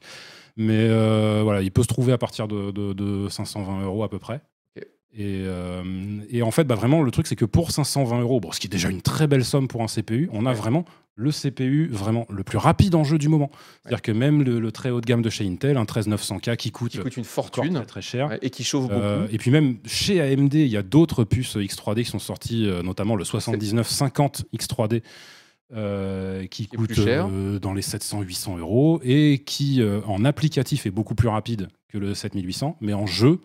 [0.57, 4.09] Mais euh, voilà, il peut se trouver à partir de, de- de 520 euros à
[4.09, 4.41] peu près.
[5.15, 5.83] Et, euh,
[6.29, 8.67] et en fait, bah, vraiment, le truc, c'est que pour 520 euros, bon, ce qui
[8.67, 10.85] est déjà une très belle somme pour un CPU, on a vraiment
[11.15, 13.51] le CPU vraiment le plus rapide en jeu du moment.
[13.83, 16.71] C'est-à-dire que même le, le très haut de gamme de chez Intel, un 13900K qui
[16.71, 18.95] coûte, qui coûte une fortune très, très cher, ouais, et qui chauffe beaucoup.
[18.95, 22.67] euh, et puis même chez AMD, il y a d'autres puces X3D qui sont sorties,
[22.67, 25.03] euh, notamment le 7950 X3D.
[25.75, 27.27] euh, qui coûte cher.
[27.61, 32.77] dans les 700-800 euros et qui en applicatif est beaucoup plus rapide que le 7800
[32.81, 33.39] mais en jeu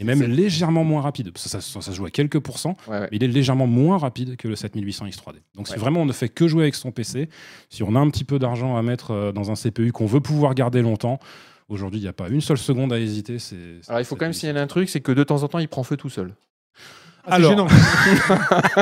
[0.00, 1.32] Et même légèrement moins rapide.
[1.36, 3.08] Ça, ça, ça se joue à quelques pourcents, Ouais, ouais.
[3.10, 5.36] mais il est légèrement moins rapide que le 7800X 3D.
[5.56, 7.28] Donc si vraiment on ne fait que jouer avec son PC,
[7.68, 10.20] si on a un petit peu d'argent à mettre euh, dans un CPU qu'on veut
[10.20, 11.18] pouvoir garder longtemps,
[11.68, 13.40] aujourd'hui il n'y a pas une seule seconde à hésiter.
[13.40, 15.58] c'est- Alors il faut quand même signaler un truc, c'est que de temps en temps,
[15.58, 16.32] il prend feu tout seul.
[17.24, 17.66] Ah, c'est Alors- gênant.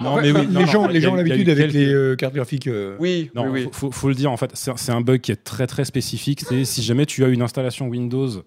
[0.00, 1.64] Non, En mais fait, oui, non, les non, gens, les a- gens ont l'habitude avec
[1.70, 2.66] quelques- les euh, cartes graphiques.
[2.66, 3.62] euh, Oui, Non, oui, oui.
[3.64, 6.40] faut, faut- faut le dire en fait, c'est un bug qui est très très spécifique.
[6.48, 8.42] C'est si jamais tu as une installation Windows, euh,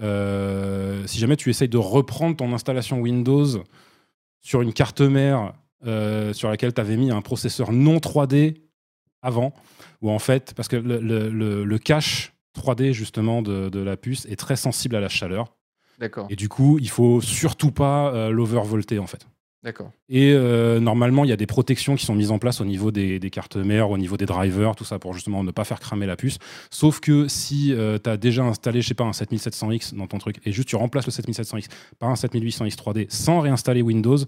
[0.00, 3.62] si jamais tu essayes de reprendre ton installation Windows
[4.40, 5.52] sur une carte mère
[5.86, 8.56] euh, sur laquelle tu avais mis un processeur non 3D
[9.22, 9.52] avant,
[10.02, 13.96] ou en fait, parce que le, le- le- le cache 3D justement de, de la
[13.96, 15.54] puce est très sensible à la chaleur,
[15.98, 19.26] D'accord, et du coup, il faut surtout pas euh, l'overvolter en fait.
[19.62, 19.90] D'accord.
[20.08, 22.90] Et euh, normalement, il y a des protections qui sont mises en place au niveau
[22.90, 26.06] des, cartes mères, au niveau des drivers, tout ça pour justement ne pas faire cramer
[26.06, 26.38] la puce.
[26.70, 30.36] Sauf que si tu as déjà installé, je sais pas, un 7700X dans ton truc
[30.44, 31.66] et juste tu remplaces le 7700X
[31.98, 34.18] par un 7800X 3D sans réinstaller Windows,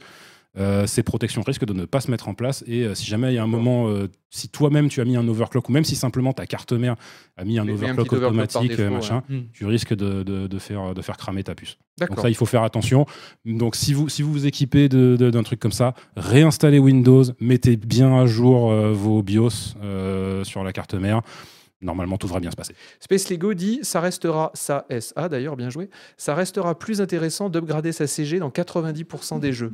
[0.59, 2.63] euh, ces protections risquent de ne pas se mettre en place.
[2.67, 5.17] Et euh, si jamais il y a un moment, euh, si toi-même tu as mis
[5.17, 6.97] un overclock ou même si simplement ta carte mère
[7.37, 9.45] a mis un Mais- mais un overclock automatique, défaut, machin, ouais.
[9.55, 11.79] Tu risques de, de- de faire, de faire cramer ta puce.
[12.01, 13.07] Donc ça, il faut faire attention.
[13.47, 17.25] Donc si vous si vous, vous équipez de- de- d'un truc comme ça, réinstallez Windows,
[17.41, 21.23] mettez bien à jour euh, vos BIOS euh, sur la carte mère.
[21.81, 22.75] Normalement, tout devrait bien se passer.
[23.01, 27.91] Space Lego dit ça restera, ça SA d'ailleurs, bien joué, ça restera plus intéressant d'upgrader
[27.91, 29.73] sa CG dans 90% des jeux.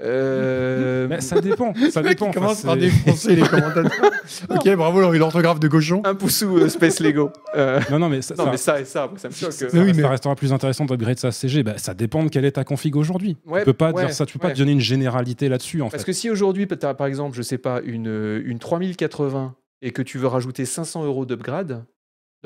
[0.00, 1.72] Euh, Mais ça dépend.
[1.90, 2.28] Ça dépend.
[2.28, 4.10] il commence Enfin, par défoncer les commentateurs.
[4.50, 6.02] ok, bravo, alors, l'orthographe de cochon.
[6.04, 7.30] Un poussou euh, Space Lego.
[7.54, 9.52] Euh, Non, non, mais ça, non, ça- mais ça et ça, ça me choque.
[9.52, 11.62] ça- Mais oui, ça mais- restera plus intéressant d'upgrade sa CG.
[11.62, 13.36] Bah, ça dépend de quelle est ta config aujourd'hui.
[13.46, 14.26] Ouais, tu peux pas ouais, dire ça.
[14.26, 14.50] Tu peux ouais.
[14.50, 16.06] pas te donner une généralité là-dessus en Parce fait.
[16.08, 19.90] que si aujourd'hui, tu as par exemple, je sais pas, une, euh, une 3080 et
[19.92, 21.84] que tu veux rajouter 500 euros d'upgrade,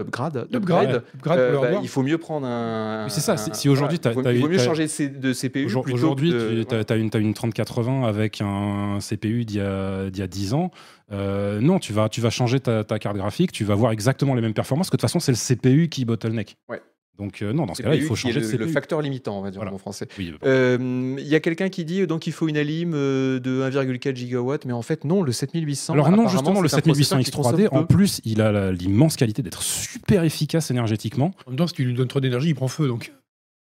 [0.01, 3.09] Upgrade, d'upgrade, upgrade euh, bah, il faut mieux prendre un.
[3.09, 5.67] C'est ça, un- si- aujourd'hui, voilà, t'as- il vaut- mieux changer de, CPU.
[5.93, 10.27] Aujourd'hui, de- tu as, une, t'as une 3080 avec un CPU d'il y y a
[10.27, 10.71] 10 ans.
[11.13, 14.35] Euh, non, tu vas, tu vas changer ta, ta carte graphique, tu vas voir exactement
[14.35, 16.57] les mêmes performances, que de toute façon, c'est le CPU qui bottleneck.
[16.69, 16.81] Ouais.
[17.21, 18.65] Donc, euh, non, dans ce cas-là, il faut changer de le, CPU.
[18.65, 19.75] le facteur limitant, on va dire Voilà.
[19.75, 20.09] en français.
[20.19, 23.39] Oui, Euh, Il y a quelqu'un qui dit euh, donc il faut une alim euh,
[23.39, 25.93] de 1,4 gigawatt, mais en fait non, le 7800.
[25.93, 28.73] Alors non, justement, le c'est un processeur 7800X qui consomme 3D, en plus, il a
[28.73, 31.33] l'immense qualité d'être super efficace énergétiquement.
[31.47, 32.89] En même temps, si tu lui donnes trop d'énergie, il prend feu.
[32.89, 33.13] Donc.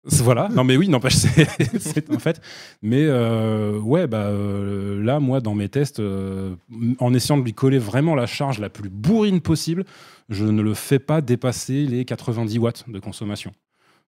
[0.10, 1.16] Voilà, non mais oui, n'empêche,
[1.80, 2.42] c'est un fait.
[2.82, 6.56] Mais euh, ouais, bah, euh, là, moi, dans mes tests, euh,
[7.00, 9.84] en essayant de lui coller vraiment la charge la plus bourrine possible,
[10.30, 13.52] je ne le fais pas dépasser les 90 watts de consommation.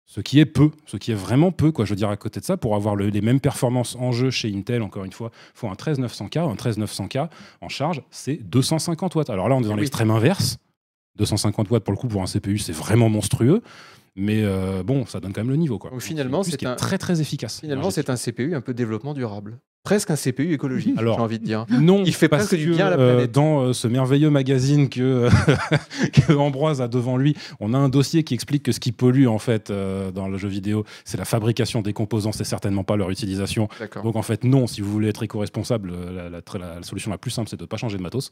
[0.06, 1.84] Ce qui est peu, ce qui est vraiment peu, quoi.
[1.84, 4.30] Je veux dire, à côté de ça, pour avoir le- les mêmes performances en jeu
[4.30, 6.38] chez Intel, encore une fois, il faut un 13900K.
[6.50, 7.28] Un 13900K
[7.60, 9.28] en charge, c'est 250 watts.
[9.28, 9.80] Alors là, on est dans Oui.
[9.80, 10.56] l'extrême inverse.
[11.16, 13.60] 250 watts pour le coup pour un CPU, c'est vraiment monstrueux.
[14.16, 15.78] Mais euh, bon, ça donne quand même le niveau.
[15.78, 15.90] Quoi.
[15.90, 17.60] Donc Donc, finalement, c'est un- très très efficace.
[17.60, 19.58] Finalement, c'est un CPU un peu développement durable.
[19.84, 21.64] Presque un CPU écologique, j'ai envie de dire.
[21.70, 23.32] Non, Il fait presque du bien à la euh, planète.
[23.32, 25.28] dans euh, ce merveilleux magazine que,
[26.12, 29.26] que Ambroise a devant lui, on a un dossier qui explique que ce qui pollue
[29.28, 32.96] en fait euh, dans le jeu vidéo, c'est la fabrication des composants, c'est certainement pas
[32.96, 33.68] leur utilisation.
[34.02, 37.48] Donc en fait, non, si vous voulez être éco-responsable, euh, la, solution la plus simple,
[37.48, 38.30] c'est de ne pas changer de matos,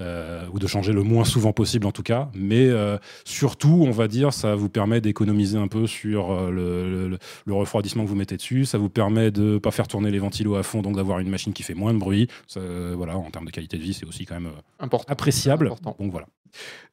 [0.00, 2.28] euh, ou de changer le moins souvent possible en tout cas.
[2.34, 7.08] Mais euh, surtout, on va dire, ça vous permet d'économiser un peu sur euh, le,
[7.10, 10.18] le- le refroidissement que vous mettez dessus, ça vous permet de pas faire tourner les
[10.18, 12.28] ventilos à fond, donc d'avoir une machine qui fait moins de bruit.
[12.46, 15.06] Ça, euh, voilà, en termes de qualité de vie, c'est aussi quand même euh, Important.
[15.12, 15.66] appréciable.
[15.66, 15.96] Important.
[15.98, 16.26] Donc voilà.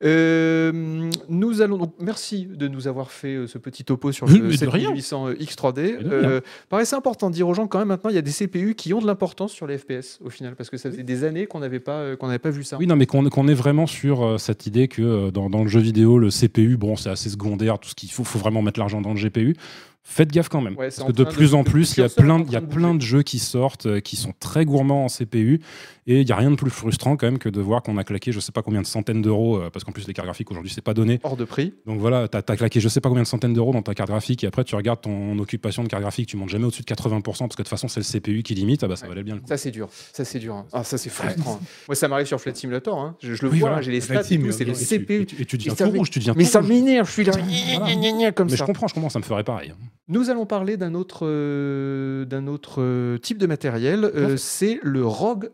[0.04, 4.58] Euh, nous allons donc merci de nous avoir fait ce petit topo sur Mais le
[4.58, 4.90] de rien.
[4.96, 5.98] 7800 X3D.
[5.98, 8.24] Mais de Euh, paraissait important de dire aux gens quand même maintenant il y a
[8.24, 11.04] des CPU qui ont de l'importance sur les FPS au final parce que ça faisait
[11.04, 12.78] des années qu'on n'avait pas qu'on n'avait pas vu ça.
[12.78, 15.80] Oui, non, mais qu'on qu'on est vraiment sur cette idée que dans, dans le jeu
[15.80, 19.02] vidéo, le CPU, bon, c'est assez secondaire, tout ce qu'il faut, faut vraiment mettre l'argent
[19.02, 19.56] dans le GPU.
[20.04, 20.76] Faites gaffe quand même.
[20.76, 23.02] Ouais, parce que de plus en plus, il y a plein, il y a de
[23.02, 25.62] jeux qui sortent, euh, qui sont très gourmands en CPU.
[26.08, 28.04] Et il n'y a rien de plus frustrant quand même que de voir qu'on a
[28.04, 30.50] claqué je sais pas combien de centaines d'euros, euh, parce qu'en plus les cartes graphiques
[30.50, 31.20] aujourd'hui c'est pas donné.
[31.24, 31.74] Hors de prix.
[31.86, 34.10] Donc voilà, tu as, claqué je sais pas combien de centaines d'euros dans ta carte
[34.10, 36.88] graphique et après tu regardes ton occupation de carte graphique, tu montes jamais au-dessus de
[36.92, 39.10] 80% parce que de toute façon c'est le CPU qui limite, ah bah ça Ouais.
[39.10, 39.48] valait bien le coup.
[39.48, 39.90] Ça c'est dur.
[39.92, 40.56] Ça c'est dur.
[40.56, 40.66] hein.
[40.74, 41.60] Ah ça c'est frustrant.
[41.62, 41.66] hein.
[41.88, 43.00] Moi ça m'arrive sur Flight Simulator.
[43.00, 43.16] hein.
[43.22, 43.78] Je, je le Oui, vois, voilà.
[43.78, 44.24] hein, j'ai les stats.
[44.24, 45.28] C'est tu- CPU.
[45.40, 47.08] Et tu, deviens ça tout rouge, tu deviens Mais ça m'énerve.
[47.08, 47.94] Je suis là Voilà.
[47.94, 48.66] gna, gna, gna, comme Mais je ça.
[48.66, 49.74] comprends, je comprends, ça me ferait pareil.
[50.08, 54.12] Nous allons parler d'un autre, euh, d'un autre euh, type de matériel.
[54.38, 55.50] c'est le ROG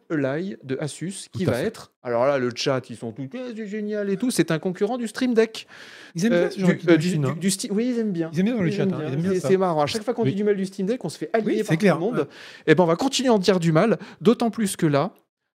[0.63, 1.91] De Asus qui Tout va être.
[2.03, 3.27] Alors là, le chat, ils sont tous.
[3.33, 4.31] Eh, c'est génial et tout.
[4.31, 5.67] C'est un concurrent du Stream Deck.
[6.15, 7.35] Ils aiment Euh, bien ce genre du, de euh, du- machine, du- hein.
[7.39, 8.29] du Steam- Oui, ils aiment bien.
[8.33, 9.81] Ils aiment bien dans le chat, hein, C'est- marrant.
[9.81, 10.29] À chaque fois qu'on Oui.
[10.29, 11.95] dit du mal du Steam Deck, on se fait allier Oui, par c'est tout clair,
[11.95, 12.17] le monde.
[12.19, 12.25] ouais.
[12.67, 13.97] Et ben, on va continuer à en dire du mal.
[14.21, 15.11] D'autant plus que là.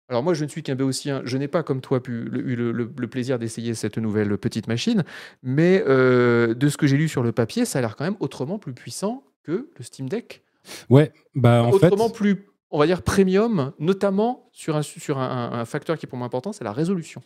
[0.09, 1.23] Alors moi, je ne suis qu'un béotien.
[1.25, 4.67] Je n'ai pas, comme toi, pu, eu le, le- le plaisir d'essayer cette nouvelle petite
[4.67, 5.05] machine.
[5.45, 8.17] Mais euh, de ce que j'ai lu sur le papier, ça a l'air quand même
[8.19, 10.43] autrement plus puissant que le Steam Deck.
[10.91, 16.07] Ouais, bah en Autrement fait, plus, on va dire, premium, notamment sur un, facteur qui
[16.07, 17.23] est pour moi important, c'est la résolution.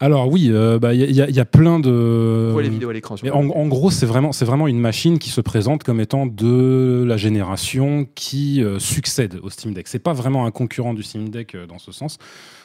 [0.00, 2.48] Alors oui, euh, bah, il y, a- il y a- il y a plein de.
[2.50, 3.14] On voit les vidéos à l'écran.
[3.32, 7.04] en, en gros, c'est vraiment, c'est vraiment une machine qui se présente comme étant de
[7.06, 9.88] la génération qui euh, succède au Steam Deck.
[9.88, 12.18] C'est pas vraiment un concurrent du Steam Deck euh, dans ce sens,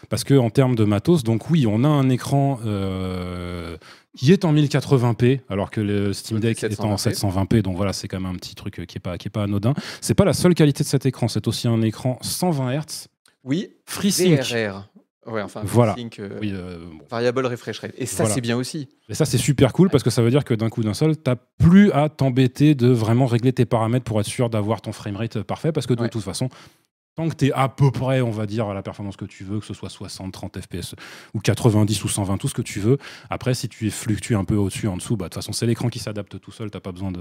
[0.10, 2.60] parce que en termes de matos, donc oui, on a un écran
[4.18, 7.14] qui est en 1080p, alors que le Steam Deck est est en 720p.
[7.58, 7.62] 720p.
[7.62, 9.74] Donc voilà, c'est quand même un petit truc qui est pas, qui est pas anodin.
[10.02, 11.28] C'est pas la seule qualité de cet écran.
[11.28, 13.08] C'est aussi un écran 120 Hz,
[13.44, 14.40] Oui, FreeSync.
[14.42, 14.90] VRR.
[15.28, 15.96] Ouais, enfin, Voilà.
[16.20, 17.06] Euh, Oui, euh, bon.
[17.10, 17.94] Variable refresh rate.
[17.98, 18.34] Et ça, Voilà.
[18.36, 18.90] c'est bien aussi.
[19.08, 21.16] Et ça, c'est super cool parce que ça veut dire que d'un coup d'un seul,
[21.16, 25.44] t'as plus à t'embêter de vraiment régler tes paramètres pour être sûr d'avoir ton framerate
[25.44, 26.10] parfait parce que de Ouais.
[26.10, 26.50] toute façon,
[27.16, 29.44] tant que tu es à peu près, on va dire, à la performance que tu
[29.44, 30.96] veux, que ce soit 60, 30 FPS
[31.34, 32.98] ou 90 ou 120, tout ce que tu veux,
[33.30, 35.90] après, si tu fluctues un peu au-dessus, en dessous, bah, de toute façon, c'est l'écran
[35.90, 37.20] qui s'adapte tout seul, t'as pas besoin de.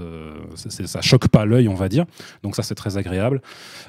[0.55, 2.05] c'est- ça choque pas l'œil, on va dire.
[2.41, 3.41] Donc, ça, c'est très agréable.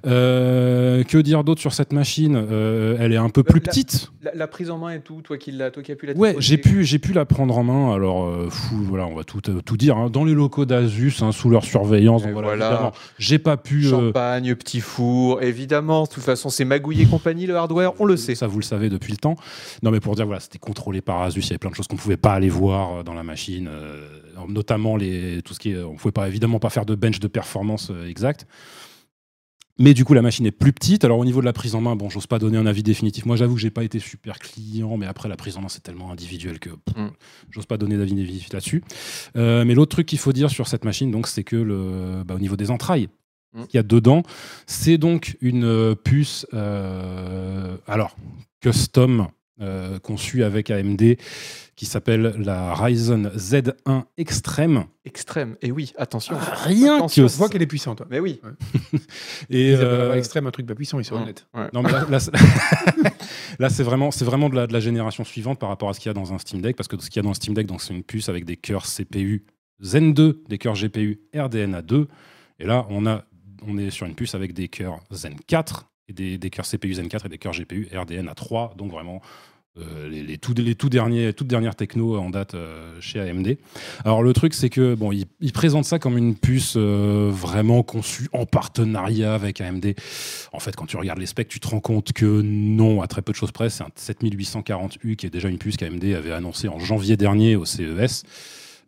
[0.06, 2.34] Euh, que dire d'autre sur cette machine?
[2.36, 4.10] Euh, Elle est un peu plus La- petite.
[4.22, 6.14] La, la prise en main et tout, toi qui, l'as- toi qui as pu la
[6.14, 7.94] Ouais, j'ai pu, j'ai pu la prendre en main.
[7.94, 9.96] Alors, euh, fou, voilà, on va tout, tout dire.
[9.96, 10.10] hein.
[10.10, 12.22] Dans les locaux d'Asus, hein, sous leur surveillance.
[12.22, 12.92] Voilà, voilà.
[13.18, 13.82] j'ai pas pu.
[13.84, 15.91] Champagne, petit four, évidemment.
[16.00, 18.34] De toute façon, c'est Magouille et compagnie, le hardware, on le sait.
[18.34, 19.36] Ça, vous le savez depuis le temps.
[19.82, 21.40] Non, mais pour dire, voilà, c'était contrôlé par Asus.
[21.40, 23.68] Il y avait plein de choses qu'on pouvait pas aller voir euh, dans la machine,
[23.70, 24.00] euh,
[24.48, 25.82] notamment les, tout ce qui est.
[25.82, 28.46] On pouvait pas, évidemment pas faire de bench de performance euh, exact.
[29.78, 31.02] Mais du coup, la machine est plus petite.
[31.04, 33.24] Alors, au niveau de la prise en main, bon, j'ose pas donner un avis définitif.
[33.24, 35.82] Moi, j'avoue que j'ai pas été super client, mais après, la prise en main, c'est
[35.82, 37.10] tellement individuel que pff, Mm.
[37.50, 38.84] j'ose pas donner d'avis définitif là-dessus.
[39.36, 42.34] Euh, mais l'autre truc qu'il faut dire sur cette machine, donc, c'est que le, bah,
[42.34, 43.08] au niveau des entrailles,
[43.54, 43.62] Mm.
[43.62, 44.22] ce qu'il y a dedans,
[44.66, 48.16] c'est donc une euh, puce, euh, alors,
[48.60, 49.28] custom,
[49.60, 51.16] euh, conçue avec AMD,
[51.76, 54.84] qui s'appelle la Ryzen Z1 Extreme.
[55.04, 55.56] Extrême.
[55.62, 56.36] Et oui, attention.
[56.64, 57.98] Rien Attention, que On voit qu'elle est puissante.
[57.98, 58.06] toi.
[58.10, 58.40] Mais oui.
[59.50, 61.22] Et, euh, à l'extrême un truc pas puissant, ils sont Mm.
[61.22, 61.46] honnêtes.
[61.74, 62.32] Non, mais là, là, c'est-
[63.58, 66.00] là, c'est vraiment, c'est vraiment de la, de la génération suivante par rapport à ce
[66.00, 67.34] qu'il y a dans un Steam Deck, parce que ce qu'il y a dans un
[67.34, 69.44] Steam Deck, donc c'est une puce avec des cœurs CPU
[69.80, 72.08] Zen 2, des cœurs GPU RDNA 2,
[72.60, 73.24] et là, on a,
[73.66, 77.08] on est sur une puce avec des cœurs Zen 4 et des, cœurs CPU Zen
[77.08, 79.22] 4 et des cœurs GPU RDNA 3, donc vraiment.
[79.78, 80.52] euh, les, les tout,
[80.90, 83.56] derniers, toutes dernières techno en date euh, chez AMD.
[84.04, 87.82] Alors le truc c'est que bon, ils ils présentent ça comme une puce euh, vraiment
[87.82, 89.94] conçue en partenariat avec AMD.
[90.52, 93.22] En fait, quand tu regardes les specs, tu te rends compte que non, à très
[93.22, 96.68] peu de choses près, c'est un 7840U qui est déjà une puce qu'AMD avait annoncée
[96.68, 98.24] en janvier dernier au CES.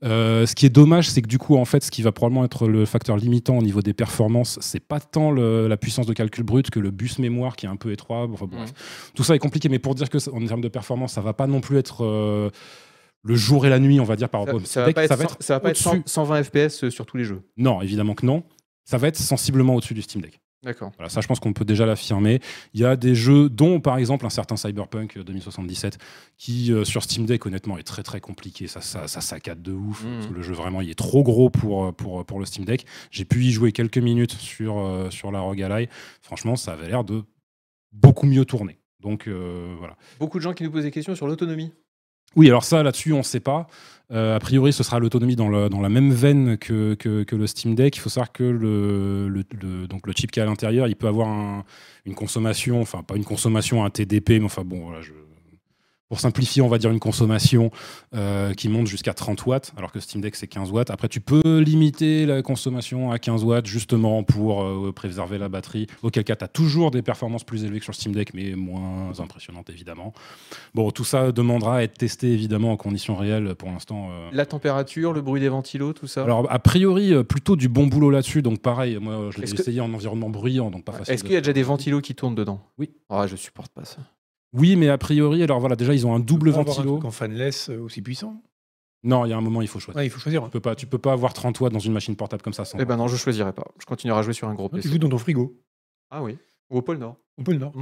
[0.05, 2.45] Euh, ce qui est dommage, c'est que du coup, en fait, ce qui va probablement
[2.45, 6.13] être le facteur limitant au niveau des performances, c'est pas tant le- la puissance de
[6.13, 8.29] calcul brut que le bus mémoire qui est un peu étroit.
[8.33, 8.47] Enfin.
[9.15, 11.33] Tout ça est compliqué, mais pour dire que ça- en termes de performance, ça va
[11.33, 12.51] pas non plus être euh,
[13.23, 15.05] le jour et la nuit, on va dire, par Ça, rapport au ça va pas
[15.05, 16.03] être, ça va pas être au-dessus.
[16.07, 17.41] 100 120 FPS sur tous les jeux.
[17.57, 18.43] Non, évidemment que non.
[18.85, 20.39] Ça va être sensiblement au-dessus du Steam Deck.
[20.65, 20.93] D'accord.
[20.97, 22.41] Voilà, ça, je pense qu'on peut déjà l'affirmer.
[22.73, 25.99] Il y a des jeux, dont par exemple un certain Cyberpunk 2077,
[26.39, 28.67] qui euh, sur Steam Deck, honnêtement, est très très compliqué.
[28.67, 30.05] Ça, ça, ça saccade de ouf.
[30.29, 32.87] Que le jeu, vraiment, il est trop gros pour, euh, pour, pour le Steam Deck.
[33.11, 35.89] J'ai pu y jouer quelques minutes sur, euh, sur la ROG Ally.
[36.23, 37.23] Franchement, ça avait l'air de
[37.93, 38.79] beaucoup mieux tourner.
[39.01, 39.97] Donc euh, voilà.
[40.19, 41.73] Beaucoup de gens qui nous posent des questions sur l'autonomie.
[42.37, 43.67] Oui, alors ça, là-dessus, on ne sait pas.
[44.13, 46.97] Euh, a priori, ce sera l'autonomie dans, la même veine que,
[47.31, 47.97] le Steam Deck.
[47.97, 51.29] Il faut savoir que le, donc le chip qui est à l'intérieur, il peut avoir
[51.29, 51.65] un-
[52.05, 55.01] une consommation, enfin pas une consommation, un TDP, mais enfin bon, voilà,
[56.15, 57.73] pour simplifier, on va dire une consommation
[58.15, 60.91] euh, qui monte jusqu'à 30 watts, alors que Steam Deck c'est 15 watts.
[60.91, 65.89] Après, tu peux limiter la consommation à 15 watts justement pour euh, préserver la batterie.
[66.03, 69.11] Auquel cas, tu as toujours des performances plus élevées que sur Steam Deck, mais moins
[69.19, 70.13] impressionnantes évidemment.
[70.73, 74.11] Bon, tout ça demandera à être testé évidemment en conditions réelles pour l'instant.
[74.13, 74.29] euh.
[74.33, 76.23] La température, le bruit des ventilos, tout ça?
[76.23, 78.41] Alors, a priori, plutôt du bon boulot là-dessus.
[78.41, 81.13] Donc, pareil, moi, je l'ai que- essayé en environnement bruyant, donc pas facile.
[81.15, 82.61] Est-ce de- qu'il y a déjà des ventilos qui tournent dedans?
[82.79, 82.93] Oui.
[83.11, 83.97] Ah, je supporte pas ça.
[84.55, 86.83] Oui, mais a priori, alors voilà, déjà, ils ont un double On peut avoir un
[86.83, 86.93] ventilo.
[86.97, 88.41] truc en fanless euh, aussi puissant.
[89.03, 89.99] Non, il y a un moment, il faut choisir.
[89.99, 90.45] Ouais, il faut choisir.
[90.45, 92.65] Tu peux pas, tu peux pas avoir 30 watts dans une machine portable comme ça
[92.65, 92.79] sans.
[92.79, 93.67] Eh ben non, je choisirai pas.
[93.79, 94.89] Je continuerai à jouer sur un gros Tu PC.
[94.89, 95.61] joues dans ton frigo.
[96.11, 96.39] Ah oui.
[96.71, 97.17] Ou au pôle Nord.
[97.37, 97.73] On peut le nord.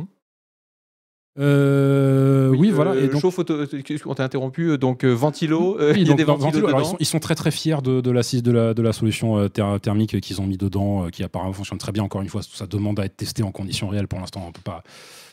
[1.39, 2.91] Euh, oui, voilà.
[2.93, 3.67] euh, Et donc, chauffe auto- euh,
[4.07, 4.71] On t'a interrompu.
[4.71, 5.79] euh, Donc euh, ventilo.
[5.81, 7.35] euh, Oui, il y a donc, des ventilos ventilo, alors, ils, sont, ils sont très
[7.35, 10.47] très fiers de, de, la, de, la, de la solution euh, ther- thermique qu'ils ont
[10.47, 12.03] mis dedans, euh, qui apparemment fonctionne très bien.
[12.03, 14.09] Encore une fois, tout ça demande à être testé en conditions réelles.
[14.09, 14.83] Pour l'instant, on peut pas,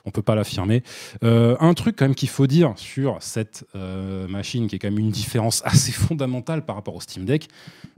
[0.05, 0.83] on peut pas l'affirmer.
[1.23, 4.89] Euh, un truc quand même qu'il faut dire sur cette euh, machine, qui est quand
[4.89, 7.47] même une différence assez fondamentale par rapport au Steam Deck.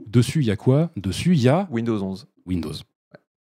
[0.06, 0.90] Dessus, il y a quoi?
[0.96, 2.26] Dessus, il y a Windows 11.
[2.46, 2.74] Windows.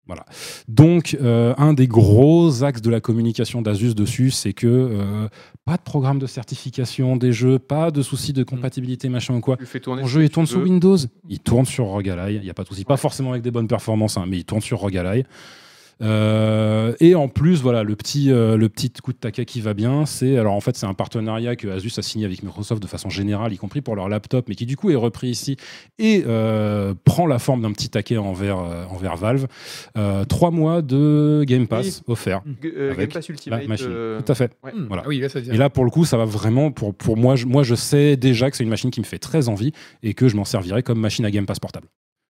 [0.09, 0.25] Voilà.
[0.69, 5.29] Donc, euh, un des gros axes de la communication d'Asus dessus, c'est que euh,
[5.67, 9.59] pas de programme de certification des jeux, pas de soucis de compatibilité, machin ou quoi.
[9.61, 10.63] Ce jeu, il tourne sur.
[10.63, 10.97] Windows,
[11.29, 12.87] il tourne sur Rogue Ally, il n'y a pas de souci.
[12.87, 14.83] Pas forcément avec des bonnes performances, hein, mais il tourne sur.
[14.83, 15.23] Euh,
[16.01, 20.07] et en plus, voilà, le petit, euh, le petit coup de taquet qui va bien,
[20.07, 23.11] c'est alors en fait c'est un partenariat que Asus a signé avec Microsoft de façon
[23.11, 25.57] générale, y compris pour leur laptop, mais qui du coup est repris ici
[25.99, 29.47] et euh, prend la forme d'un petit taquet envers, euh, envers Valve.
[29.97, 32.03] Euh, trois mois de Game Pass.
[32.63, 33.69] G- euh, Avec Game Pass la Ultimate.
[33.69, 33.87] machine.
[33.91, 34.53] euh, Tout à fait.
[34.65, 34.73] ouais.
[34.89, 35.03] Voilà.
[35.05, 35.51] Ah oui, là, ça devient.
[35.55, 38.17] Et là, pour le coup, ça va vraiment, pour, pour moi, je, moi, je sais
[38.17, 39.73] déjà que c'est une machine qui me fait très envie
[40.03, 41.89] et que je m'en servirai comme machine à Game Pass portable.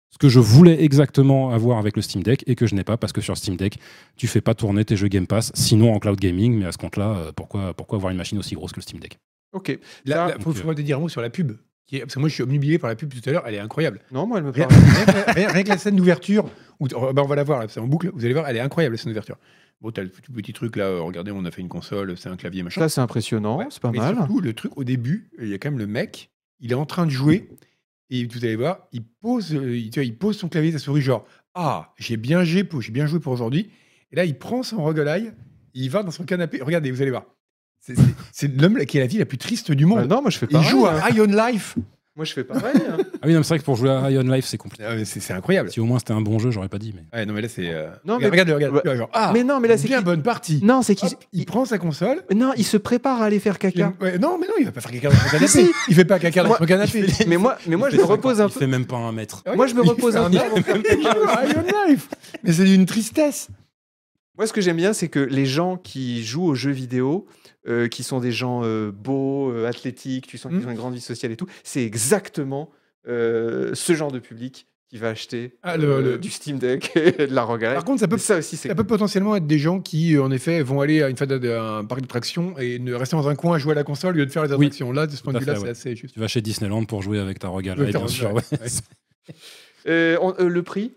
[0.09, 2.97] Ce que je voulais exactement avoir avec le Steam Deck et que je n'ai pas
[2.97, 3.77] parce que sur Steam Deck,
[4.15, 6.77] tu fais pas tourner tes jeux Game Pass, sinon en cloud gaming, mais à ce
[6.77, 9.19] compte-là, euh, pourquoi, pourquoi avoir une machine aussi grosse que le Steam Deck?
[9.53, 9.77] Ok.
[10.05, 11.53] Là, là, faut, faut te dire un mot sur la pub.
[11.85, 13.43] qui est- Parce que moi, je suis obnubilé par la pub tout à l'heure.
[13.47, 14.01] Elle est incroyable.
[14.11, 14.81] Non, moi, elle me Rien, parle.
[14.81, 16.49] rien que- rien- rien que la scène d'ouverture,
[16.81, 18.09] où- oh, bah, on va la voir, c'est en boucle.
[18.13, 19.37] Vous allez voir, elle est incroyable la scène d'ouverture.
[19.79, 20.85] Bon, t'as le petit, petit truc là.
[20.85, 22.81] euh, regardez, on a fait une console, c'est un clavier machin.
[22.81, 23.59] Ça, c'est impressionnant.
[23.59, 23.67] Ouais.
[23.69, 24.15] C'est pas Mais mal.
[24.15, 26.29] surtout, le truc au début, il y a quand même le mec,
[26.59, 27.47] il est en train de jouer
[28.09, 30.79] et vous allez voir, il pose, euh, il, tu vois, il pose son clavier, sa
[30.79, 31.25] souris, genre
[31.55, 33.69] ah j'ai bien joué pour, j'ai bien joué pour aujourd'hui.
[34.11, 35.31] Et là, il prend son roguelike,
[35.73, 36.61] il va dans son canapé.
[36.61, 37.25] Regardez, vous allez voir.
[38.31, 40.09] C'est- l'homme qui a la vie la plus triste du Bah monde.
[40.09, 40.69] non, moi, je fais il pareil.
[40.69, 40.99] joue hein.
[41.03, 41.75] à Ion Life.
[42.17, 42.75] Moi, je fais pareil.
[42.89, 42.97] hein.
[43.21, 44.83] Ah oui, non, mais c'est vrai que pour jouer à Ion Life, c'est compliqué.
[44.87, 45.71] Ah, mais C'est c'est incroyable.
[45.71, 46.93] Si au moins c'était un bon jeu, j'aurais pas dit.
[46.95, 47.03] Mais...
[47.17, 47.69] Ouais, non, mais là, c'est.
[47.71, 49.87] euh, Non, regarde, mais- regarde, regarde, tu vois, genre, ah, Mais non, mais là, c'est
[49.87, 50.59] bien qu'il- bonne partie.
[50.63, 52.23] Non, c'est qu'il Hop, il prend sa console.
[52.35, 53.93] non, il se prépare à aller faire caca.
[54.01, 55.47] Ouais, non, mais non, il va pas faire caca dans son canapé.
[55.47, 55.69] Si.
[55.89, 57.05] Il fait pas caca dans Moi, son canapé.
[57.27, 58.59] Mais moi, mais moi, je me repose un Il peu.
[58.61, 59.43] fait même pas un mètre.
[59.55, 60.37] Moi, je me Il repose fait un peu.
[60.91, 62.09] il Life.
[62.43, 63.49] Mais c'est d'une tristesse.
[64.37, 67.25] Moi, ce que j'aime bien, c'est que les gens qui jouent aux jeux vidéo,
[67.67, 70.93] euh, qui sont des gens euh, beaux, euh, athlétiques, tu sens qu'ils ont une grande
[70.93, 72.69] vie sociale et tout, c'est exactement
[73.07, 76.93] euh, ce genre de public qui va acheter Ah, le- euh, le- du Steam Deck
[76.95, 77.73] et de la Rogue Ally.
[77.75, 80.61] Par contre, ça peut, ça aussi, ça peut potentiellement être des gens qui, en effet,
[80.61, 83.59] vont aller à une fête d'un parc d'attractions et ne rester dans un coin à
[83.59, 84.93] jouer à la console au lieu de faire les Oui, attractions.
[84.93, 86.13] Là, de ce point de vue-là, c'est assez juste.
[86.13, 88.33] Tu vas chez Disneyland pour jouer avec ta t'as bien sûr.
[88.33, 88.41] ouais.
[88.51, 88.67] ouais.
[89.87, 90.93] Euh, on- euh, le prix?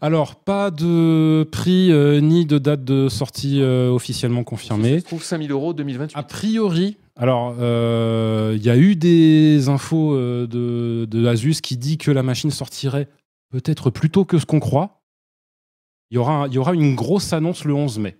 [0.00, 4.98] Alors, pas de prix euh, ni de date de sortie euh, officiellement confirmée.
[4.98, 6.16] Je trouve 5000 euros 2028.
[6.16, 11.76] A priori, alors euh, il y a eu des infos euh, de, de Asus qui
[11.78, 13.08] dit que la machine sortirait
[13.50, 15.00] peut-être plus tôt que ce qu'on croit.
[16.10, 18.16] Il y, aura, un- il y aura une grosse annonce le 11 mai.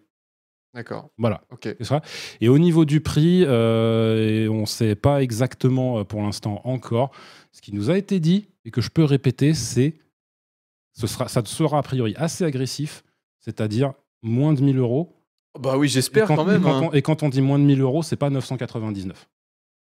[0.74, 1.11] D'accord.
[1.19, 1.43] Voilà.
[1.53, 1.74] Ok.
[1.82, 2.01] ça.
[2.40, 6.61] Et au niveau du prix, euh, et on ne sait pas exactement euh, pour l'instant
[6.65, 7.11] encore.
[7.53, 9.94] Ce qui nous a été dit, et que je peux répéter, c'est
[10.98, 13.05] ce sera, ça sera a priori assez agressif,
[13.40, 13.93] c'est-à-dire
[14.23, 15.14] moins de 1000 euros
[15.60, 16.60] Bah oui, et j'espère quand, quand même.
[16.60, 16.89] et quand hein.
[16.90, 19.28] on, et quand on dit moins de 1000 euros, c'est pas 999.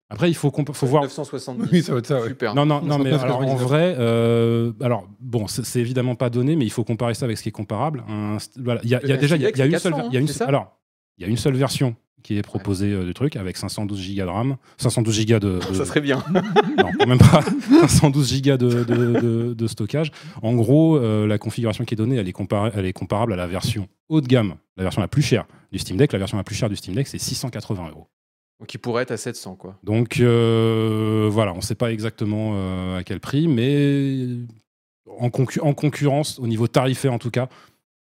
[0.09, 1.03] Après, il faut, comp- faut voir.
[1.03, 1.69] 970.
[1.71, 2.27] Oui, ça va être ça, ouais.
[2.27, 2.53] Super.
[2.53, 3.23] Non, non, non, mais 999.
[3.23, 7.15] alors, en vrai, euh, alors bon, c'est c'est évidemment pas donné, mais il faut comparer
[7.15, 8.03] ça avec ce qui est comparable.
[8.07, 9.61] Un st- voilà, il y a, il y a déjà, il y a, il y
[9.61, 10.77] a Steam une seule, il y a une 400, seule- hein, alors,
[11.17, 14.21] il y a une seule version qui est proposée euh, du truc avec 512 Go
[14.23, 16.23] de RAM, 512 Go de, de- Ça serait bien.
[16.77, 17.41] non, quand même pas
[17.87, 20.11] 512 Go de, de- de- de stockage.
[20.41, 22.35] En gros, euh, la configuration qui est donnée, elle est,
[22.75, 25.79] elle est comparable à la version haut de gamme, la version la plus chère du
[25.79, 26.13] Steam Deck.
[26.13, 28.07] La version la plus chère du Steam Deck, c'est 680 euros.
[28.59, 29.77] Donc il pourrait être à 700, quoi.
[29.83, 34.27] Donc euh, voilà, on ne sait pas exactement euh, à quel prix, mais
[35.19, 37.49] en, concu- en concurrence, au niveau tarifaire en tout cas,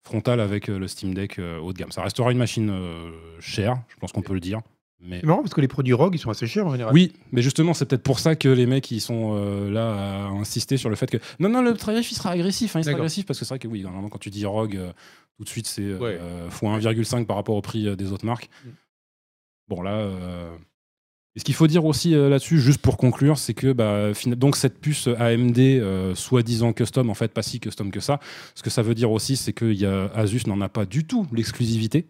[0.04, 1.92] frontal avec euh, le Steam Deck euh, haut de gamme.
[1.92, 4.62] Ça restera une machine euh, chère, je pense qu'on peut le dire.
[5.02, 5.22] Mais...
[5.22, 6.94] C'est marrant parce que les produits ROG, ils sont assez chers en général.
[6.94, 10.28] Oui, mais justement, c'est peut-être pour ça que les mecs ils sont euh, là à
[10.28, 12.96] insister sur le fait que non, non, le tarif il sera agressif, hein, il sera
[12.98, 14.92] agressif parce que c'est vrai que oui, normalement quand tu dis ROG, euh,
[15.38, 16.18] tout de suite c'est euh, Ouais.
[16.20, 18.50] euh, fois 1,5 par rapport au prix des autres marques.
[18.66, 18.70] Mm.
[19.70, 20.54] Bon là, euh,
[21.40, 24.58] et ce qu'il faut dire aussi euh, là-dessus, juste pour conclure, c'est que bah, donc
[24.58, 28.20] cette puce AMD euh, soi-disant custom, en fait pas si custom que ça.
[28.56, 31.06] Ce que ça veut dire aussi, c'est que y a, Asus n'en a pas du
[31.06, 32.08] tout l'exclusivité.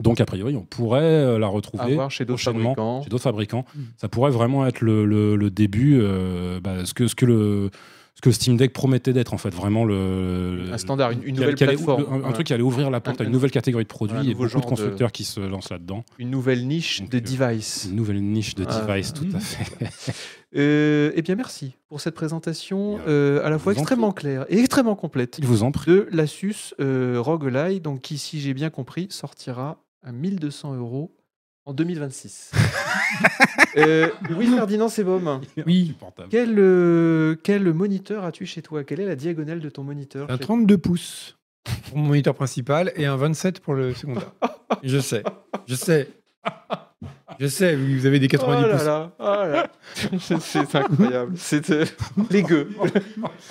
[0.00, 3.02] Donc a priori, on pourrait euh, la retrouver chez d'autres prochainement fabricants.
[3.04, 3.64] chez d'autres fabricants.
[3.76, 3.80] Mm.
[3.96, 7.70] Ça pourrait vraiment être le, le- le début, euh, bah, ce, que, ce, que le,
[8.16, 10.70] ce que Steam Deck promettait d'être, en fait, vraiment le.
[10.72, 12.24] Un standard, une- nouvelle allait- plateforme.
[12.24, 14.30] un, truc qui allait ouvrir la porte Un- à une un- nouvelle catégorie de produits
[14.30, 16.02] et beaucoup de constructeurs qui se lancent là-dedans.
[16.18, 17.86] Une nouvelle niche Donc, de euh, device.
[17.90, 18.80] Une nouvelle niche de Ah.
[18.86, 20.12] device, tout à fait.
[20.56, 24.96] Euh, eh bien, merci pour cette présentation euh, à la fois extrêmement claire et extrêmement
[24.96, 25.90] complète Il vous en prie.
[25.90, 31.12] de l'Asus euh, ROG Ally, donc qui, si j'ai bien compris, sortira à 1200 euros
[31.66, 32.52] en 2026.
[33.76, 35.94] Euh, oui, Ferdinand Sebom, Oui.
[36.30, 38.84] Quel, euh, quel moniteur as-tu chez toi?
[38.84, 40.30] Quelle est la diagonale de ton moniteur?
[40.30, 41.36] Un chez- 32 pouces
[41.88, 44.32] pour mon moniteur principal et un 27 pour le secondaire.
[44.82, 45.22] je sais,
[45.66, 46.08] je sais.
[47.38, 48.86] Je sais, vous avez des 90 oh là pouces.
[48.86, 49.66] là, oh là
[50.18, 51.34] c'est incroyable.
[51.36, 51.84] C'est euh,
[52.30, 52.70] les gueux,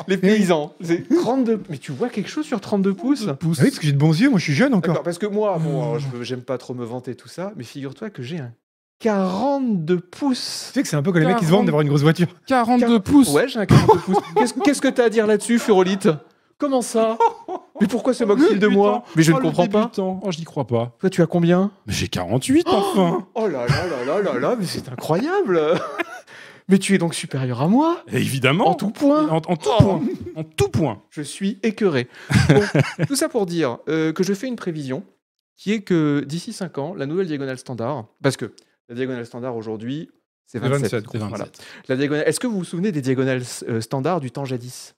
[0.07, 0.73] les paysans.
[0.81, 1.61] C'est 32.
[1.69, 4.19] Mais tu vois quelque chose sur 32 pouces Ah oui, parce que j'ai de bons
[4.19, 5.03] yeux, moi je suis jeune encore.
[5.03, 8.23] Parce que moi, bon, je j'aime pas trop me vanter tout ça, mais figure-toi que
[8.23, 8.51] j'ai un
[8.99, 10.69] 42 pouces.
[10.69, 12.01] Tu sais que c'est un peu comme les mecs qui se vendent d'avoir une grosse
[12.01, 12.27] voiture.
[12.47, 14.17] 42 pouces Ouais, j'ai un 42 pouces.
[14.35, 16.09] Qu'est-ce qu'est-ce que t'as à dire là-dessus, Furolite
[16.57, 17.17] Comment ça?
[17.81, 19.91] Mais pourquoi se moque-t-il de moi Mais je ne Oh, comprends pas.
[19.97, 20.95] Oh, je n'y crois pas.
[20.99, 24.55] Toi, tu as combien Mais j'ai 48 enfin Oh là là là là là là,
[24.57, 25.59] mais c'est incroyable
[26.67, 29.69] Mais tu es donc supérieur à moi Et Évidemment En tout point En, en tout
[29.77, 29.83] Oh.
[29.83, 30.01] point
[30.35, 32.07] En tout point Je suis écœuré.
[32.49, 32.61] Bon,
[33.07, 35.03] tout ça pour dire euh, que je fais une prévision
[35.57, 38.53] qui est que d'ici 5 ans, la nouvelle diagonale standard, parce que
[38.89, 40.09] la diagonale standard aujourd'hui,
[40.47, 40.81] c'est C'est 27.
[40.91, 41.29] 27, C'est 27.
[41.29, 41.45] Voilà.
[41.87, 44.95] La diagonale, Est-ce que vous vous souvenez des diagonales euh, standards du temps jadis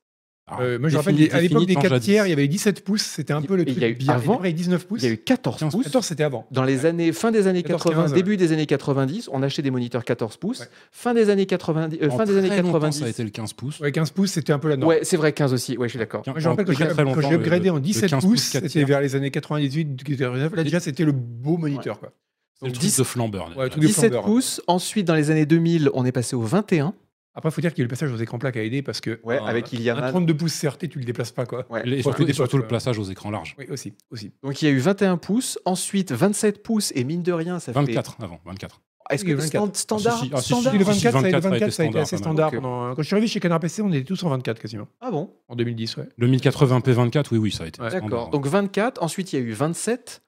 [0.49, 2.05] Ah, Euh, moi je rappelle, à l'époque des tant 4 jadis.
[2.05, 3.93] tiers, il y avait 17 pouces, c'était un peu le Il y truc a eu
[3.95, 4.13] bien.
[4.13, 5.01] avant, Et après, il y a 19 pouces.
[5.01, 5.83] Il y a eu 14 15 pouces.
[5.83, 6.47] 14, c'était avant.
[6.51, 8.15] Dans les années, fin des années 14, 80, 15, ouais.
[8.17, 10.61] début des années 90, on achetait des moniteurs 14 pouces.
[10.61, 10.65] Ouais.
[10.93, 12.99] Fin des années 90, euh, fin des années très longtemps, 90.
[12.99, 13.79] ça a été le 15 pouces.
[13.81, 14.89] Ouais, 15 pouces, c'était un peu la norme.
[14.89, 15.77] Ouais, c'est vrai 15 aussi.
[15.77, 16.23] Ouais, je suis d'accord.
[16.25, 19.01] Je rappelle que quand longtemps, j'ai le- upgradé en le 17 15 pouces, c'était vers
[19.01, 20.55] les années 98, 99.
[20.55, 21.99] Là, déjà, c'était le beau moniteur.
[21.99, 22.13] Quoi.
[22.61, 23.51] Le Donc, truc 10 de flambeur.
[23.57, 24.23] Ouais, le truc de 17 flambeur.
[24.25, 24.61] pouces.
[24.67, 26.93] Ensuite, dans les années 2000, on est passé au 21.
[27.38, 28.64] Après, il faut dire qu'il y a eu le passage aux écrans plats qui a
[28.64, 30.09] aidé parce que Ouais, un- avec un Iliana.
[30.09, 31.45] 32 pouces CRT, tu le déplaces pas.
[31.45, 31.65] quoi.
[31.69, 31.84] Ouais.
[31.85, 33.55] Et Ouais, surtout, et surtout le plaçage aux écrans larges.
[33.59, 33.93] Oui, aussi.
[34.09, 34.31] aussi.
[34.43, 37.72] Donc il y a eu 21 pouces, ensuite 27 pouces et mine de rien, ça
[37.73, 38.76] 24 avant, 24.
[38.76, 38.81] fait.
[39.15, 39.73] Est-ce que 24.
[39.76, 40.35] stand- standard, Ah, si, si.
[40.41, 41.85] Si, standard Si, le si, 24, ça, a été- 24 a été 24, ça a
[41.85, 42.51] été assez standard.
[42.51, 44.88] Pendant- Quand je suis arrivé chez Canard PC, on était tous en 24 quasiment.
[44.99, 45.30] Ah bon?
[45.47, 46.09] En 2010, ouais.
[46.18, 47.89] Le 1080p24, oui, oui, ça a été Ouais.
[47.89, 48.09] standard.
[48.09, 48.30] D'accord.
[48.31, 50.23] Donc 24, ensuite il y a eu 27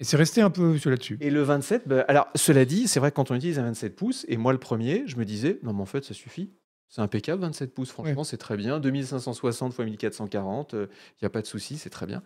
[0.00, 1.18] Et c'est resté un peu sur là-dessus.
[1.20, 1.88] et le 27.
[1.88, 4.52] bah, alors cela dit, c'est vrai que quand on utilise un 27 pouces et moi
[4.52, 6.52] le premier, je me disais non mais en fait ça suffit.
[6.88, 8.78] C'est impeccable 27 pouces, franchement c'est très bien.
[8.80, 10.88] 2560 x 1440, il
[11.22, 12.22] n'y a pas de souci, c'est très bien.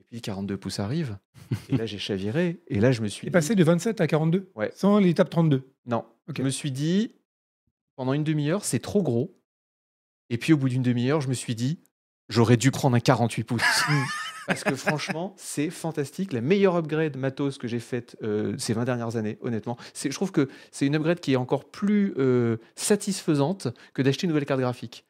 [0.00, 1.16] Et puis 42 pouces arrive.
[1.70, 2.60] Et là j'ai chaviré.
[2.68, 4.70] Et là je me suis Il est dit- passé de 27 à 42 Ouais.
[4.74, 5.68] Sans l'étape 32.
[5.86, 6.04] Non.
[6.28, 6.36] Ok.
[6.38, 7.14] Je me suis dit,
[7.96, 9.34] pendant une demi-heure, c'est trop gros.
[10.30, 11.80] Et puis au bout d'une demi-heure, je me suis dit,
[12.28, 13.62] j'aurais dû prendre un 48 pouces.
[14.46, 16.32] Parce que franchement, c'est fantastique.
[16.32, 19.76] La meilleure upgrade matos que j'ai faite euh, ces 20 dernières années, honnêtement.
[19.94, 24.24] C'est- Je trouve que c'est une upgrade qui est encore plus euh, satisfaisante que d'acheter
[24.26, 25.04] une nouvelle carte graphique.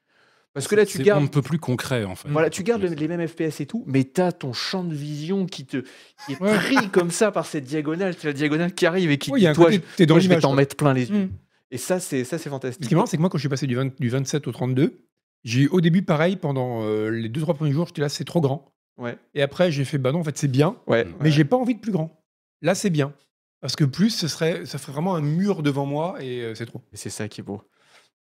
[0.54, 2.28] Parce que là, tu C'est gardes un peu plus concret, en fait.
[2.28, 5.46] voilà, tu gardes le- les mêmes FPS et tout, mais t'as ton champ de vision
[5.46, 5.78] qui te
[6.26, 6.54] qui est Ouais.
[6.54, 9.40] pris comme ça par cette diagonale, tu as la diagonale qui arrive et qui Oui,
[9.40, 11.08] il y a un dit, toi, côté, dans toi, je vais t'en mettre plein les
[11.10, 11.16] yeux.
[11.24, 11.30] Mm.
[11.70, 12.86] Et ça, c'est ça, c'est Ce fantastique.
[12.86, 14.52] qui est marrant, c'est que moi, quand je suis passé du, 20 du 27 au
[14.52, 15.06] 32,
[15.42, 18.42] j'ai eu au début pareil, pendant euh, les 2-3 premiers jours, j'étais là, c'est trop
[18.42, 18.74] grand.
[18.98, 21.06] Ouais, Et après, j'ai fait, bah non, en fait, c'est bien, ouais.
[21.20, 22.22] mais j'ai pas envie de plus grand.
[22.60, 23.12] Là, c'est bien.
[23.60, 26.66] Parce que plus, ce serait, ça ferait vraiment un mur devant moi et euh, c'est
[26.66, 26.82] trop.
[26.92, 27.62] Et c'est ça qui est beau.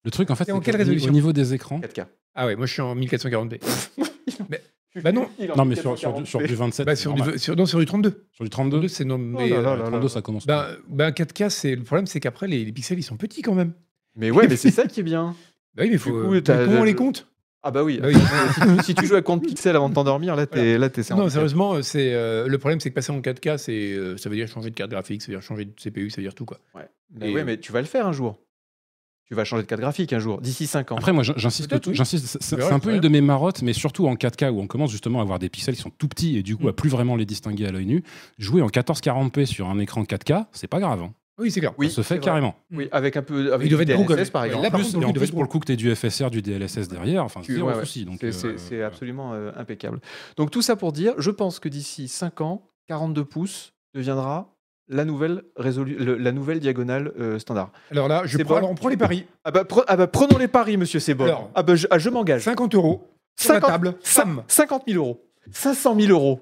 [0.04, 1.80] Le truc, en fait, Et en c'est quelle résolution au niveau des écrans.
[1.80, 2.06] 4K.
[2.36, 3.60] Ah ouais, moi, je suis en 1440p.
[5.04, 5.28] Bah non.
[5.56, 7.78] Non, mais sur, sur, du, sur du 27, Bah, c'est sur, du, sur, non, sur
[7.78, 8.28] du 32.
[8.32, 9.50] Sur du 32, 32, c'est non, mais.
[9.50, 9.84] là là euh, là.
[9.90, 10.48] 32, ça commence.
[10.48, 13.54] ben, ben, 4K, c'est le problème, c'est qu'après, les, les pixels, ils sont petits quand
[13.54, 13.74] même.
[14.16, 15.36] Mais ouais, mais c'est ça qui est bien.
[15.76, 16.10] Bah oui, mais faut.
[16.12, 17.28] coup, mais t'as- comment on les le- compte?
[17.64, 18.00] Ah bah oui.
[18.02, 18.16] Bah oui.
[18.54, 21.04] si, tu, si tu joues à compte pixel avant de t'endormir, là, t'es là, t'es
[21.04, 24.16] c'est Non, en- sérieusement, c'est euh, le problème, c'est que passer en 4K, c'est euh,
[24.18, 26.24] ça veut dire changer de carte graphique, ça veut dire changer de CPU, ça veut
[26.24, 26.60] dire tout quoi.
[26.76, 26.88] Ouais.
[27.12, 28.38] Mais ouais, mais tu vas le faire un jour.
[29.26, 30.96] Tu vas changer de carte graphique un jour, d'ici 5 ans.
[30.96, 31.94] Après, moi, j'insiste, oui.
[31.94, 34.90] j'insiste, c'est- un peu une de mes marottes, mais surtout en 4K où on commence
[34.92, 36.70] justement à avoir des pixels qui sont tout petits et du coup Mm.
[36.70, 38.04] à plus vraiment les distinguer à l'œil nu.
[38.38, 41.02] Jouer en 1440p sur un écran 4K, c'est pas grave.
[41.02, 41.14] hein.
[41.40, 41.74] Oui, c'est clair.
[41.78, 42.24] Oui, ça se c'est fait vrai.
[42.26, 42.56] carrément.
[42.72, 44.32] Oui, avec un peu avec Il devait du DLSS, quoi.
[44.32, 44.64] par exemple.
[44.64, 45.76] là, par Plus- contre, et il en devait plus, être pour le coup, que tu
[45.76, 48.32] du FSR, du DLSS derrière, enfin, Tu- c'est ouais, un ouais.
[48.32, 50.00] C'est- euh, absolument euh, impeccable.
[50.36, 54.54] Donc tout ça pour dire, je pense que d'ici 5 ans, 42 pouces deviendra
[54.90, 57.72] la nouvelle, résolu- le- la nouvelle diagonale euh, standard.
[57.92, 58.58] Alors là, je C'est prends, bon.
[58.58, 59.26] alors on prend les paris.
[59.44, 61.26] Ah bah, pre- ah bah, prenons les paris, monsieur Sebon.
[61.26, 61.52] Alors.
[61.56, 62.44] ah bah, je, ah, je m'engage.
[62.44, 63.08] 50 euros
[63.40, 63.96] sur la table.
[64.02, 64.44] Sam.
[64.48, 65.24] 50 000 euros.
[65.52, 66.42] 500 000 euros.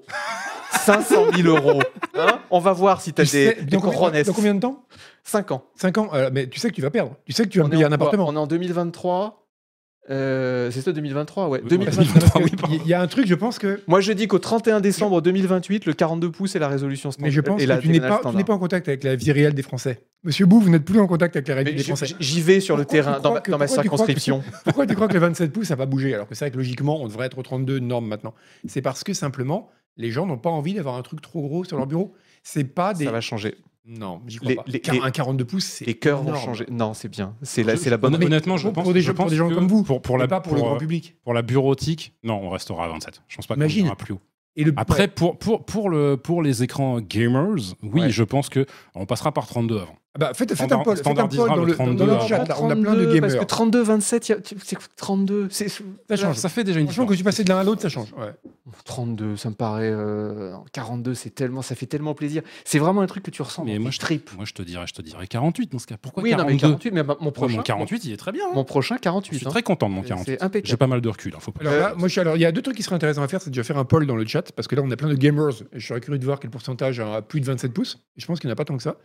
[0.72, 1.80] 500 000 euros.
[2.16, 4.22] Hein On va voir si tu as Tu des, sais, des dans, combien, corones.
[4.22, 4.84] dans combien de temps
[5.24, 5.64] 5 ans.
[5.76, 6.08] 5 ans.
[6.14, 7.16] Euh, mais tu sais que tu vas perdre.
[7.24, 8.26] Tu sais que tu vas On payer en un appartement.
[8.28, 9.42] On est en 2023.
[10.08, 11.60] Euh, c'est ça 2023, ouais.
[11.64, 12.30] Oui, 2023.
[12.36, 12.80] Ah oui.
[12.84, 13.80] Il y a un truc, je pense que.
[13.88, 17.26] Moi, je dis qu'au 31 décembre 2028, le 42 pouces est la résolution standard.
[17.26, 19.54] Mais je pense et la que tu n'es pas, en contact avec la vie réelle
[19.54, 19.98] des Français.
[20.22, 22.06] Monsieur Bou, vous n'êtes plus en contact avec la réalité des Français.
[22.20, 24.12] J'y vais sur le Pourquoi terrain, dans ma, que- dans ma pourquoi tu crois que-
[24.12, 24.44] circonscription.
[24.64, 26.56] Pourquoi tu crois que le 27 pouces, ça va bouger Alors que c'est vrai que
[26.56, 28.32] logiquement, on devrait être au 32 norme maintenant.
[28.68, 31.76] C'est parce que simplement, les gens n'ont pas envie d'avoir un truc trop gros sur
[31.76, 32.14] leur bureau.
[32.42, 33.04] C'est pas des.
[33.06, 33.54] Ça va changer.
[33.88, 34.64] Non, j'y crois Les- pas.
[34.66, 35.84] les- Car les- un 42 pouces, c'est.
[35.84, 36.66] Les cœurs vont changer.
[36.70, 37.36] Non, c'est bien.
[37.42, 38.14] C'est la, Je- c'est la bonne.
[38.16, 39.84] honnêt- Honnêtement, je pense, pour des je gens- pour pense des gens que comme vous.
[39.84, 41.14] Pour, pour la, pas pour, pour, le grand euh, public.
[41.22, 43.22] pour la bureautique, non, on restera à 27.
[43.28, 44.20] Je pense pas qu'on ira plus haut.
[44.56, 48.10] Et le, Après, pour, pour, pour, le, pour les écrans gamers, oui, Ouais.
[48.10, 49.96] je pense que on passera par 32 avant.
[50.18, 52.04] Ah Bah, faites, faites un poll, faites un standardisera poll dans le le, dans 32,
[52.06, 52.26] le alors.
[52.28, 52.44] chat.
[52.48, 53.46] là, on a plein de 32, Parce que gamers.
[53.46, 55.48] 32, 27, y a- c'est 32.
[55.50, 56.36] C'est Ça change.
[56.36, 57.10] Ça fait déjà une Franchement, différence.
[57.12, 58.08] que tu passais de l'un à l'autre, ça change.
[58.16, 58.32] Ouais.
[58.84, 59.90] 32, ça me paraît.
[59.92, 62.42] euh, 42, c'est tellement, ça fait tellement plaisir.
[62.64, 63.64] C'est vraiment un truc que tu ressens.
[63.64, 64.30] Mais moi, je, tripes.
[64.36, 65.96] moi, je te dirais, je te dirais 48 dans ce cas.
[66.00, 67.56] Pourquoi Oui, non, 42 mais 48, mais ma- mon Ouais, prochain.
[67.56, 68.44] Mon 48, il est très bien.
[68.46, 68.52] hein.
[68.54, 69.34] Mon prochain, 48.
[69.34, 69.50] je suis hein.
[69.50, 70.32] très content de mon C'est 48.
[70.38, 70.78] J'ai impeccable.
[70.78, 71.34] pas mal de recul.
[71.36, 72.82] hein, faut pas- Alors là, moi, je suis- alors, il y a deux trucs qui
[72.82, 74.82] seraient intéressants à faire, c'est déjà faire un poll dans le chat, parce que là,
[74.84, 77.40] on a plein de gamers, et je serais curieux de voir quel pourcentage a plus
[77.40, 78.96] de 27 pouces, je pense qu'il n'y en a pas tant que ça.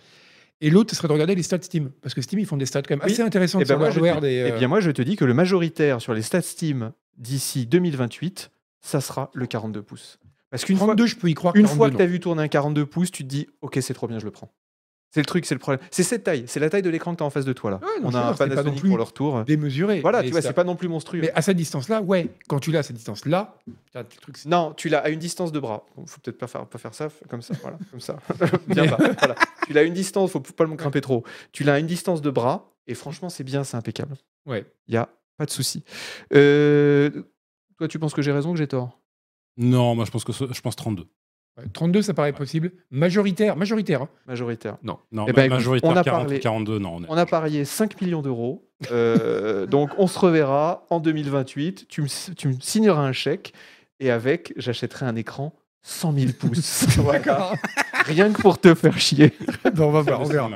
[0.61, 2.65] Et l'autre, ce serait de regarder les stats Steam, parce que Steam, ils font des
[2.67, 3.11] stats quand même Oui.
[3.11, 5.01] assez intéressantes Eh ben, moi, je hardware te- des, eh euh, bien, moi, je te
[5.01, 10.19] dis que le majoritaire sur les stats Steam d'ici 2028, ça sera le 42 pouces.
[10.51, 11.55] Parce qu'une fois, 32, je peux y croire.
[11.55, 13.77] une 42, fois que tu as vu tourner un 42 pouces, tu te dis, OK,
[13.81, 14.51] c'est trop bien, je le prends.
[15.13, 15.85] C'est le truc, c'est le problème.
[15.91, 17.69] C'est cette taille, c'est la taille de l'écran que tu as en face de toi.
[17.71, 17.79] Là.
[17.83, 19.43] Ouais, non, On a un Panasonic pour le retour.
[19.43, 19.99] démesuré.
[19.99, 21.19] Voilà, mais tu vois, c'est pas non plus monstrueux.
[21.21, 23.57] Mais à cette distance-là, ouais, quand tu l'as à cette distance-là,
[24.45, 25.85] Non, tu l'as à une distance de bras.
[25.97, 28.17] Bon, faut peut-être pas faire, pas faire ça, comme ça, voilà, comme ça.
[28.67, 29.35] bien bas, voilà.
[29.67, 31.23] Tu l'as à une distance, faut pas le grimper trop.
[31.51, 34.15] Tu l'as à une distance de bras, et franchement, c'est bien, c'est impeccable.
[34.45, 34.65] ouais.
[34.87, 35.83] Il y a pas de souci.
[36.33, 37.09] Euh,
[37.77, 38.99] toi, tu penses que j'ai raison ou que j'ai tort?
[39.57, 41.07] Non, moi, je pense que ce- je pense 32.
[41.63, 42.71] Ouais, 32, ça paraît possible.
[42.91, 44.03] Majoritaire, majoritaire.
[44.03, 44.09] hein.
[44.27, 44.77] Majoritaire.
[44.83, 46.95] Non, Eh ma- ben, écoute, majoritaire on a 40 parlé- 42, non.
[46.97, 48.67] on est- On a parié 5 millions d'euros.
[48.91, 51.87] Euh, donc, on se reverra en 2028.
[51.87, 53.53] Tu me, tu me signeras un chèque,
[53.99, 56.85] et avec, j'achèterai un écran 100 000 pouces.
[56.97, 57.53] Voilà.
[58.05, 59.33] Rien que pour te faire chier.
[59.75, 60.49] Bon, on va voir, on verra.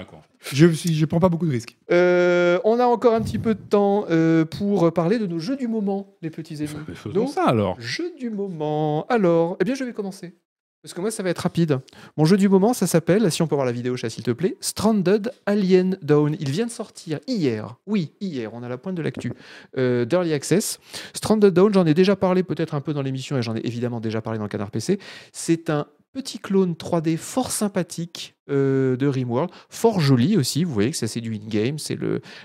[0.52, 1.76] Je, suis- je prends pas beaucoup de risques.
[1.92, 5.56] Euh, on a encore un petit peu de temps euh, pour parler de nos jeux
[5.58, 6.70] du moment, les petits amis.
[6.94, 7.80] Faisons Donc, ça alors.
[7.80, 9.08] Jeu du moment.
[9.10, 10.36] Alors, eh bien, je vais commencer.
[10.86, 11.80] Parce que moi, ça va être rapide.
[12.16, 14.30] Mon jeu du moment, ça s'appelle, si on peut voir la vidéo, chat, s'il te
[14.30, 16.38] plaît, Stranded Alien Dawn.
[16.40, 17.76] Il vient de sortir hier.
[17.88, 19.34] Oui, hier, on a la pointe de l'actu.
[19.80, 20.80] Euh, D'Early Access.
[21.16, 24.00] Stranded Dawn, j'en ai déjà parlé peut-être un peu dans l'émission et j'en ai évidemment
[24.00, 25.00] déjà parlé dans le canard PC.
[25.32, 30.64] C'est un petit clone 3D fort sympathique euh, de Rimworld, fort joli aussi.
[30.64, 31.98] Vous voyez que ça c'est du in-game, c'est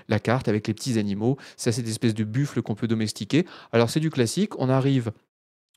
[0.09, 3.45] la carte avec les petits animaux, ça c'est des espèces de buffles qu'on peut domestiquer.
[3.71, 5.11] Alors c'est du classique, on arrive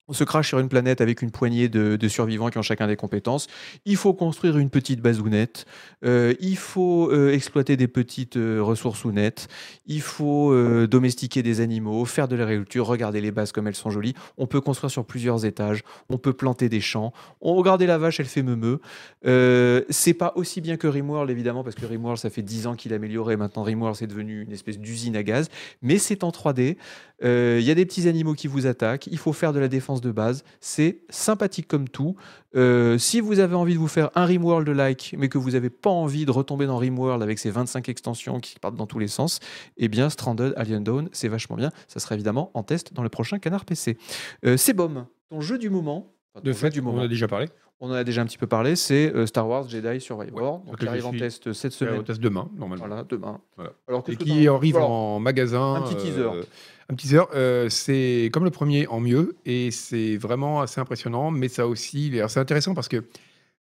[0.09, 2.97] on se crache sur une planète avec une poignée de, survivants qui ont chacun des
[2.97, 3.47] compétences.
[3.87, 5.65] Il faut construire une petite bazounette.
[6.05, 9.49] Euh, il faut euh, exploiter des petites euh, ressources nettes.
[9.87, 13.91] Il faut euh, domestiquer des animaux, faire de l'agriculture, regarder les bases comme elles sont
[13.91, 14.15] jolies.
[14.37, 15.83] On peut construire sur plusieurs étages.
[16.11, 17.13] On peut planter des champs.
[17.41, 18.81] On regardez la vache, elle fait meumeux.
[19.27, 22.75] Euh, c'est pas aussi bien que Rimworld évidemment parce que Rimworld ça fait 10 ans
[22.75, 23.37] qu'il a amélioré.
[23.37, 25.49] Maintenant Rimworld c'est devenu une espèce d'usine à gaz,
[25.83, 26.77] mais c'est en 3D.
[27.23, 29.07] Euh, Il y a des petits animaux qui vous attaquent.
[29.07, 30.45] Il faut faire de la défense de base.
[30.61, 32.17] C'est sympathique comme tout.
[32.57, 35.91] Euh, si vous avez envie de vous faire un Rimworld-like, mais que vous n'avez pas
[35.91, 39.41] envie de retomber dans Rimworld avec ses 25 extensions qui partent dans tous les sens,
[39.77, 41.71] eh bien Stranded Alien Dawn, c'est vachement bien.
[41.89, 43.97] Ça sera évidemment en test dans le prochain Canard PC.
[44.47, 46.13] Euh, c'est Bom, ton jeu du moment.
[46.35, 46.99] enfin, De fait, du on moment.
[46.99, 47.49] en a déjà parlé.
[47.81, 50.63] On en a déjà un petit peu parlé, c'est euh, Star Wars Jedi Survivor.
[50.65, 52.05] Ouais, donc, je arrive en test cette On semaine.
[52.05, 52.87] teste demain, normalement.
[52.87, 53.41] Voilà, demain.
[53.57, 53.73] Voilà.
[53.89, 55.75] Alors, Et qui arrive en magasin.
[55.75, 56.21] un petit teaser.
[56.21, 56.43] euh,
[56.89, 57.21] un teaser.
[57.35, 61.31] euh, c'est comme le premier en mieux et c'est vraiment assez impressionnant.
[61.31, 63.05] Mais ça aussi, c'est intéressant parce que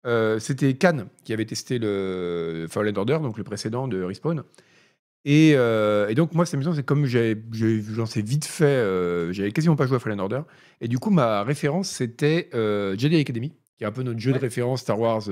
[0.06, 4.42] euh, c'était Cannes qui avait testé le Fallen Order, donc le précédent de Respawn.
[5.24, 7.34] Et, euh, et donc moi, c'est amusant, c'est comme j'ai
[7.96, 10.42] lancé vite fait, euh, j'avais quasiment pas joué à Fallen Order.
[10.82, 14.38] Et du coup, ma référence, c'était Jedi Academy, qui est un peu notre jeu de
[14.38, 15.28] référence Star Wars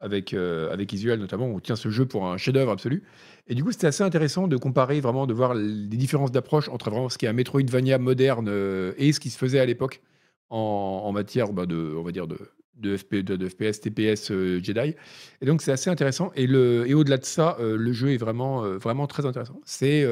[0.00, 1.46] avec, euh, avec Isuel notamment.
[1.46, 3.02] On tient ce jeu pour un chef-d'œuvre absolu.
[3.46, 6.90] Et du coup, c'était assez intéressant de comparer vraiment, de voir les différences d'approche entre
[6.90, 10.02] vraiment ce qui est un Metroidvania moderne euh, et ce qui se faisait à l'époque
[10.50, 12.38] en, matière bah, de, on va dire, de,
[12.76, 14.94] de, FP, de, de FPS, TPS euh, Jedi.
[15.40, 16.32] Et donc, c'est assez intéressant.
[16.36, 19.60] Et, et au-delà de ça, le jeu est vraiment, vraiment très intéressant.
[19.64, 20.06] C'est,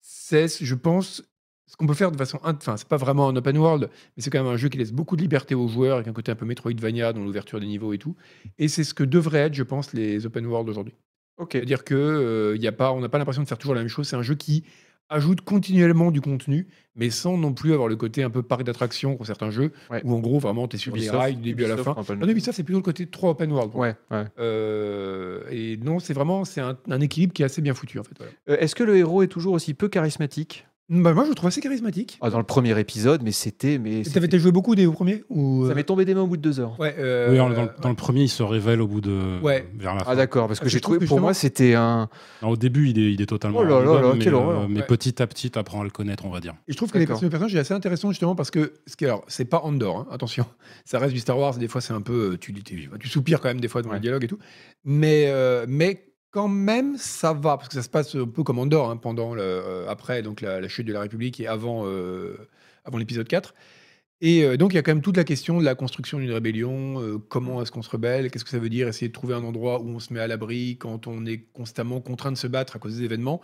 [0.00, 1.24] c'est, je pense,
[1.74, 2.38] ce qu'on peut faire de façon.
[2.44, 4.92] Enfin, c'est pas vraiment un open world, mais c'est quand même un jeu qui laisse
[4.92, 7.92] beaucoup de liberté aux joueurs, avec un côté un peu Metroidvania dans l'ouverture des niveaux
[7.92, 8.14] et tout.
[8.60, 10.94] Et c'est ce que devraient être, je pense, les open world aujourd'hui.
[11.38, 11.48] Ok.
[11.54, 13.88] C'est-à-dire que euh, y a pas, on n'a pas l'impression de faire toujours la même
[13.88, 14.06] chose.
[14.06, 14.62] C'est un jeu qui
[15.08, 19.16] ajoute continuellement du contenu, mais sans non plus avoir le côté un peu parc d'attraction
[19.16, 20.00] pour certains jeux, Ouais.
[20.04, 21.94] où en gros, vraiment, tu es sur Ubisoft- rails du début à la fin.
[21.98, 23.72] Ah non, Ubisoft, c'est plutôt le côté trop open world.
[23.74, 24.24] Ouais, ouais.
[24.38, 28.04] Euh, et non, c'est vraiment c'est un, un équilibre qui est assez bien foutu, en
[28.04, 28.14] fait.
[28.16, 28.32] voilà.
[28.48, 30.66] Euh, Est-ce que le héros est toujours aussi peu charismatique?
[30.90, 32.18] Bah, moi, je le trouve assez charismatique.
[32.20, 33.78] Ah, Dans le premier épisode, mais c'était.
[33.78, 36.36] Mais T'avais joué beaucoup des premiers ou, Ça euh, m'est tombé des mains au bout
[36.36, 36.78] de deux heures.
[36.78, 39.40] Ouais, euh, Oui, dans, le- dans premier, il se révèle au bout de.
[39.42, 39.66] Ouais.
[39.78, 40.10] Vers la fin.
[40.12, 42.10] Ah d'accord, parce que que j'ai trouvé, que pour moi, c'était un...
[42.42, 43.60] Non, au début, il est, il est totalement.
[43.60, 44.68] Oh là là là, mais, quelle euh, horreur.
[44.68, 44.86] Mais Ouais.
[44.86, 46.52] petit à petit, tu apprends à le connaître, on va dire.
[46.68, 49.24] Et je trouve que les personnages est assez intéressant justement parce que ce qui alors
[49.26, 50.44] c'est pas Andorre, hein, attention,
[50.84, 51.56] ça reste du Star Wars.
[51.56, 53.94] Des fois c'est un peu tu, tu, tu soupires quand même des fois dans Ouais.
[53.96, 54.38] le dialogue et tout,
[54.84, 56.04] mais euh, mais
[56.34, 59.36] quand même ça va parce que ça se passe un peu comme Andorre hein, pendant
[59.36, 62.36] euh, après donc la, chute de la République et avant euh,
[62.84, 63.54] avant l'épisode 4.
[64.20, 66.32] Et euh, donc, il y a quand même toute la question de la construction d'une
[66.32, 67.20] rébellion.
[67.28, 69.80] comment est-ce qu'on se rebelle Qu'est-ce que ça veut dire Essayer de trouver un endroit
[69.80, 72.78] où on se met à l'abri quand on est constamment contraint de se battre à
[72.78, 73.40] cause des événements.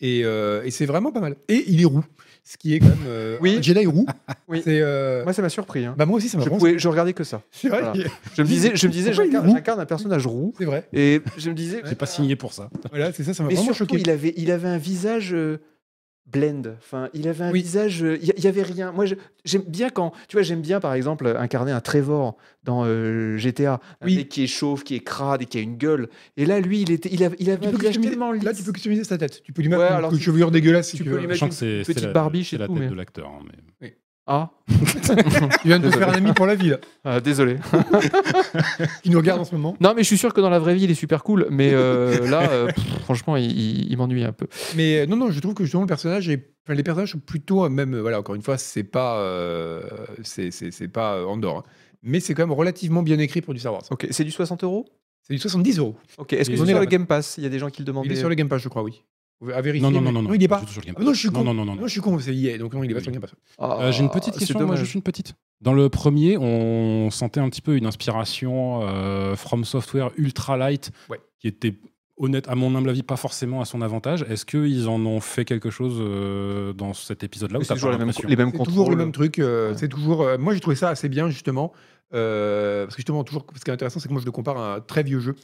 [0.00, 1.36] Et, et c'est vraiment pas mal.
[1.48, 2.04] Et il est roux,
[2.44, 2.98] ce qui est quand même.
[3.06, 3.58] euh, Oui.
[3.62, 4.06] Jedi roux.
[4.48, 4.60] Oui.
[4.62, 5.86] C'est, euh, Moi, ça m'a surpris.
[5.86, 5.94] hein.
[5.96, 7.40] bah, moi aussi, ça m'a Je, pouvais, je regardais que ça.
[7.50, 7.94] C'est vrai, Voilà.
[8.36, 10.52] Je me disais, je me disais j'incarne un personnage roux.
[10.58, 10.86] c'est vrai.
[10.92, 11.80] Et je me disais.
[11.84, 12.68] J'ai pas signé pour ça.
[12.90, 14.02] Voilà, c'est ça, ça m'a vraiment surtout, choqué.
[14.02, 15.60] il avait, il avait un visage euh,
[16.38, 16.62] blend.
[16.78, 17.62] Enfin, il avait un Oui.
[17.62, 18.02] visage.
[18.02, 18.92] euh, Il y, y avait rien.
[18.92, 19.04] Moi,
[19.44, 20.12] j'aime bien quand.
[20.28, 23.80] Tu vois, j'aime bien, par exemple, incarner un Trevor dans euh, GTA.
[24.00, 24.16] Un Oui.
[24.16, 26.08] mec qui est chauve, qui est crade et qui a une gueule.
[26.36, 28.42] Et là, lui, il, était, il, avait, il avait un peux visage tellement lisse.
[28.44, 29.42] Là, tu peux customiser sa tête.
[29.42, 31.20] Tu peux lui mettre Ouais, une, alors une chevelure dégueulasse si tu tu, peux veux.
[31.20, 33.28] lui mettre une petite barbiche c'est et la tête mais- de l'acteur.
[33.28, 33.44] hein,
[33.80, 37.56] mais- Ah, Tu viens de te faire un ami pour la vie, là, ah, désolé.
[39.02, 39.76] qui nous regarde en ce moment.
[39.80, 41.46] Non, mais je suis sûr que dans la vraie vie, il est super cool.
[41.50, 44.46] Mais euh, là, euh, pff, franchement, il, il- il m'ennuie un peu.
[44.76, 46.48] Mais euh, non, non, je trouve que justement le personnage est.
[46.64, 49.82] enfin, les personnages sont plutôt, même, voilà, encore une fois, c'est pas, euh,
[50.22, 51.62] c'est, c'est, c'est pas Andorre, hein.
[52.02, 53.82] mais c'est quand même relativement bien écrit pour du Star Wars.
[53.90, 54.86] Ok, c'est du 60 euros?
[55.26, 55.96] C'est du 70 euros.
[56.18, 57.36] Ok, est-ce que c'est on est sur le Game Pass?
[57.38, 58.08] Il y a des gens qui le demandaient.
[58.08, 59.02] Il est sur le Game Pass, je crois, oui.
[59.52, 59.88] À vérifier.
[59.88, 60.34] Non, non, non, non, non.
[60.34, 60.62] il est pas.
[60.66, 61.44] sur le Game Ah, non, je suis con.
[61.44, 61.82] Non, non, non, non.
[61.86, 63.34] Je suis con, c'est EA, donc non, il est pas sur le Game Pass.
[63.58, 65.34] Ah, Euh, J'ai une petite question, moi, juste une petite.
[65.60, 70.90] Dans le premier, on sentait un petit peu une inspiration euh, From Software ultra light,
[71.10, 71.20] Ouais.
[71.40, 71.74] qui était
[72.16, 74.24] honnête, à mon humble avis, pas forcément à son avantage.
[74.28, 77.98] Est-ce qu'ils en ont fait quelque chose euh, dans cet épisode-là ou C'est toujours les
[77.98, 78.66] mêmes, les mêmes contrôles.
[78.66, 79.38] toujours le même truc.
[79.40, 79.76] euh, Ouais.
[79.76, 80.22] C'est toujours.
[80.22, 81.72] euh, moi, j'ai trouvé ça assez bien justement,
[82.14, 84.56] euh, parce que justement, toujours, ce qui est intéressant, c'est que moi, je le compare
[84.58, 85.34] à un très vieux jeu,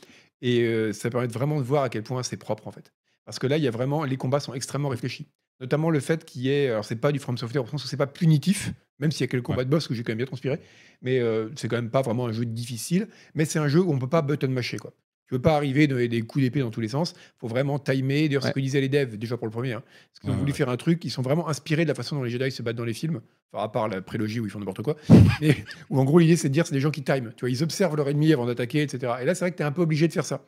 [0.42, 2.92] et euh, ça permet vraiment de voir à quel point c'est propre en fait.
[3.30, 5.28] Parce que là, il y a vraiment, les combats sont extrêmement réfléchis.
[5.60, 7.86] Notamment le fait qu'il y ait, alors c'est pas du From Software, au sens où
[7.86, 9.64] c'est pas punitif, même s'il y a quelques combats Ouais.
[9.66, 10.58] de boss que j'ai quand même bien transpiré,
[11.00, 13.92] mais euh, c'est quand même pas vraiment un jeu difficile, mais c'est un jeu où
[13.92, 14.92] on peut pas button masher quoi.
[15.28, 17.14] Tu veux pas arriver donner des coups d'épée dans tous les sens.
[17.38, 18.28] faut vraiment timer.
[18.28, 19.74] D'ailleurs, ce que disaient les devs déjà pour le premier.
[19.74, 19.82] Hein.
[19.86, 21.04] Parce qu'ils ont Ouais, voulu faire un truc.
[21.04, 23.20] Ils sont vraiment inspirés de la façon dont les Jedi se battent dans les films.
[23.52, 24.96] Enfin, à part la prélogie où ils font n'importe quoi.
[25.40, 25.54] Mais
[25.88, 27.30] où en gros, l'idée, c'est de dire c'est des gens qui time.
[27.36, 29.12] Tu vois, ils observent leur ennemi avant d'attaquer, etc.
[29.22, 30.44] Et là, c'est vrai que tu es un peu obligé de faire ça.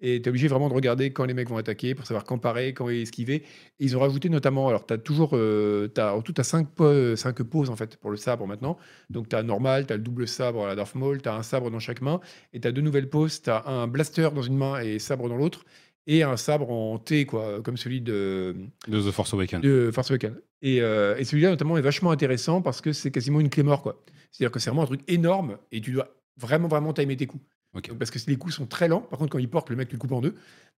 [0.00, 2.38] Et tu es obligé vraiment de regarder quand les mecs vont attaquer pour savoir quand
[2.38, 3.36] parer, quand esquiver.
[3.36, 6.68] Et ils ont rajouté notamment, alors tu as toujours, euh, en tout, tu as 5
[6.68, 8.76] pauses en fait pour le sabre maintenant.
[9.08, 11.34] Donc tu as normal, tu as le double sabre à la Darth Maul, tu as
[11.34, 12.20] un sabre dans chaque main,
[12.52, 15.28] et tu as deux nouvelles pauses, tu as un blaster dans une main et sabre
[15.28, 15.64] dans l'autre,
[16.06, 18.54] et un sabre en T, quoi, comme celui de,
[18.88, 19.62] de The Force Awakens.
[19.62, 20.36] de Force Awakens.
[20.60, 23.82] Et, euh, et celui-là, notamment, est vachement intéressant parce que c'est quasiment une clé mort,
[23.82, 24.02] quoi.
[24.30, 27.44] C'est-à-dire que c'est vraiment un truc énorme et tu dois vraiment, vraiment timer tes coups.
[27.74, 29.00] Donc, Parce que les coups sont très lents.
[29.00, 30.34] Par contre, quand il porte, le mec, tu le coupes en deux.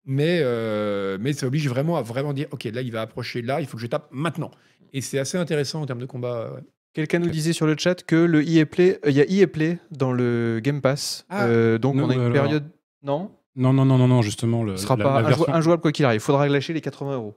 [0.06, 3.60] Mais, euh, mais ça oblige vraiment à vraiment dire Ok, là, il va approcher là,
[3.60, 4.52] il faut que je tape maintenant.
[4.94, 6.52] Et c'est assez intéressant en termes de combat.
[6.54, 6.62] ouais.
[6.94, 9.48] Quelqu'un nous disait sur le chat que le EA Play, euh, il y a EA
[9.48, 11.26] Play dans le Game Pass.
[11.30, 11.46] Ah.
[11.48, 12.64] Euh, donc Non, on a une alors- période.
[13.04, 14.64] Non, Non, non, non, non, non, justement.
[14.64, 16.20] Le, ce sera la- pas la version- injouable quoi qu'il arrive.
[16.22, 17.36] Il faudra lâcher les 80 euros.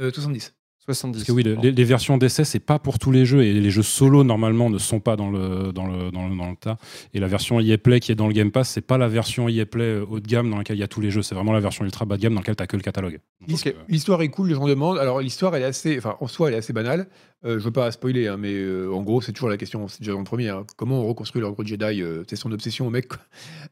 [0.00, 0.54] Euh, 70.
[0.94, 1.18] 70.
[1.18, 3.52] Parce que oui, le- les, les versions d'essai, c'est pas pour tous les jeux et
[3.52, 6.56] les jeux solo normalement ne sont pas dans le dans le dans le, dans le
[6.56, 6.76] tas.
[7.14, 9.48] Et la version EA Play qui est dans le Game Pass, c'est pas la version
[9.48, 11.22] EA Play euh, haut de gamme dans laquelle il y a tous les jeux.
[11.22, 13.18] C'est vraiment la version ultra bas de gamme dans laquelle t'as que le catalogue.
[13.50, 14.98] Euh, L'histoire est cool, les gens demandent.
[14.98, 15.96] Alors, l'histoire, elle est assez.
[15.98, 17.06] Enfin, en soi, elle est assez banale.
[17.44, 19.86] Euh, je veux pas spoiler, hein, mais euh, en gros, c'est toujours la question.
[19.86, 20.48] C'est déjà dans le premier.
[20.48, 20.64] hein.
[20.76, 23.06] comment on reconstruit l'ordre Jedi euh, C'est son obsession au mec.
[23.08, 23.18] quoi.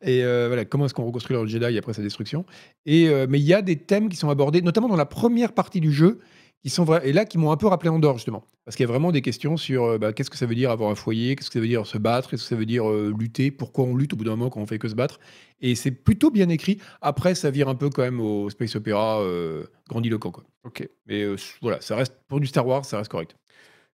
[0.02, 2.44] Et euh, voilà, comment est-ce qu'on reconstruit l'ordre Jedi après sa destruction?
[2.84, 5.52] Et euh, mais il y a des thèmes qui sont abordés, notamment dans la première
[5.52, 6.20] partie du jeu,
[6.66, 7.08] qui sont vrais.
[7.08, 8.44] Et là, qui m'ont un peu rappelé Andorre, justement.
[8.64, 10.72] Parce qu'il y a vraiment des questions sur euh, bah, qu'est-ce que ça veut dire
[10.72, 12.90] avoir un foyer, qu'est-ce que ça veut dire se battre, qu'est-ce que ça veut dire
[12.90, 15.20] euh, lutter, pourquoi on lutte au bout d'un moment quand on fait que se battre.
[15.60, 16.78] Et c'est plutôt bien écrit.
[17.02, 20.32] Après, ça vire un peu quand même au space opéra euh, grandiloquent.
[20.32, 20.42] Quoi.
[20.64, 20.88] Ok.
[21.06, 23.36] Mais euh, voilà, ça reste pour du Star Wars, ça reste correct.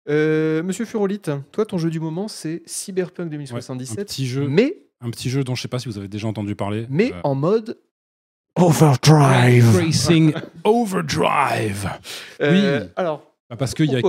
[0.09, 4.07] Euh, Monsieur Furolite, toi, ton jeu du moment, c'est Cyberpunk ouais, un 2077.
[4.07, 6.55] petit jeu, mais un petit jeu dont je sais pas si vous avez déjà entendu
[6.55, 6.87] parler.
[6.91, 7.79] mais Euh, en mode
[8.61, 9.77] Overdrive.
[9.77, 10.33] Racing
[10.65, 11.89] Overdrive.
[12.43, 12.89] Euh, Oui.
[12.97, 14.01] Alors, Bah, Parce qu'il y a,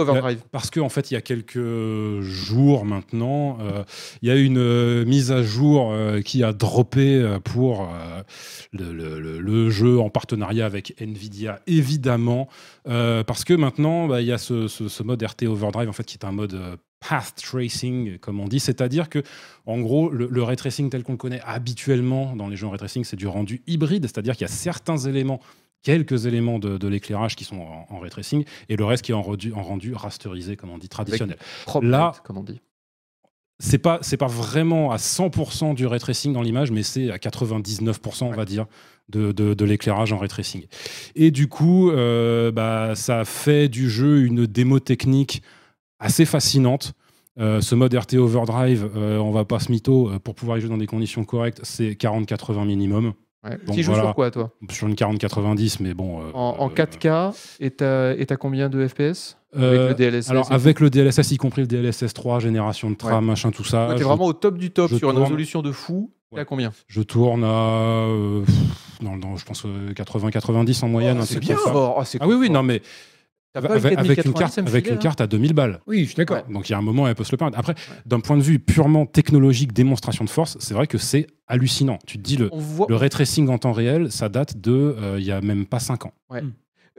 [0.52, 3.84] Parce qu'en fait, il y a quelques jours maintenant, euh,
[4.22, 8.22] il y a une euh, mise à jour euh, qui a droppé euh, pour euh,
[8.72, 12.50] le, le- le- le jeu en partenariat avec Nvidia, évidemment,
[12.88, 15.94] euh, parce que maintenant, bah, il y a ce, ce- ce mode RT Overdrive en
[15.94, 16.76] fait qui est un mode euh,
[17.08, 19.24] path tracing, comme on dit, c'est-à-dire que
[19.66, 22.70] en gros, le, le ray tracing tel qu'on le connaît habituellement dans les jeux en
[22.70, 25.40] ray tracing, c'est du rendu hybride, c'est-à-dire qu'il y a certains éléments
[25.84, 29.12] quelques éléments de, de l'éclairage qui sont en, en ray tracing et le reste qui
[29.14, 31.38] est en rendu, en rendu rasterisé, comme on dit, traditionnel.
[31.90, 32.62] Là- comme on dit.
[33.58, 37.18] C'est pas, c'est pas vraiment à 100% du ray tracing dans l'image, mais c'est à
[37.18, 38.66] 99%, on va dire,
[39.10, 40.66] de, de- de l'éclairage en ray tracing.
[41.16, 45.42] Et du coup, euh, bah, ça fait du jeu une démo technique
[46.02, 46.94] assez fascinante.
[47.40, 50.62] Euh, ce mode RT Overdrive, euh, on va pas se mytho, euh, pour pouvoir y
[50.62, 53.14] jouer dans des conditions correctes, c'est 40-80 minimum.
[53.46, 53.58] Ouais.
[53.66, 54.52] Donc tu joues sur quoi, toi?
[54.70, 56.20] Sur une 40-90, mais bon.
[56.20, 60.30] euh, en, en euh, 4K, et t'as et t'as combien de FPS Euh, le DLSS
[60.30, 63.32] alors avec le DLSS, y compris le DLSS 3, génération de tram, Ouais.
[63.32, 63.86] machin, tout ça.
[63.88, 66.12] Toi, t'es vraiment au top du top sur une résolution de fou.
[66.32, 66.42] T'es Ouais.
[66.42, 66.72] à combien?
[66.88, 68.06] Je tourne à,
[69.02, 71.18] je pense, 80-90 en moyenne.
[71.22, 71.96] Oh, C'est bien fort.
[72.00, 72.82] Oh, c'est Ah oui, oui, non, mais
[73.54, 73.84] avec,
[74.26, 75.80] une 4090, carte, avec une carte à 2000 balles.
[75.88, 76.44] Oui, je suis d'accord.
[76.50, 77.60] Donc il y a un moment, elle peut se le permettre.
[77.60, 77.76] Après,
[78.06, 82.00] d'un point de vue purement technologique, démonstration de force, c'est vrai que c'est hallucinant.
[82.08, 82.88] Tu te dis, le, On voit.
[82.90, 85.80] le ray tracing en temps réel, ça date de, euh, il y a même pas
[85.80, 86.14] 5 ans.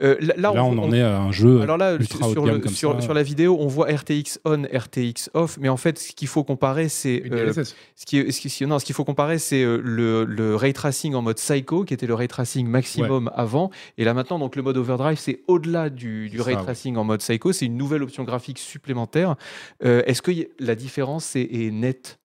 [0.01, 1.61] Euh, là, là, Là, on, en est à un jeu.
[1.61, 3.01] Alors là, ultra haut sur, de gamme le- comme sur, ça.
[3.01, 6.43] sur la vidéo, on voit RTX on, RTX off, mais en fait, ce qu'il faut
[6.43, 9.79] comparer, c'est euh, ce qui, est- ce qui- non, ce qu'il faut comparer, c'est euh,
[9.83, 14.03] le, le ray tracing en mode psycho, qui était le ray tracing maximum avant, et
[14.03, 16.65] là maintenant, donc le mode overdrive, c'est au-delà du, ray ça, ouais.
[16.65, 19.35] tracing en mode psycho, c'est une nouvelle option graphique supplémentaire.
[19.85, 22.19] Euh, Est-ce que y- la différence est, est nette?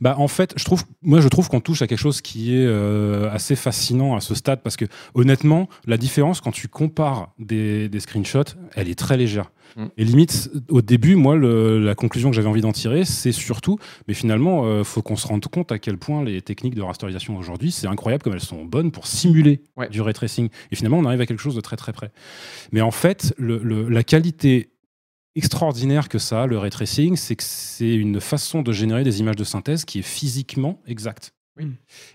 [0.00, 2.66] Bah, en fait, je trouve, moi, je trouve qu'on touche à quelque chose qui est
[2.66, 4.84] euh, assez fascinant à ce stade parce que,
[5.14, 9.50] honnêtement, la différence quand tu compares des, des screenshots, elle est très légère.
[9.76, 9.84] Mm.
[9.96, 13.78] Et limite, au début, moi, le- la conclusion que j'avais envie d'en tirer, c'est surtout,
[14.08, 17.36] mais finalement, euh, faut qu'on se rende compte à quel point les techniques de rasterisation
[17.36, 19.88] aujourd'hui, c'est incroyable comme elles sont bonnes pour simuler Ouais.
[19.88, 20.48] du ray tracing.
[20.72, 22.10] Et finalement, on arrive à quelque chose de très très près.
[22.72, 24.70] Mais en fait, le- le- la qualité
[25.36, 29.36] extraordinaire que ça le ray tracing, c'est que c'est une façon de générer des images
[29.36, 31.32] de synthèse qui est physiquement exacte.
[31.56, 31.66] Oui.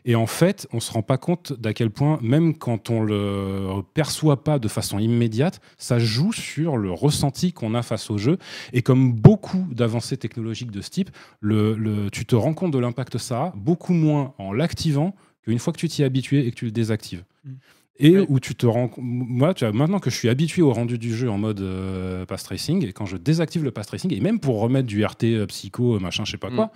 [0.06, 3.82] Et en fait, on se rend pas compte d'à quel point, même quand on le
[3.94, 8.38] perçoit pas de façon immédiate, ça joue sur le ressenti qu'on a face au jeu.
[8.74, 11.10] Et comme beaucoup d'avancées technologiques de ce type,
[11.42, 15.14] le, le- tu te rends compte de l'impact que ça a, beaucoup moins en l'activant
[15.44, 17.24] qu'une fois que tu t'y es habitué et que tu le désactives.
[17.44, 17.52] Mm.
[17.98, 20.98] Et où tu te rends moi tu vois, maintenant que je suis habitué au rendu
[20.98, 24.20] du jeu en mode euh, pass tracing et quand je désactive le pass tracing et
[24.20, 26.56] même pour remettre du RT euh, psycho machin je sais pas Mm.
[26.56, 26.72] quoi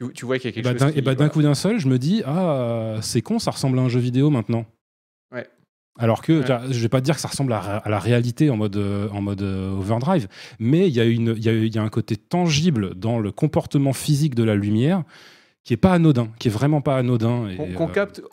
[0.00, 1.42] tu, tu vois qu'il y a quelque bah, chose d'un qui- et bah, d'un coup
[1.42, 4.66] d'un seul je me dis ah c'est con ça ressemble à un jeu vidéo maintenant
[5.32, 5.46] Ouais.
[6.00, 6.72] alors que Ouais.
[6.72, 9.08] je vais pas te dire que ça ressemble à, à la réalité en mode euh,
[9.10, 10.26] en mode euh, overdrive
[10.58, 13.30] mais il y a une il y a, y a un côté tangible dans le
[13.30, 15.04] comportement physique de la lumière
[15.62, 18.28] qui est pas anodin qui est vraiment pas anodin et, qu'on qu'on euh, capte euh,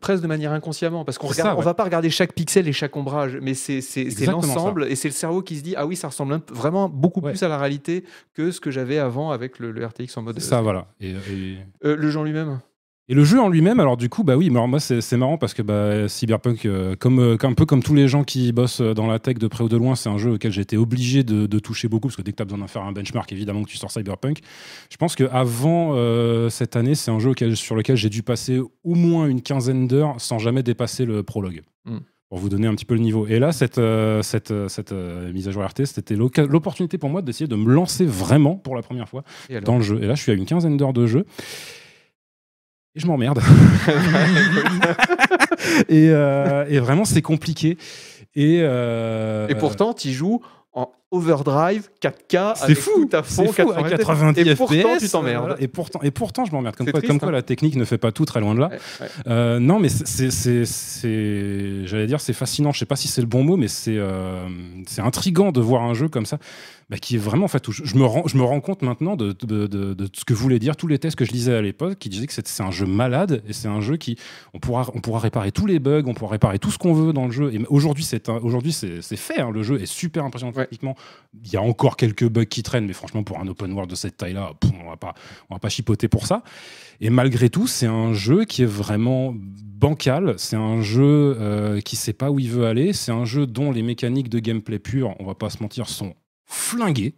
[0.00, 1.62] presque de manière inconsciemment parce qu'on ouais.
[1.62, 3.80] va pas regarder chaque pixel et chaque ombrage mais c'est
[4.26, 7.30] l'ensemble et c'est le cerveau qui se dit ah oui ça ressemble vraiment beaucoup Ouais.
[7.32, 8.04] plus à la réalité
[8.34, 11.56] que ce que j'avais avant avec le, le RTX en mode ça voilà et- et...
[11.84, 12.60] Euh, le en lui-même
[13.08, 15.54] Et le jeu en lui-même, alors du coup, bah oui, alors moi c'est marrant parce
[15.54, 18.94] que bah, Cyberpunk, euh, comme, euh, un peu comme tous les gens qui bossent euh,
[18.94, 21.22] dans la tech de près ou de loin, c'est un jeu auquel j'ai été obligé
[21.22, 23.30] de, de toucher beaucoup parce que dès que tu as besoin d'en faire un benchmark,
[23.32, 24.40] évidemment que tu sors Cyberpunk.
[24.90, 25.94] Je pense qu'avant
[26.50, 29.86] cette année, c'est un jeu auquel- sur lequel j'ai dû passer au moins une quinzaine
[29.86, 31.62] d'heures sans jamais dépasser le prologue.
[31.84, 31.98] Mm.
[32.28, 33.28] Pour vous donner un petit peu le niveau.
[33.28, 37.08] Et là, cette, euh, cette, euh, cette euh, mise à jour RT, c'était l'opportunité pour
[37.08, 39.22] moi d'essayer de me lancer vraiment pour la première fois
[39.60, 40.02] dans le jeu.
[40.02, 41.24] Et là, je suis à une quinzaine d'heures de jeu.
[42.96, 43.40] Et je m'emmerde.
[45.88, 47.76] et, euh, et vraiment, c'est compliqué.
[48.34, 50.40] Et, euh, et pourtant tu joues
[50.72, 55.44] en overdrive 4K c'est fou, à fond fou, à 90 et pourtant FPS, tu t'emmerdes
[55.46, 55.60] voilà.
[55.60, 56.74] et pourtant, et pourtant, je m'emmerde.
[56.76, 57.32] Comme, quoi, triste, comme quoi hein.
[57.32, 58.68] la technique ne fait pas tout, très loin de là.
[58.68, 59.06] Ouais, ouais.
[59.28, 62.72] Euh, non, mais c'est- j'allais dire, c'est fascinant.
[62.72, 64.46] Je sais pas si c'est le bon mot, mais c'est, euh,
[64.86, 66.38] c'est intriguant de voir un jeu comme ça,
[66.90, 68.82] bah, qui est vraiment, en fait, où je, je me rends, je me rends compte
[68.82, 71.54] maintenant de, de, de- de ce que voulaient dire tous les tests que je lisais
[71.54, 74.16] à l'époque, qui disaient que c'est, un jeu malade et c'est un jeu qui,
[74.54, 77.12] on pourra, on pourra réparer tous les bugs, on pourra réparer tout ce qu'on veut
[77.12, 77.52] dans le jeu.
[77.54, 79.40] Et aujourd'hui, c'est, aujourd'hui, c'est, c'est fait.
[79.40, 79.50] hein.
[79.52, 80.62] le jeu est super impressionnant Ouais.
[80.64, 80.96] techniquement.
[81.44, 83.94] Il y a encore quelques bugs qui traînent, mais franchement, pour un open world de
[83.94, 84.52] cette taille-là,
[84.82, 85.12] on va pas,
[85.50, 86.42] on va pas chipoter pour ça.
[87.00, 90.34] Et malgré tout, c'est un jeu qui est vraiment bancal.
[90.38, 92.94] C'est un jeu euh, qui sait pas où il veut aller.
[92.94, 96.14] C'est un jeu dont les mécaniques de gameplay pur, on va pas se mentir, sont
[96.46, 97.14] flinguées.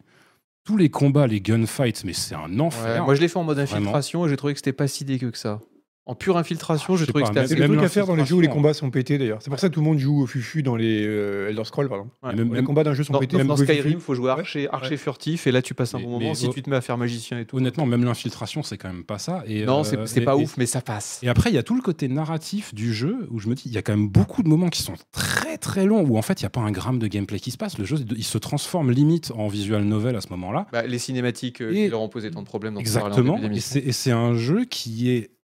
[0.64, 3.04] Tous les combats, les gunfights, mais c'est un Ouais, enfer.
[3.04, 3.76] moi je l'ai fait en mode Vraiment.
[3.86, 5.60] infiltration et j'ai trouvé que c'était pas si dégueu que ça
[6.08, 7.76] en pure infiltration Ah, j'ai je sais trouvé que pas, c'était C'est assez le même
[7.78, 9.38] truc à faire dans les jeux où les combats sont pétés d'ailleurs.
[9.40, 11.88] C'est pour ça que tout le monde joue au fufu dans les euh, Elder Scrolls
[11.88, 12.14] par exemple.
[12.22, 12.32] Ouais.
[12.32, 13.32] Et même- Les même- combats d'un jeu sont dans, pétés.
[13.32, 15.98] dans- même dans Skyrim, il faut jouer archer, archer furtif et là tu passes un
[15.98, 17.56] Mais- bon moment mais- si tu te mets à faire magicien et tout.
[17.58, 19.44] Honnêtement, même l'infiltration, c'est quand même pas ça.
[19.46, 21.20] Et, non, euh, c'est et- pas et- ouf, mais ça passe.
[21.22, 23.64] Et après, il y a tout le côté narratif du jeu où je me dis,
[23.66, 26.22] il y a quand même beaucoup de moments qui sont très très longs où en
[26.22, 27.78] fait, il n'y a pas un gramme de gameplay qui se passe.
[27.78, 30.66] Le jeu, il se transforme limite en visual novel à ce moment-là.
[30.72, 33.38] Bah, les cinématiques euh, leur ont posé tant de problèmes Exactement.
[33.52, 35.34] Et c'est un jeu qui est euh,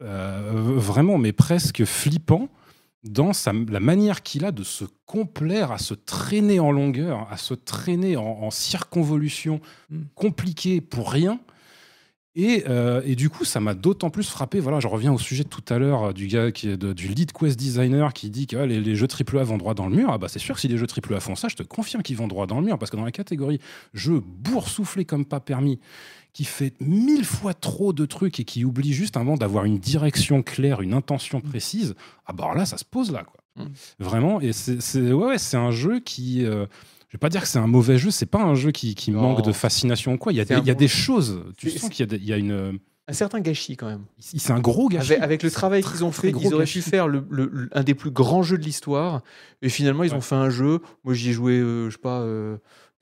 [0.00, 2.48] vraiment, mais presque flippant
[3.04, 7.36] dans sa, la manière qu'il a de se complaire à se traîner en longueur, à
[7.36, 9.60] se traîner en, en circonvolution
[9.90, 9.98] Mm.
[10.16, 11.38] compliquée pour rien.
[12.38, 14.60] Et, euh, et du coup, ça m'a d'autant plus frappé.
[14.60, 16.92] Voilà, je reviens au sujet de tout à l'heure euh, du gars qui est de-
[16.92, 19.86] du lead quest designer qui dit que ah, les, les jeux AAA vont droit dans
[19.88, 20.10] le mur.
[20.12, 22.16] Ah bah c'est sûr que si les jeux AAA font ça, je te confirme qu'ils
[22.16, 23.58] vont droit dans le mur parce que dans la catégorie
[23.94, 25.78] jeux boursouflés comme pas permis,
[26.36, 30.42] qui fait mille fois trop de trucs et qui oublie juste avant d'avoir une direction
[30.42, 31.94] claire, une intention précise,
[32.26, 33.64] ah bah là, ça se pose là, quoi.
[33.64, 33.68] Mm.
[34.00, 34.40] Vraiment.
[34.42, 36.44] Et c'est ouais, ouais, c'est un jeu qui.
[36.44, 36.66] euh,
[37.08, 39.12] je vais pas dire que c'est un mauvais jeu, c'est pas un jeu qui, qui
[39.12, 40.30] manque de fascination ou quoi.
[40.32, 41.42] Il y a, des, il y a bon des choses.
[41.56, 42.78] Tu sens qu'il y a, y une.
[43.08, 44.04] Un certain gâchis quand même.
[44.18, 45.12] C'est un gros gâchis.
[45.12, 46.82] Avec, avec le travail qu'ils ont fait, ils auraient gâchis.
[46.82, 49.22] pu faire le, le- le- un des plus grands jeux de l'histoire.
[49.62, 50.16] Et finalement, ils Ouais.
[50.16, 50.80] ont fait un jeu.
[51.04, 52.56] Moi, j'y ai joué, euh, je sais pas, euh,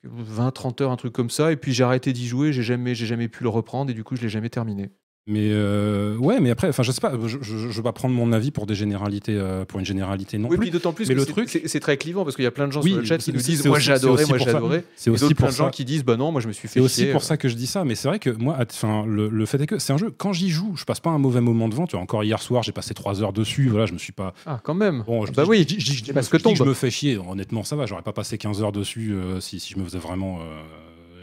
[0.05, 1.51] 20, 30 heures, un truc comme ça.
[1.51, 2.53] Et puis j'ai arrêté d'y jouer.
[2.53, 3.91] J'ai jamais, j'ai jamais pu le reprendre.
[3.91, 4.91] Et du coup, je l'ai jamais terminé.
[5.27, 8.13] Mais euh, ouais, mais après, enfin, je sais pas, je, je, je vais pas prendre
[8.13, 10.61] mon avis pour des généralités, euh, pour une généralité non oui, plus.
[10.65, 12.67] puis d'autant plus Mais que le truc- c'est très clivant parce qu'il y a plein
[12.67, 14.83] de gens Oui, sur le chat qui nous disent Moi j'ai adoré, moi j'ai adoré.
[14.95, 16.75] C'est aussi pour plein de gens qui disent Bah non, moi je me suis fait
[16.75, 19.27] C'est aussi pour ça que je dis ça, mais c'est vrai que moi, enfin, le,
[19.29, 20.11] le fait est que c'est un jeu.
[20.15, 21.87] Quand j'y joue, je passe pas un mauvais moment devant.
[21.87, 23.67] Tu vois, encore hier soir, j'ai passé trois heures dessus.
[23.69, 24.35] Voilà, je me suis pas.
[24.45, 25.03] Ah, quand même.
[25.07, 27.17] Bon, je bah oui, je parce que je me fais chier.
[27.17, 27.87] Honnêtement, ça va.
[27.87, 30.43] J'aurais pas passé 15 heures dessus euh, si, si je me faisais vraiment euh,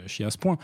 [0.07, 0.57] chier à ce point.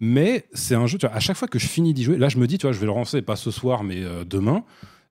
[0.00, 0.98] Mais c'est un jeu.
[0.98, 2.66] Tu vois, à chaque fois que je finis d'y jouer, là, je me dis, tu
[2.66, 4.64] vois, je vais le lancer pas ce soir, mais euh, demain.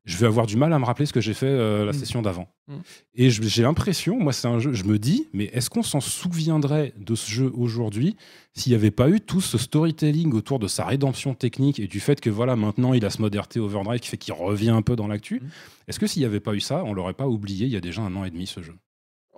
[0.04, 1.94] Je vais avoir du mal à me rappeler ce que j'ai fait euh, la Mm.
[1.94, 2.48] session d'avant.
[2.68, 2.74] Mm.
[3.14, 4.74] Et j'ai l'impression, moi, c'est un jeu.
[4.74, 8.16] Je me dis, mais est-ce qu'on s'en souviendrait de ce jeu aujourd'hui
[8.56, 12.00] s'il n'y avait pas eu tout ce storytelling autour de sa rédemption technique et du
[12.00, 14.82] fait que voilà maintenant il a ce mode RT Overdrive qui fait qu'il revient un
[14.82, 15.36] peu dans l'actu?
[15.36, 15.48] Mm.
[15.88, 17.82] Est-ce que s'il n'y avait pas eu ça, on l'aurait pas oublié il y a
[17.82, 18.74] déjà un an et demi ce jeu?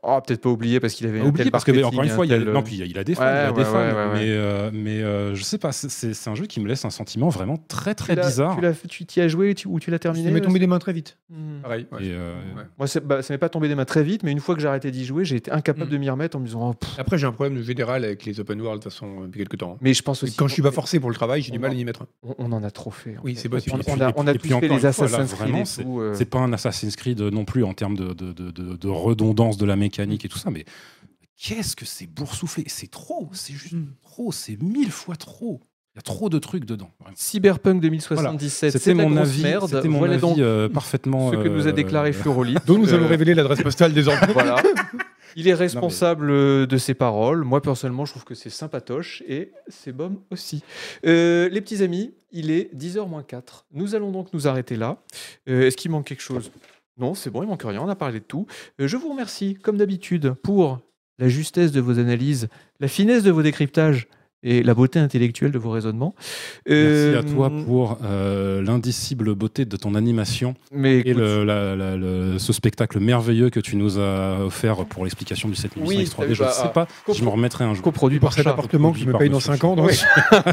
[0.05, 2.33] Oh, peut-être pas oublié parce qu'il avait Oublié parce que encore une un fois il
[2.33, 3.59] a, tel, non, puis il y a- il a des fans, Ouais, il a des
[3.59, 4.13] ouais, fans, ouais, ouais, ouais.
[4.13, 7.29] mais euh, mais euh, je sais pas, c'est- un jeu qui me laisse un sentiment
[7.29, 8.55] vraiment très très tu l'as- bizarre.
[8.57, 10.59] Tu l'as fait- tu t'y as joué tu- ou tu l'as Ça terminé m'est tombé
[10.59, 11.17] des mains très vite.
[11.29, 11.61] Hmm.
[11.61, 11.87] Pareil.
[11.99, 12.63] Et, euh, Ouais.
[12.77, 14.61] Moi, c'est- bah, ça m'est pas tombé des mains très vite, mais une fois que
[14.61, 15.93] j'ai arrêté d'y jouer, j'ai été incapable Mm.
[15.93, 16.71] de m'y remettre en me disant.
[16.75, 16.85] oh.
[16.97, 19.57] Après, j'ai un problème de fédéral avec les open world de toute façon depuis quelques
[19.59, 19.77] temps.
[19.79, 20.35] Mais je pense aussi.
[20.35, 22.05] Quand je suis pas forcé pour le travail, j'ai du mal à va- y mettre.
[22.37, 23.15] On, en a trop fait.
[23.23, 23.75] Oui, c'est possible.
[23.77, 26.13] On, Et puis- on a, tous fait les Assassin's Creed c'est- euh.
[26.13, 30.29] C'est pas un Assassin's Creed non plus en termes de redondance de la mécanique et
[30.29, 30.65] tout ça, mais
[31.37, 32.63] qu'est-ce que c'est boursouflé?
[32.67, 35.61] C'est trop, c'est juste trop, c'est mille fois trop.
[35.95, 36.89] Il y a trop de trucs dedans.
[36.99, 37.15] vraiment.
[37.15, 39.85] Cyberpunk 2077, c'est C'était la mon avis, merde.
[39.85, 41.31] mon voilà avis donc euh, parfaitement.
[41.31, 42.65] ce que nous a euh, déclaré Furolite.
[42.65, 44.25] Donc nous Euh, allons révéler l'adresse postale des enfants.
[44.33, 44.55] Voilà.
[45.35, 47.43] Il est responsable euh, de ses paroles.
[47.43, 50.63] Moi, personnellement, je trouve que c'est sympatoche et c'est bon aussi.
[51.05, 53.65] Euh, les petits amis, il est 10h moins 4.
[53.73, 54.97] Nous allons donc nous arrêter là.
[55.49, 56.51] Euh, Est-ce qu'il manque quelque chose?
[56.99, 57.81] Non, c'est bon, il manque rien.
[57.81, 58.45] On a parlé de tout.
[58.79, 60.79] Euh, je vous remercie, comme d'habitude, pour
[61.19, 62.47] la justesse de vos analyses,
[62.79, 64.07] la finesse de vos décryptages
[64.45, 66.13] et la beauté intellectuelle de vos raisonnements.
[66.67, 71.45] Merci Euh, à toi pour euh, l'indicible beauté de ton animation mais et écoute, le,
[71.45, 75.87] la- la- le- ce spectacle merveilleux que tu nous as offert pour l'explication du 7800
[75.87, 76.15] Oui, X3D.
[76.17, 77.83] t'avais Je ne sais pas je me remettrai un jour.
[77.83, 79.75] coproduit par cet appartement que je me paye dans 5 ans.
[79.77, 79.97] donc- Oui.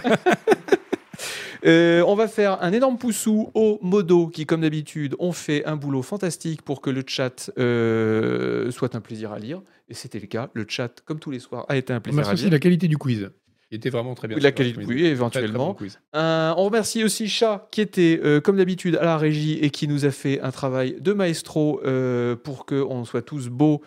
[1.66, 5.76] Euh, on va faire un énorme poussou aux modos qui, comme d'habitude, ont fait un
[5.76, 9.60] boulot fantastique pour que le chat euh, soit un plaisir à lire.
[9.88, 10.48] Et c'était le cas.
[10.54, 12.52] Le chat, comme tous les soirs, a été un On plaisir à remercie aussi lire.
[12.52, 13.30] la qualité du quiz.
[13.72, 14.36] Il était vraiment très bien.
[14.36, 15.66] Oui, la qualité, Très, très éventuellement.
[15.68, 16.00] bon quiz.
[16.12, 19.86] Un- on remercie aussi Chat qui était, euh, comme d'habitude, à la régie et qui
[19.86, 23.80] nous a fait un travail de maestro euh, pour qu'on soit tous beaux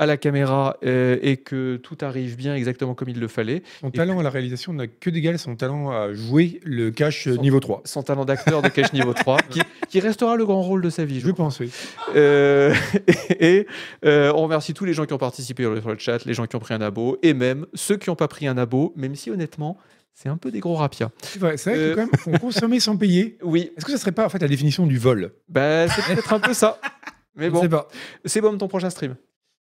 [0.00, 3.62] à la caméra euh, et que tout arrive bien exactement comme il le fallait.
[3.80, 7.40] Son talent à la réalisation n'a que d'égal son talent à jouer le cache Son-
[7.42, 7.82] niveau 3.
[7.84, 9.60] Son talent d'acteur de cache niveau 3, qui,
[9.90, 11.20] qui restera le grand rôle de sa vie.
[11.20, 11.70] je Je pense, oui.
[12.16, 12.74] Euh,
[13.38, 13.66] et
[14.06, 16.56] euh, on remercie tous les gens qui ont participé sur le chat, les gens qui
[16.56, 19.30] ont pris un abo, et même ceux qui n'ont pas pris un abo, même si
[19.30, 19.76] honnêtement,
[20.14, 21.10] c'est un peu des gros rapias.
[21.22, 21.90] C'est vrai, c'est vrai Euh.
[21.90, 23.36] que quand même, on consommait sans payer.
[23.42, 25.32] Oui, Est-ce que ça serait pas en fait la définition du vol?
[25.48, 26.80] Bah, c'est peut-être un peu ça.
[27.36, 27.62] Mais bon,
[28.24, 29.14] c'est bon ton prochain stream.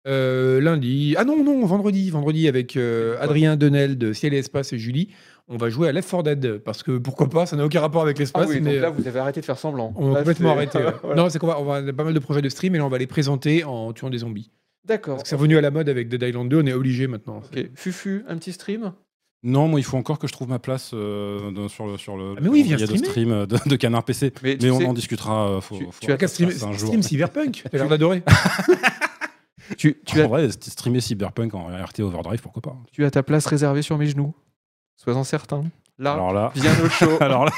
[0.07, 1.15] Euh, lundi.
[1.18, 2.10] Ah non, non, vendredi.
[2.10, 5.10] Vendredi avec euh, Adrien Denel de Ciel et Espace et Julie.
[5.48, 8.02] On va jouer à Left 4 Dead parce que pourquoi pas, ça n'a aucun rapport
[8.02, 8.48] avec Ah l'espace.
[8.49, 9.94] oui, mais donc là, vous avez arrêté de faire semblant.
[9.98, 10.78] on a complètement arrêté.
[10.80, 10.86] ouais.
[11.03, 11.22] Voilà.
[11.23, 12.78] Non, c'est qu'on va, on va- on a pas mal de projets de stream et
[12.78, 14.49] là on va les présenter en tuant des zombies.
[14.88, 15.15] D'accord.
[15.15, 17.41] Parce que c'est revenu à la mode avec Dead Island 2, on est obligé maintenant.
[17.53, 17.69] Ok.
[17.76, 18.94] Fufu, un petit stream?
[19.44, 22.15] Non, moi, il faut encore que je trouve ma place euh, dans- sur le sur
[22.15, 22.36] le.
[22.38, 23.07] Ah, mais oui, viens il y a de streamer.
[23.10, 24.32] stream de, de Canard PC.
[24.44, 25.60] Mais, on sais, en discutera.
[25.61, 26.88] faut- tu- faut- tu as Qu'à stream, ça un jour.
[26.88, 28.23] stream Cyberpunk, t'as l'air d'adorer.
[29.78, 33.24] tu, tu En as, vrai, streamer Cyberpunk en RT Overdrive, pourquoi pas tu as ta
[33.24, 34.34] place réservée sur mes genoux.
[34.98, 35.66] Sois-en certain.
[36.02, 37.18] Là, Alors là, bien au chaud.
[37.19, 37.52] alors là,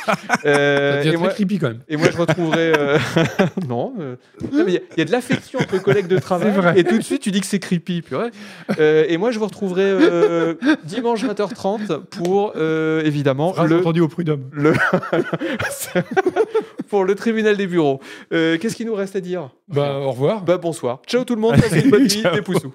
[0.46, 1.80] Euh, Ça et très moi, creepy quand même.
[1.88, 2.74] Et moi, je retrouverai.
[2.78, 3.00] euh,
[3.70, 4.18] non, euh,
[4.52, 6.52] non, il y a- il y, a de l'affection entre collègues de travail.
[6.54, 6.78] C'est vrai.
[6.78, 8.02] Et tout de suite, tu dis que c'est creepy.
[8.02, 8.32] Purée.
[8.80, 14.10] Euh, et moi, je vous retrouverai euh, dimanche 20h30 pour, euh, évidemment, le, entendue au
[14.10, 14.50] prud'homme.
[14.52, 14.74] le
[16.90, 18.02] pour le tribunal des bureaux.
[18.34, 19.52] Euh, Qu'est-ce qu'il nous reste à dire?
[19.70, 20.42] Bah, au revoir.
[20.44, 21.00] Bah, bonsoir.
[21.08, 21.56] Ciao tout le monde.
[21.56, 22.24] Passez une bonne nuit.
[22.34, 22.74] Des poussous.